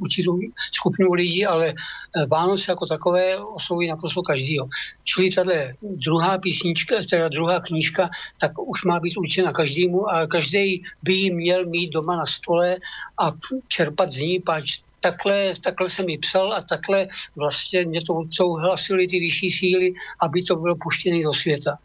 určitou 0.00 0.38
skupinu 0.72 1.12
lidí, 1.12 1.46
ale 1.46 1.74
eh, 1.74 2.26
Vánoce 2.26 2.72
jako 2.72 2.86
takové 2.86 3.38
oslovují 3.38 3.88
naprosto 3.88 4.22
každýho. 4.22 4.68
Čili 5.04 5.30
tahle 5.30 5.74
druhá 5.82 6.38
písnička, 6.38 6.96
teda 7.10 7.28
druhá 7.28 7.60
knížka, 7.60 8.08
tak 8.40 8.52
už 8.58 8.84
má 8.84 9.00
být 9.00 9.16
určena 9.16 9.52
každému 9.52 10.10
a 10.10 10.26
každý 10.26 10.82
by 11.02 11.12
ji 11.12 11.34
měl 11.34 11.66
mít 11.66 11.90
doma 11.90 12.16
na 12.16 12.26
stole 12.26 12.76
a 13.18 13.32
čerpat 13.68 14.12
z 14.12 14.18
ní, 14.18 14.40
pač 14.40 14.78
takhle, 15.00 15.54
takhle 15.60 15.88
jsem 15.88 16.08
ji 16.08 16.18
psal 16.18 16.52
a 16.52 16.62
takhle 16.62 17.08
vlastně 17.36 17.84
mě 17.84 18.02
to 18.02 18.14
odsouhlasili 18.14 19.08
ty 19.08 19.20
vyšší 19.20 19.50
síly, 19.50 19.92
aby 20.20 20.42
to 20.42 20.56
bylo 20.56 20.76
puštěné 20.76 21.22
do 21.22 21.32
světa. 21.32 21.78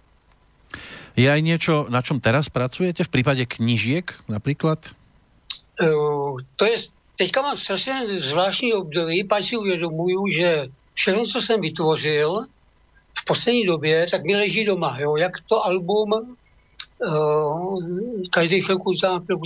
Je 1.16 1.32
aj 1.32 1.42
niečo, 1.42 1.88
na 1.88 2.04
čom 2.04 2.20
teraz 2.20 2.52
pracujete 2.52 3.08
v 3.08 3.12
prípade 3.12 3.44
knížiek 3.48 4.12
například? 4.28 4.92
Uh, 5.80 6.36
to 6.56 6.66
je, 6.66 6.92
teďka 7.16 7.42
mám 7.42 7.58
strašně 7.58 8.20
zvláštní 8.20 8.74
období, 8.74 9.24
pak 9.24 9.44
si 9.44 9.58
uvědomuju, 9.58 10.28
že 10.28 10.68
všechno, 10.94 11.26
co 11.26 11.42
jsem 11.42 11.62
vytvořil 11.62 12.46
v 13.20 13.26
poslední 13.26 13.66
době, 13.66 14.08
tak 14.12 14.24
mi 14.24 14.36
leží 14.36 14.66
doma. 14.66 15.00
Jo? 15.00 15.16
Jak 15.16 15.32
to 15.48 15.66
album 15.66 16.12
uh, 16.14 17.84
každý 18.30 18.62
chvilku 18.62 18.94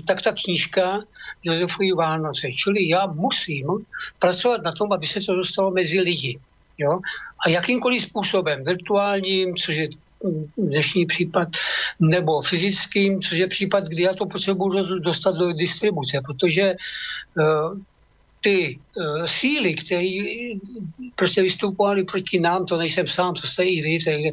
tak 0.08 0.22
ta 0.22 0.34
knížka 0.34 1.06
Josefovi 1.44 1.92
Vánoce. 1.92 2.52
Čili 2.52 2.90
já 2.90 3.06
musím 3.06 3.86
pracovat 4.20 4.62
na 4.64 4.72
tom, 4.72 4.94
aby 4.94 5.08
se 5.08 5.22
to 5.22 5.36
dostalo 5.36 5.72
mezi 5.72 6.02
lidi. 6.02 6.40
Jo? 6.78 7.00
A 7.46 7.50
jakýmkoliv 7.50 8.02
způsobem, 8.02 8.66
virtuálním, 8.66 9.56
což 9.56 9.76
je 9.76 9.90
dnešní 10.58 11.06
případ, 11.06 11.48
nebo 12.00 12.42
fyzickým, 12.42 13.22
což 13.22 13.38
je 13.38 13.48
případ, 13.48 13.84
kdy 13.84 14.04
já 14.04 14.14
to 14.14 14.26
potřebuji 14.26 15.00
dostat 15.00 15.36
do 15.36 15.54
distribuce, 15.54 16.22
protože 16.28 16.76
uh, 17.38 17.80
ty 18.42 18.80
uh, 18.98 19.26
síly, 19.26 19.74
které 19.74 20.20
prostě 21.16 21.42
vystupovali 21.42 22.04
proti 22.04 22.40
nám, 22.40 22.66
to 22.66 22.78
nejsem 22.78 23.08
sám, 23.08 23.34
to 23.34 23.48
jste 23.48 23.64
i 23.64 23.82
vy, 23.82 24.00
to 24.04 24.10
je 24.10 24.32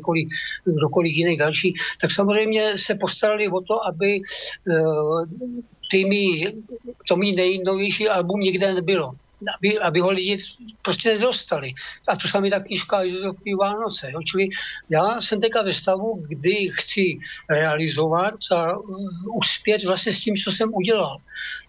kdokoliv, 0.65 1.13
jiný 1.13 1.37
další, 1.37 1.75
tak 2.01 2.11
samozřejmě 2.11 2.79
se 2.79 2.95
postarali 2.95 3.49
o 3.49 3.61
to, 3.61 3.87
aby 3.87 4.21
uh, 4.21 5.25
tými, 5.91 6.53
to 7.09 7.17
mý 7.17 7.33
nejnovější 7.33 8.09
album 8.09 8.41
nikde 8.41 8.75
nebylo 8.75 9.13
aby, 9.57 9.79
aby 9.79 10.01
ho 10.01 10.11
lidi 10.11 10.45
prostě 10.83 11.13
nedostali. 11.13 11.73
A 12.09 12.17
to 12.17 12.29
samé 12.29 12.51
ta 12.51 12.61
knižka 12.61 13.03
Josefy 13.03 13.55
Vánoce. 13.61 14.11
Jo? 14.13 14.21
Čili 14.23 14.49
já 14.91 15.21
jsem 15.21 15.41
teďka 15.41 15.63
ve 15.63 15.73
stavu, 15.73 16.25
kdy 16.29 16.69
chci 16.73 17.19
realizovat 17.51 18.35
a 18.53 18.77
uh, 18.79 19.39
uspět 19.39 19.85
vlastně 19.85 20.13
s 20.13 20.21
tím, 20.21 20.37
co 20.37 20.53
jsem 20.53 20.75
udělal. 20.75 21.21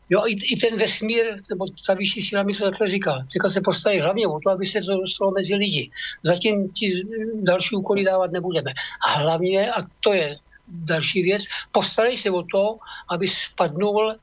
Jo, 0.09 0.23
i, 0.27 0.53
i 0.53 0.55
ten 0.55 0.79
vesmír, 0.79 1.25
nebo 1.49 1.65
ta 1.87 1.93
vyšší 1.93 2.21
síla 2.21 2.43
mi 2.43 2.53
to 2.53 2.63
takhle 2.63 2.89
říká. 2.89 3.25
Teďka 3.33 3.49
se 3.49 3.61
postaví 3.61 3.99
hlavně 3.99 4.27
o 4.27 4.39
to, 4.39 4.51
aby 4.51 4.65
se 4.65 4.81
to 4.81 4.97
dostalo 4.97 5.31
mezi 5.31 5.55
lidi. 5.55 5.91
Zatím 6.23 6.69
ti 6.69 7.03
další 7.33 7.75
úkoly 7.75 8.03
dávat 8.03 8.31
nebudeme. 8.31 8.71
A 9.07 9.09
hlavně, 9.09 9.71
a 9.71 9.83
to 9.99 10.13
je 10.13 10.37
další 10.67 11.21
věc, 11.21 11.43
postarej 11.71 12.17
se 12.17 12.31
o 12.31 12.43
to, 12.43 12.77
aby 13.09 13.27
spadnul 13.27 14.15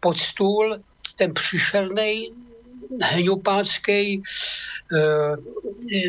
pod 0.00 0.18
stůl 0.18 0.78
ten 1.16 1.34
příšerný 1.34 2.32
hňupácký 3.02 4.22
uh, 4.22 5.36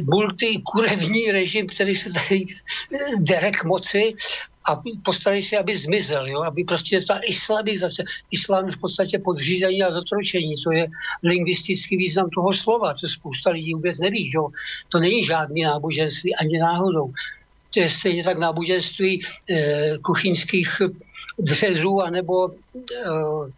multikurevní 0.03 1.31
režim, 1.31 1.67
který 1.67 1.95
se 1.95 2.09
tady 2.13 2.45
dere 3.19 3.51
k 3.51 3.63
moci 3.63 4.13
a 4.65 4.81
postarají 5.03 5.43
se, 5.43 5.57
aby 5.57 5.77
zmizel, 5.77 6.27
jo? 6.27 6.41
aby 6.41 6.63
prostě 6.63 7.01
ta 7.01 7.19
islamizace, 7.27 8.03
islám 8.31 8.69
v 8.69 8.79
podstatě 8.79 9.19
podřízení 9.19 9.83
a 9.83 9.91
zatročení, 9.91 10.55
to 10.63 10.71
je 10.71 10.87
lingvistický 11.23 11.97
význam 11.97 12.29
toho 12.29 12.53
slova, 12.53 12.93
co 12.93 13.07
spousta 13.07 13.49
lidí 13.49 13.73
vůbec 13.73 13.99
neví, 13.99 14.31
jo? 14.33 14.47
to 14.89 14.99
není 14.99 15.25
žádný 15.25 15.61
náboženství 15.61 16.35
ani 16.35 16.57
náhodou. 16.57 17.13
To 17.73 17.79
je 17.79 17.89
stejně 17.89 18.23
tak 18.23 18.37
náboženství 18.37 19.21
eh, 19.49 19.97
kuchyňských 20.01 20.81
dřezů 21.39 22.01
anebo 22.01 22.49
eh, 22.49 23.51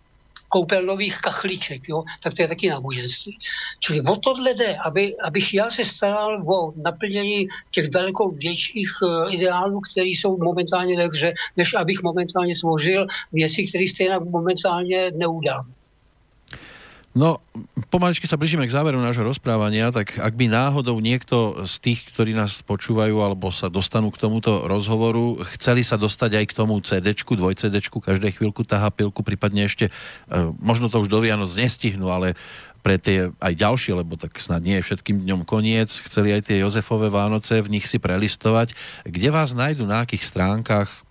koupelnových 0.53 1.17
kachliček, 1.17 1.89
jo, 1.89 2.03
tak 2.23 2.34
to 2.34 2.41
je 2.41 2.47
taky 2.47 2.69
náboženství. 2.69 3.38
Čili 3.80 4.01
o 4.01 4.15
tohle 4.15 4.53
jde, 4.53 4.77
aby, 4.85 5.15
abych 5.23 5.53
já 5.53 5.71
se 5.71 5.85
staral 5.85 6.43
o 6.45 6.73
naplnění 6.77 7.47
těch 7.71 7.89
daleko 7.89 8.30
větších 8.30 8.91
uh, 9.01 9.34
ideálů, 9.34 9.81
které 9.81 10.07
jsou 10.07 10.38
momentálně 10.38 10.97
ve 10.97 11.05
hře, 11.07 11.34
než 11.57 11.73
abych 11.73 12.03
momentálně 12.03 12.53
tvořil 12.55 13.07
věci, 13.31 13.67
které 13.67 13.88
stejně 13.88 14.19
momentálně 14.19 15.11
neudám. 15.11 15.73
No, 17.14 17.45
pomaličky 17.94 18.26
sa 18.26 18.41
blížime 18.41 18.65
k 18.65 18.73
záveru 18.73 18.98
nášho 18.98 19.22
rozprávania, 19.22 19.94
tak 19.94 20.18
ak 20.18 20.34
by 20.34 20.49
náhodou 20.49 20.98
niekto 20.98 21.61
z 21.61 21.77
tých, 21.77 22.10
ktorí 22.10 22.34
nás 22.34 22.65
počúvajú 22.65 23.22
alebo 23.22 23.53
sa 23.53 23.69
dostanú 23.69 24.10
k 24.10 24.18
tomuto 24.18 24.65
rozhovoru, 24.65 25.45
chceli 25.53 25.85
sa 25.85 26.02
dostať 26.02 26.41
aj 26.41 26.45
k 26.49 26.57
tomu 26.57 26.81
CD-čku, 26.81 27.38
dvoj 27.38 27.53
CD-čku, 27.53 28.02
každé 28.02 28.34
chvíľku 28.34 28.65
tahá 28.65 28.90
pilku, 28.90 29.22
prípadne 29.22 29.69
ešte, 29.69 29.94
e, 29.94 29.94
možno 30.57 30.90
to 30.90 31.06
už 31.06 31.10
do 31.14 31.22
Vianoc 31.22 31.53
nestihnú, 31.53 32.10
ale 32.10 32.34
pre 32.81 32.98
tie 32.98 33.30
aj 33.38 33.61
ďalšie, 33.61 33.94
lebo 33.94 34.18
tak 34.18 34.34
snad 34.41 34.65
nie 34.65 34.81
je 34.81 34.85
všetkým 34.90 35.22
dňom 35.22 35.45
koniec, 35.45 35.94
chceli 36.10 36.34
aj 36.34 36.49
tie 36.49 36.65
Jozefové 36.65 37.14
Vánoce 37.14 37.61
v 37.61 37.77
nich 37.77 37.85
si 37.85 38.02
prelistovať. 38.02 38.73
Kde 39.06 39.30
vás 39.30 39.53
najdu, 39.53 39.85
na 39.85 40.02
akých 40.02 40.26
stránkach, 40.26 41.06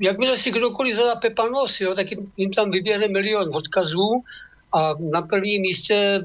jakmile 0.00 0.36
si 0.38 0.50
kdokoliv 0.50 0.96
zadá 0.96 1.14
Pepa 1.14 1.48
Nos, 1.48 1.80
jo, 1.80 1.94
tak 1.94 2.06
jim 2.36 2.50
tam 2.50 2.70
vyběhne 2.70 3.08
milion 3.08 3.50
odkazů 3.54 4.22
a 4.72 4.94
na 4.98 5.22
prvním 5.22 5.62
místě 5.62 6.20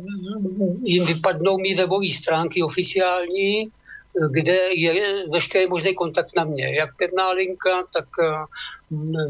jim 0.84 1.06
vypadnou 1.06 1.58
mý 1.58 1.76
webové 1.76 2.10
stránky 2.10 2.64
oficiální, 2.64 3.70
kde 4.32 4.58
je 4.74 5.24
veškerý 5.32 5.68
možný 5.68 5.96
kontakt 5.96 6.36
na 6.38 6.44
mě. 6.44 6.76
Jak 6.76 6.96
pevná 6.98 7.32
linka, 7.32 7.84
tak 7.94 8.08
uh, 8.20 8.46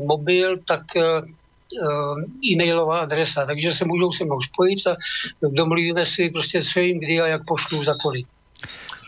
mobil, 0.05 0.57
tak 0.67 0.81
uh, 0.95 2.23
e-mailová 2.51 2.99
adresa. 2.99 3.45
Takže 3.45 3.73
se 3.73 3.85
můžou 3.85 4.11
se 4.11 4.25
mnou 4.25 4.41
spojit 4.41 4.87
a 4.87 4.95
domluvíme 5.41 6.05
si 6.05 6.29
prostě 6.29 6.63
co 6.63 6.79
jim 6.79 6.99
kdy 6.99 7.21
a 7.21 7.27
jak 7.27 7.41
pošlu 7.47 7.83
za 7.83 7.95
kolik. 8.01 8.27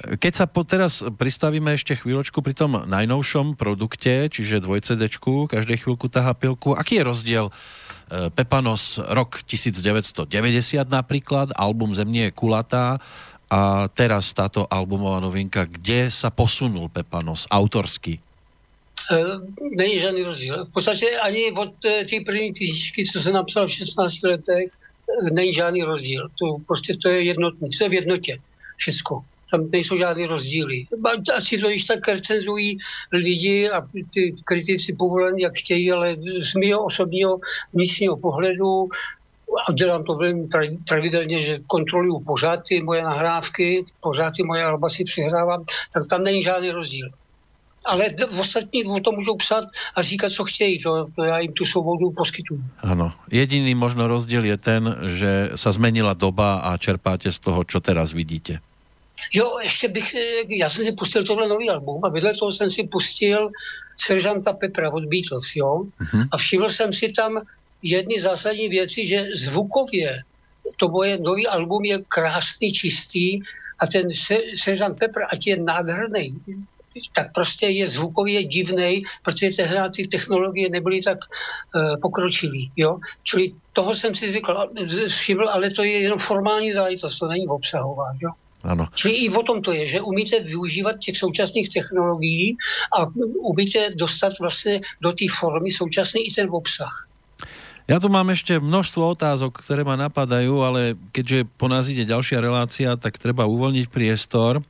Keď 0.01 0.33
sa 0.33 0.45
po, 0.49 0.65
teraz 0.65 1.05
pristavíme 1.05 1.77
ešte 1.77 1.93
chvíľočku 1.93 2.41
pri 2.41 2.57
tom 2.57 2.89
najnovšom 2.89 3.53
produkte, 3.53 4.33
čiže 4.33 4.63
dvojcedečku, 4.63 5.45
každej 5.45 5.77
chvíľku 5.85 6.09
tahá 6.09 6.33
pilku, 6.33 6.73
aký 6.73 7.01
je 7.01 7.03
rozdiel 7.05 7.45
e, 7.49 7.53
Pepanos 8.33 8.97
rok 8.97 9.45
1990 9.45 10.25
napríklad, 10.89 11.53
album 11.53 11.93
Zemnie 11.93 12.29
je 12.29 12.33
kulatá 12.33 12.97
a 13.51 13.91
teraz 13.93 14.33
táto 14.33 14.65
albumová 14.65 15.21
novinka, 15.21 15.69
kde 15.69 16.09
sa 16.09 16.33
posunul 16.33 16.89
Pepanos 16.89 17.45
autorsky? 17.51 18.17
Není 19.77 19.99
žádný 19.99 20.23
rozdíl. 20.23 20.65
V 20.65 20.71
podstatě 20.71 21.09
ani 21.19 21.51
od 21.51 21.73
té 21.81 22.17
první 22.25 22.53
písničky, 22.53 23.05
co 23.05 23.21
jsem 23.21 23.33
napsal 23.33 23.67
v 23.67 23.71
16 23.71 24.23
letech, 24.23 24.71
není 25.31 25.53
žádný 25.53 25.83
rozdíl. 25.83 26.29
To 26.39 26.57
prostě 26.67 26.97
to 26.97 27.09
je 27.09 27.23
jednotný, 27.23 27.69
to 27.69 27.83
je 27.83 27.89
v 27.89 27.93
jednotě 27.93 28.37
všechno. 28.77 29.21
Tam 29.51 29.67
nejsou 29.71 29.97
žádné 29.97 30.27
rozdíly. 30.27 30.87
Ať 31.35 31.45
si 31.45 31.57
to 31.57 31.67
když 31.67 31.83
tak 31.83 32.07
recenzují 32.07 32.77
lidi 33.11 33.69
a 33.69 33.83
ty 34.13 34.33
kritici 34.43 34.93
povolení, 34.93 35.41
jak 35.41 35.53
chtějí, 35.55 35.91
ale 35.91 36.15
z 36.19 36.55
mého 36.55 36.85
osobního 36.85 37.39
vnitřního 37.73 38.17
pohledu 38.17 38.87
a 39.67 39.71
dělám 39.71 40.03
to 40.03 40.15
velmi 40.15 40.47
pravidelně, 40.87 41.41
že 41.41 41.59
kontroluju 41.67 42.19
pořád 42.19 42.63
ty 42.67 42.81
moje 42.81 43.03
nahrávky, 43.03 43.85
pořád 44.01 44.31
ty 44.37 44.43
moje 44.43 44.63
alba 44.63 44.89
si 44.89 45.03
přihrávám, 45.03 45.63
tak 45.93 46.07
tam 46.07 46.23
není 46.23 46.43
žádný 46.43 46.71
rozdíl. 46.71 47.09
Ale 47.85 48.13
v 48.29 48.39
ostatní 48.39 48.85
o 48.85 48.99
tom 48.99 49.15
můžou 49.15 49.35
psát 49.35 49.65
a 49.95 50.01
říkat, 50.01 50.31
co 50.31 50.43
chtějí. 50.43 50.83
To, 50.83 51.07
to 51.15 51.23
já 51.23 51.39
jim 51.39 51.53
tu 51.53 51.65
svobodu 51.65 52.11
poskytuju. 52.11 52.61
Ano. 52.79 53.11
Jediný 53.31 53.75
možno 53.75 54.07
rozdíl 54.07 54.45
je 54.45 54.57
ten, 54.57 54.95
že 55.09 55.57
sa 55.57 55.73
zmenila 55.73 56.13
doba 56.13 56.61
a 56.61 56.77
čerpáte 56.77 57.33
z 57.33 57.41
toho, 57.41 57.65
čo 57.65 57.81
teraz 57.81 58.13
vidíte. 58.13 58.61
Jo, 59.33 59.59
ještě 59.61 59.87
bych, 59.87 60.15
já 60.49 60.69
jsem 60.69 60.85
si 60.85 60.91
pustil 60.91 61.23
tohle 61.23 61.47
nový 61.47 61.69
album 61.69 62.05
a 62.05 62.09
vedle 62.09 62.33
toho 62.33 62.51
jsem 62.51 62.71
si 62.71 62.83
pustil 62.83 63.49
Seržanta 63.97 64.53
Pepra 64.53 64.93
od 64.93 65.05
Beatles, 65.05 65.55
jo. 65.55 65.83
Uh-huh. 66.01 66.27
A 66.31 66.37
všiml 66.37 66.69
jsem 66.69 66.93
si 66.93 67.11
tam 67.11 67.41
jedny 67.81 68.21
zásadní 68.21 68.69
věci, 68.69 69.07
že 69.07 69.27
zvukově 69.35 70.23
to 70.77 70.89
moje 70.89 71.17
nový 71.17 71.47
album 71.47 71.85
je 71.85 71.97
krásný, 72.07 72.73
čistý 72.73 73.39
a 73.79 73.87
ten 73.87 74.07
Seržant 74.55 74.99
Pepper, 74.99 75.23
ať 75.29 75.47
je 75.47 75.57
nádherný, 75.57 76.35
tak 77.13 77.33
prostě 77.33 77.65
je 77.65 77.87
zvukově 77.87 78.43
divný, 78.43 79.03
protože 79.23 79.49
tehdy 79.55 79.77
ty 79.95 80.07
technologie 80.07 80.69
nebyly 80.69 81.01
tak 81.01 81.17
uh, 81.75 81.99
pokročilý. 82.01 82.71
Jo? 82.75 82.99
Čili 83.23 83.53
toho 83.73 83.95
jsem 83.95 84.15
si 84.15 84.31
zvykl, 84.31 84.69
všiml, 85.07 85.49
ale 85.49 85.69
to 85.69 85.83
je 85.83 86.01
jenom 86.01 86.19
formální 86.19 86.73
záležitost, 86.73 87.19
to 87.19 87.27
není 87.27 87.47
obsahová. 87.47 88.05
Jo? 88.21 88.31
Ano. 88.63 88.87
Čili 88.93 89.25
i 89.25 89.29
o 89.29 89.43
tom 89.43 89.61
to 89.61 89.73
je, 89.73 89.97
že 89.97 90.01
umíte 90.01 90.39
využívat 90.39 91.01
těch 91.01 91.17
současných 91.17 91.69
technologií 91.69 92.57
a 92.93 93.09
umíte 93.41 93.89
dostat 93.97 94.33
vlastně 94.39 94.81
do 95.01 95.11
té 95.11 95.25
formy 95.39 95.71
současný 95.71 96.21
i 96.27 96.31
ten 96.31 96.47
obsah. 96.51 97.07
Ja 97.89 97.97
tu 97.97 98.07
mám 98.07 98.29
ešte 98.29 98.55
množstvo 98.61 99.19
otázok, 99.19 99.65
ktoré 99.65 99.81
ma 99.81 99.97
napadajú, 99.97 100.63
ale 100.63 100.95
keďže 101.11 101.49
po 101.57 101.65
nás 101.65 101.89
ide 101.89 102.05
ďalšia 102.07 102.39
relácia, 102.39 102.93
tak 102.95 103.17
treba 103.17 103.49
uvoľniť 103.49 103.89
priestor. 103.89 104.61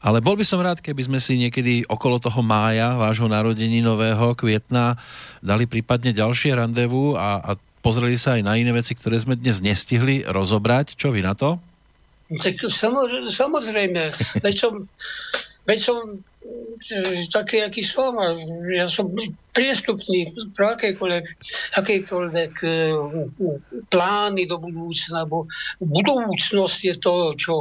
Ale 0.00 0.22
bol 0.22 0.38
by 0.38 0.44
som 0.46 0.62
rád, 0.62 0.80
keby 0.80 1.04
sme 1.04 1.18
si 1.18 1.36
niekedy 1.36 1.84
okolo 1.84 2.22
toho 2.22 2.40
mája, 2.40 2.94
vášho 2.96 3.28
narodení 3.28 3.82
nového 3.82 4.32
kvietna, 4.38 4.96
dali 5.42 5.66
prípadne 5.66 6.14
ďalšie 6.14 6.54
randevu 6.54 7.18
a, 7.18 7.42
a 7.42 7.50
pozreli 7.82 8.16
sa 8.16 8.38
aj 8.38 8.42
na 8.46 8.54
iné 8.56 8.70
veci, 8.70 8.94
ktoré 8.94 9.18
sme 9.18 9.34
dnes 9.36 9.58
nestihli 9.58 10.22
rozobrať. 10.24 10.94
Čo 10.96 11.12
vy 11.12 11.20
na 11.20 11.34
to? 11.34 11.58
Tak 12.38 12.54
samozrejme, 12.68 13.28
samozrejme. 13.28 14.02
Veď 14.40 14.54
som, 14.58 14.72
veď 15.66 15.78
som 15.80 15.98
také, 17.30 17.62
jaký 17.62 17.82
som 17.86 18.18
a 18.18 18.34
ja 18.74 18.90
som 18.90 19.14
priestupný 19.52 20.32
pro 20.56 20.74
akékoľvek, 20.74 21.24
akékoľvek 21.76 22.52
e, 22.64 22.70
plány 23.92 24.48
do 24.48 24.56
budúcna, 24.58 25.28
bo 25.28 25.46
budúcnosť 25.78 26.78
je 26.82 26.94
to, 26.98 27.14
čo 27.36 27.52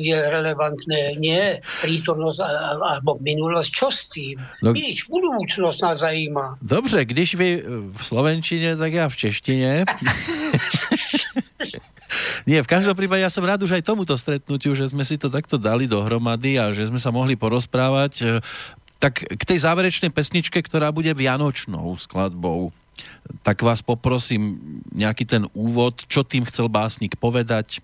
je 0.00 0.16
relevantné, 0.16 1.20
nie 1.20 1.60
prítomnosť 1.84 2.40
alebo 2.80 3.20
minulosť. 3.20 3.70
Čo 3.70 3.88
s 3.92 4.00
tým? 4.08 4.40
No, 4.64 4.72
Nič, 4.72 5.06
budúcnosť 5.06 5.78
nás 5.84 6.00
zajíma. 6.00 6.58
Dobře, 6.64 7.04
když 7.04 7.34
vy 7.34 7.48
v 7.92 8.02
slovenčine, 8.02 8.76
tak 8.76 8.92
ja 8.92 9.06
v 9.08 9.16
češtine. 9.16 9.70
Nie, 12.44 12.60
v 12.60 12.68
každom 12.68 12.92
prípade 12.92 13.24
ja 13.24 13.32
som 13.32 13.44
rád 13.44 13.64
už 13.64 13.80
aj 13.80 13.88
tomuto 13.88 14.12
stretnutiu, 14.20 14.76
že 14.76 14.92
sme 14.92 15.00
si 15.04 15.16
to 15.16 15.32
takto 15.32 15.56
dali 15.56 15.88
dohromady 15.88 16.60
a 16.60 16.76
že 16.76 16.88
sme 16.92 17.00
sa 17.00 17.08
mohli 17.08 17.40
porozprávať. 17.40 18.44
Tak 19.00 19.24
k 19.24 19.42
tej 19.48 19.64
záverečnej 19.64 20.12
pesničke, 20.12 20.60
ktorá 20.60 20.92
bude 20.92 21.08
vianočnou 21.12 21.96
skladbou, 21.96 22.68
tak 23.40 23.64
vás 23.64 23.80
poprosím 23.80 24.60
nejaký 24.92 25.24
ten 25.24 25.42
úvod, 25.56 26.04
čo 26.06 26.22
tým 26.22 26.44
chcel 26.46 26.68
básnik 26.68 27.16
povedať, 27.16 27.80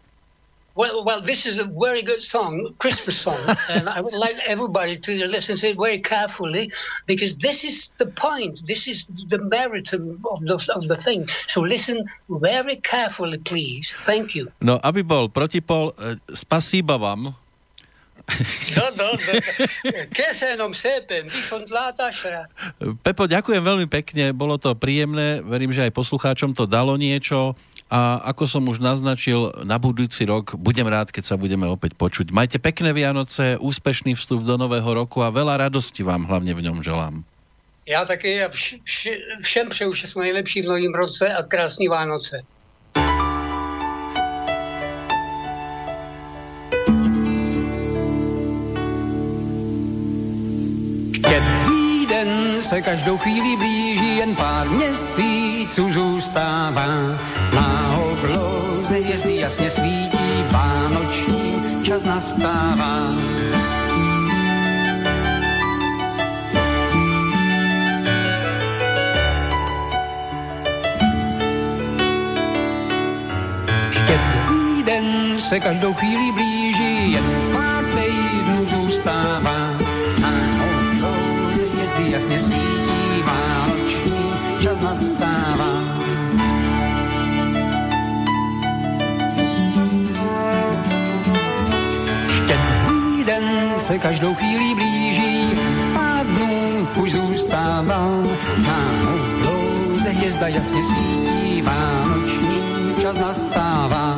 Well, 0.81 1.05
well, 1.05 1.20
this 1.20 1.44
is 1.44 1.61
a 1.61 1.69
very 1.69 2.01
good 2.01 2.23
song, 2.24 2.73
Christmas 2.81 3.20
song, 3.20 3.36
and 3.69 3.85
I 3.85 4.01
would 4.01 4.16
like 4.16 4.40
everybody 4.48 4.97
to 4.97 5.28
listen 5.28 5.61
to 5.61 5.66
it 5.69 5.77
very 5.77 6.01
carefully 6.01 6.73
because 7.05 7.36
this 7.36 7.69
is 7.69 7.93
the 8.01 8.09
point. 8.09 8.65
This 8.65 8.89
is 8.89 9.05
the 9.28 9.44
merit 9.44 9.93
of 9.93 10.01
the, 10.40 10.57
of 10.73 10.89
the 10.89 10.97
thing. 10.97 11.28
So 11.52 11.61
listen 11.61 12.09
very 12.32 12.81
carefully, 12.81 13.36
please. 13.36 13.93
Thank 14.09 14.32
you. 14.32 14.48
No, 14.65 14.81
aby 14.81 15.05
bol 15.05 15.28
protipol, 15.28 15.93
uh, 16.01 16.16
spasíba 16.32 16.97
vám. 16.97 17.36
No, 18.77 18.85
no, 18.97 19.09
no. 19.20 19.32
Kesenom 20.16 20.73
sepem, 20.73 21.27
Pepo, 23.05 23.24
ďakujem 23.27 23.62
veľmi 23.62 23.86
pekne, 23.90 24.32
bolo 24.32 24.57
to 24.57 24.73
príjemné, 24.78 25.44
verím, 25.44 25.74
že 25.74 25.85
aj 25.85 25.93
poslucháčom 25.93 26.57
to 26.57 26.65
dalo 26.65 26.94
niečo. 26.97 27.59
A 27.91 28.23
ako 28.23 28.47
som 28.47 28.62
už 28.71 28.79
naznačil, 28.79 29.51
na 29.67 29.75
budúci 29.75 30.23
rok 30.23 30.55
budem 30.55 30.87
rád, 30.87 31.11
keď 31.11 31.27
sa 31.27 31.37
budeme 31.37 31.67
opäť 31.67 31.99
počuť. 31.99 32.31
Majte 32.31 32.62
pekné 32.62 32.95
Vianoce, 32.95 33.59
úspešný 33.59 34.15
vstup 34.15 34.47
do 34.47 34.55
nového 34.55 34.87
roku 34.87 35.27
a 35.27 35.35
veľa 35.35 35.67
radosti 35.67 36.07
vám 36.07 36.23
hlavne 36.31 36.55
v 36.55 36.71
ňom 36.71 36.87
želám. 36.87 37.27
Já 37.91 38.05
taky 38.05 38.47
vš, 38.49 38.79
vš, 38.85 39.09
všem 39.43 39.69
přeju 39.69 39.93
všechno 39.93 40.23
nejlepší 40.23 40.62
v 40.62 40.67
novém 40.67 40.95
roce 40.95 41.35
a 41.35 41.43
krásný 41.43 41.89
Vánoce. 41.89 42.43
Se 52.70 52.82
každou 52.82 53.18
chvíli 53.18 53.56
blíží, 53.56 54.16
jen 54.16 54.36
pár 54.36 54.68
měsíců 54.68 55.90
zůstává. 55.90 56.86
Na 57.55 57.97
obloze 57.97 58.94
hvězdy 58.94 59.36
jasně 59.36 59.70
svítí, 59.70 60.44
vánoční 60.51 61.82
čas 61.82 62.05
nastává. 62.05 63.10
Štědrý 73.90 74.82
den 74.82 75.40
se 75.40 75.60
každou 75.60 75.94
chvíli 75.94 76.32
blíží, 76.32 77.12
jen 77.12 77.24
pár 77.52 77.84
týdnů 77.84 78.66
zůstává 78.66 79.60
jasně 82.20 82.40
svítí 82.40 83.22
vánoční 83.24 84.20
čas 84.60 84.80
nastává. 84.80 85.72
Štědrý 92.28 93.24
den 93.24 93.74
se 93.78 93.98
každou 93.98 94.34
chvíli 94.34 94.74
blíží, 94.74 95.59
pár 95.94 96.26
dnů 96.26 96.88
už 97.02 97.12
zůstává. 97.12 98.09
Na 98.66 98.78
oblouze 99.14 100.10
hvězda 100.10 100.48
jasně 100.48 100.84
svítí, 100.84 101.62
vánoční 101.62 102.94
čas 103.01 103.16
nastává. 103.16 104.16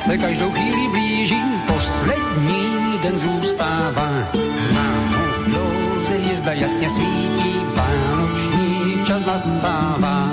Se 0.00 0.18
každou 0.18 0.50
chvíli 0.50 0.88
blíží, 0.88 1.42
poslední 1.66 2.98
den 3.02 3.18
zůstává. 3.18 4.10
Na 4.74 4.86
obloze 5.36 6.14
hvězda 6.14 6.52
jasně 6.52 6.90
svítí, 6.90 7.54
vánoční 7.74 9.04
čas 9.04 9.26
nastává. 9.26 10.30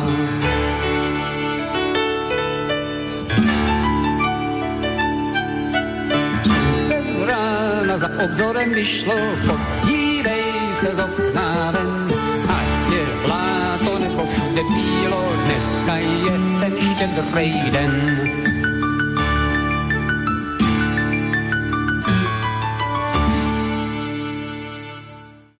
Slunce 6.43 7.03
rána 7.25 7.97
za 7.97 8.09
obzorem 8.23 8.73
vyšlo, 8.73 9.15
podívej 9.47 10.43
se 10.73 10.95
z 10.95 10.99
okna 10.99 11.71
ven. 11.71 12.07
Ať 12.49 12.93
je 12.93 13.05
bláto 13.25 13.99
nebo 13.99 14.25
všude 14.31 14.61
bílo, 14.75 15.33
dneska 15.45 15.95
je 15.95 16.37
ten 16.59 16.73
štědrý 16.95 17.71
den. 17.71 18.27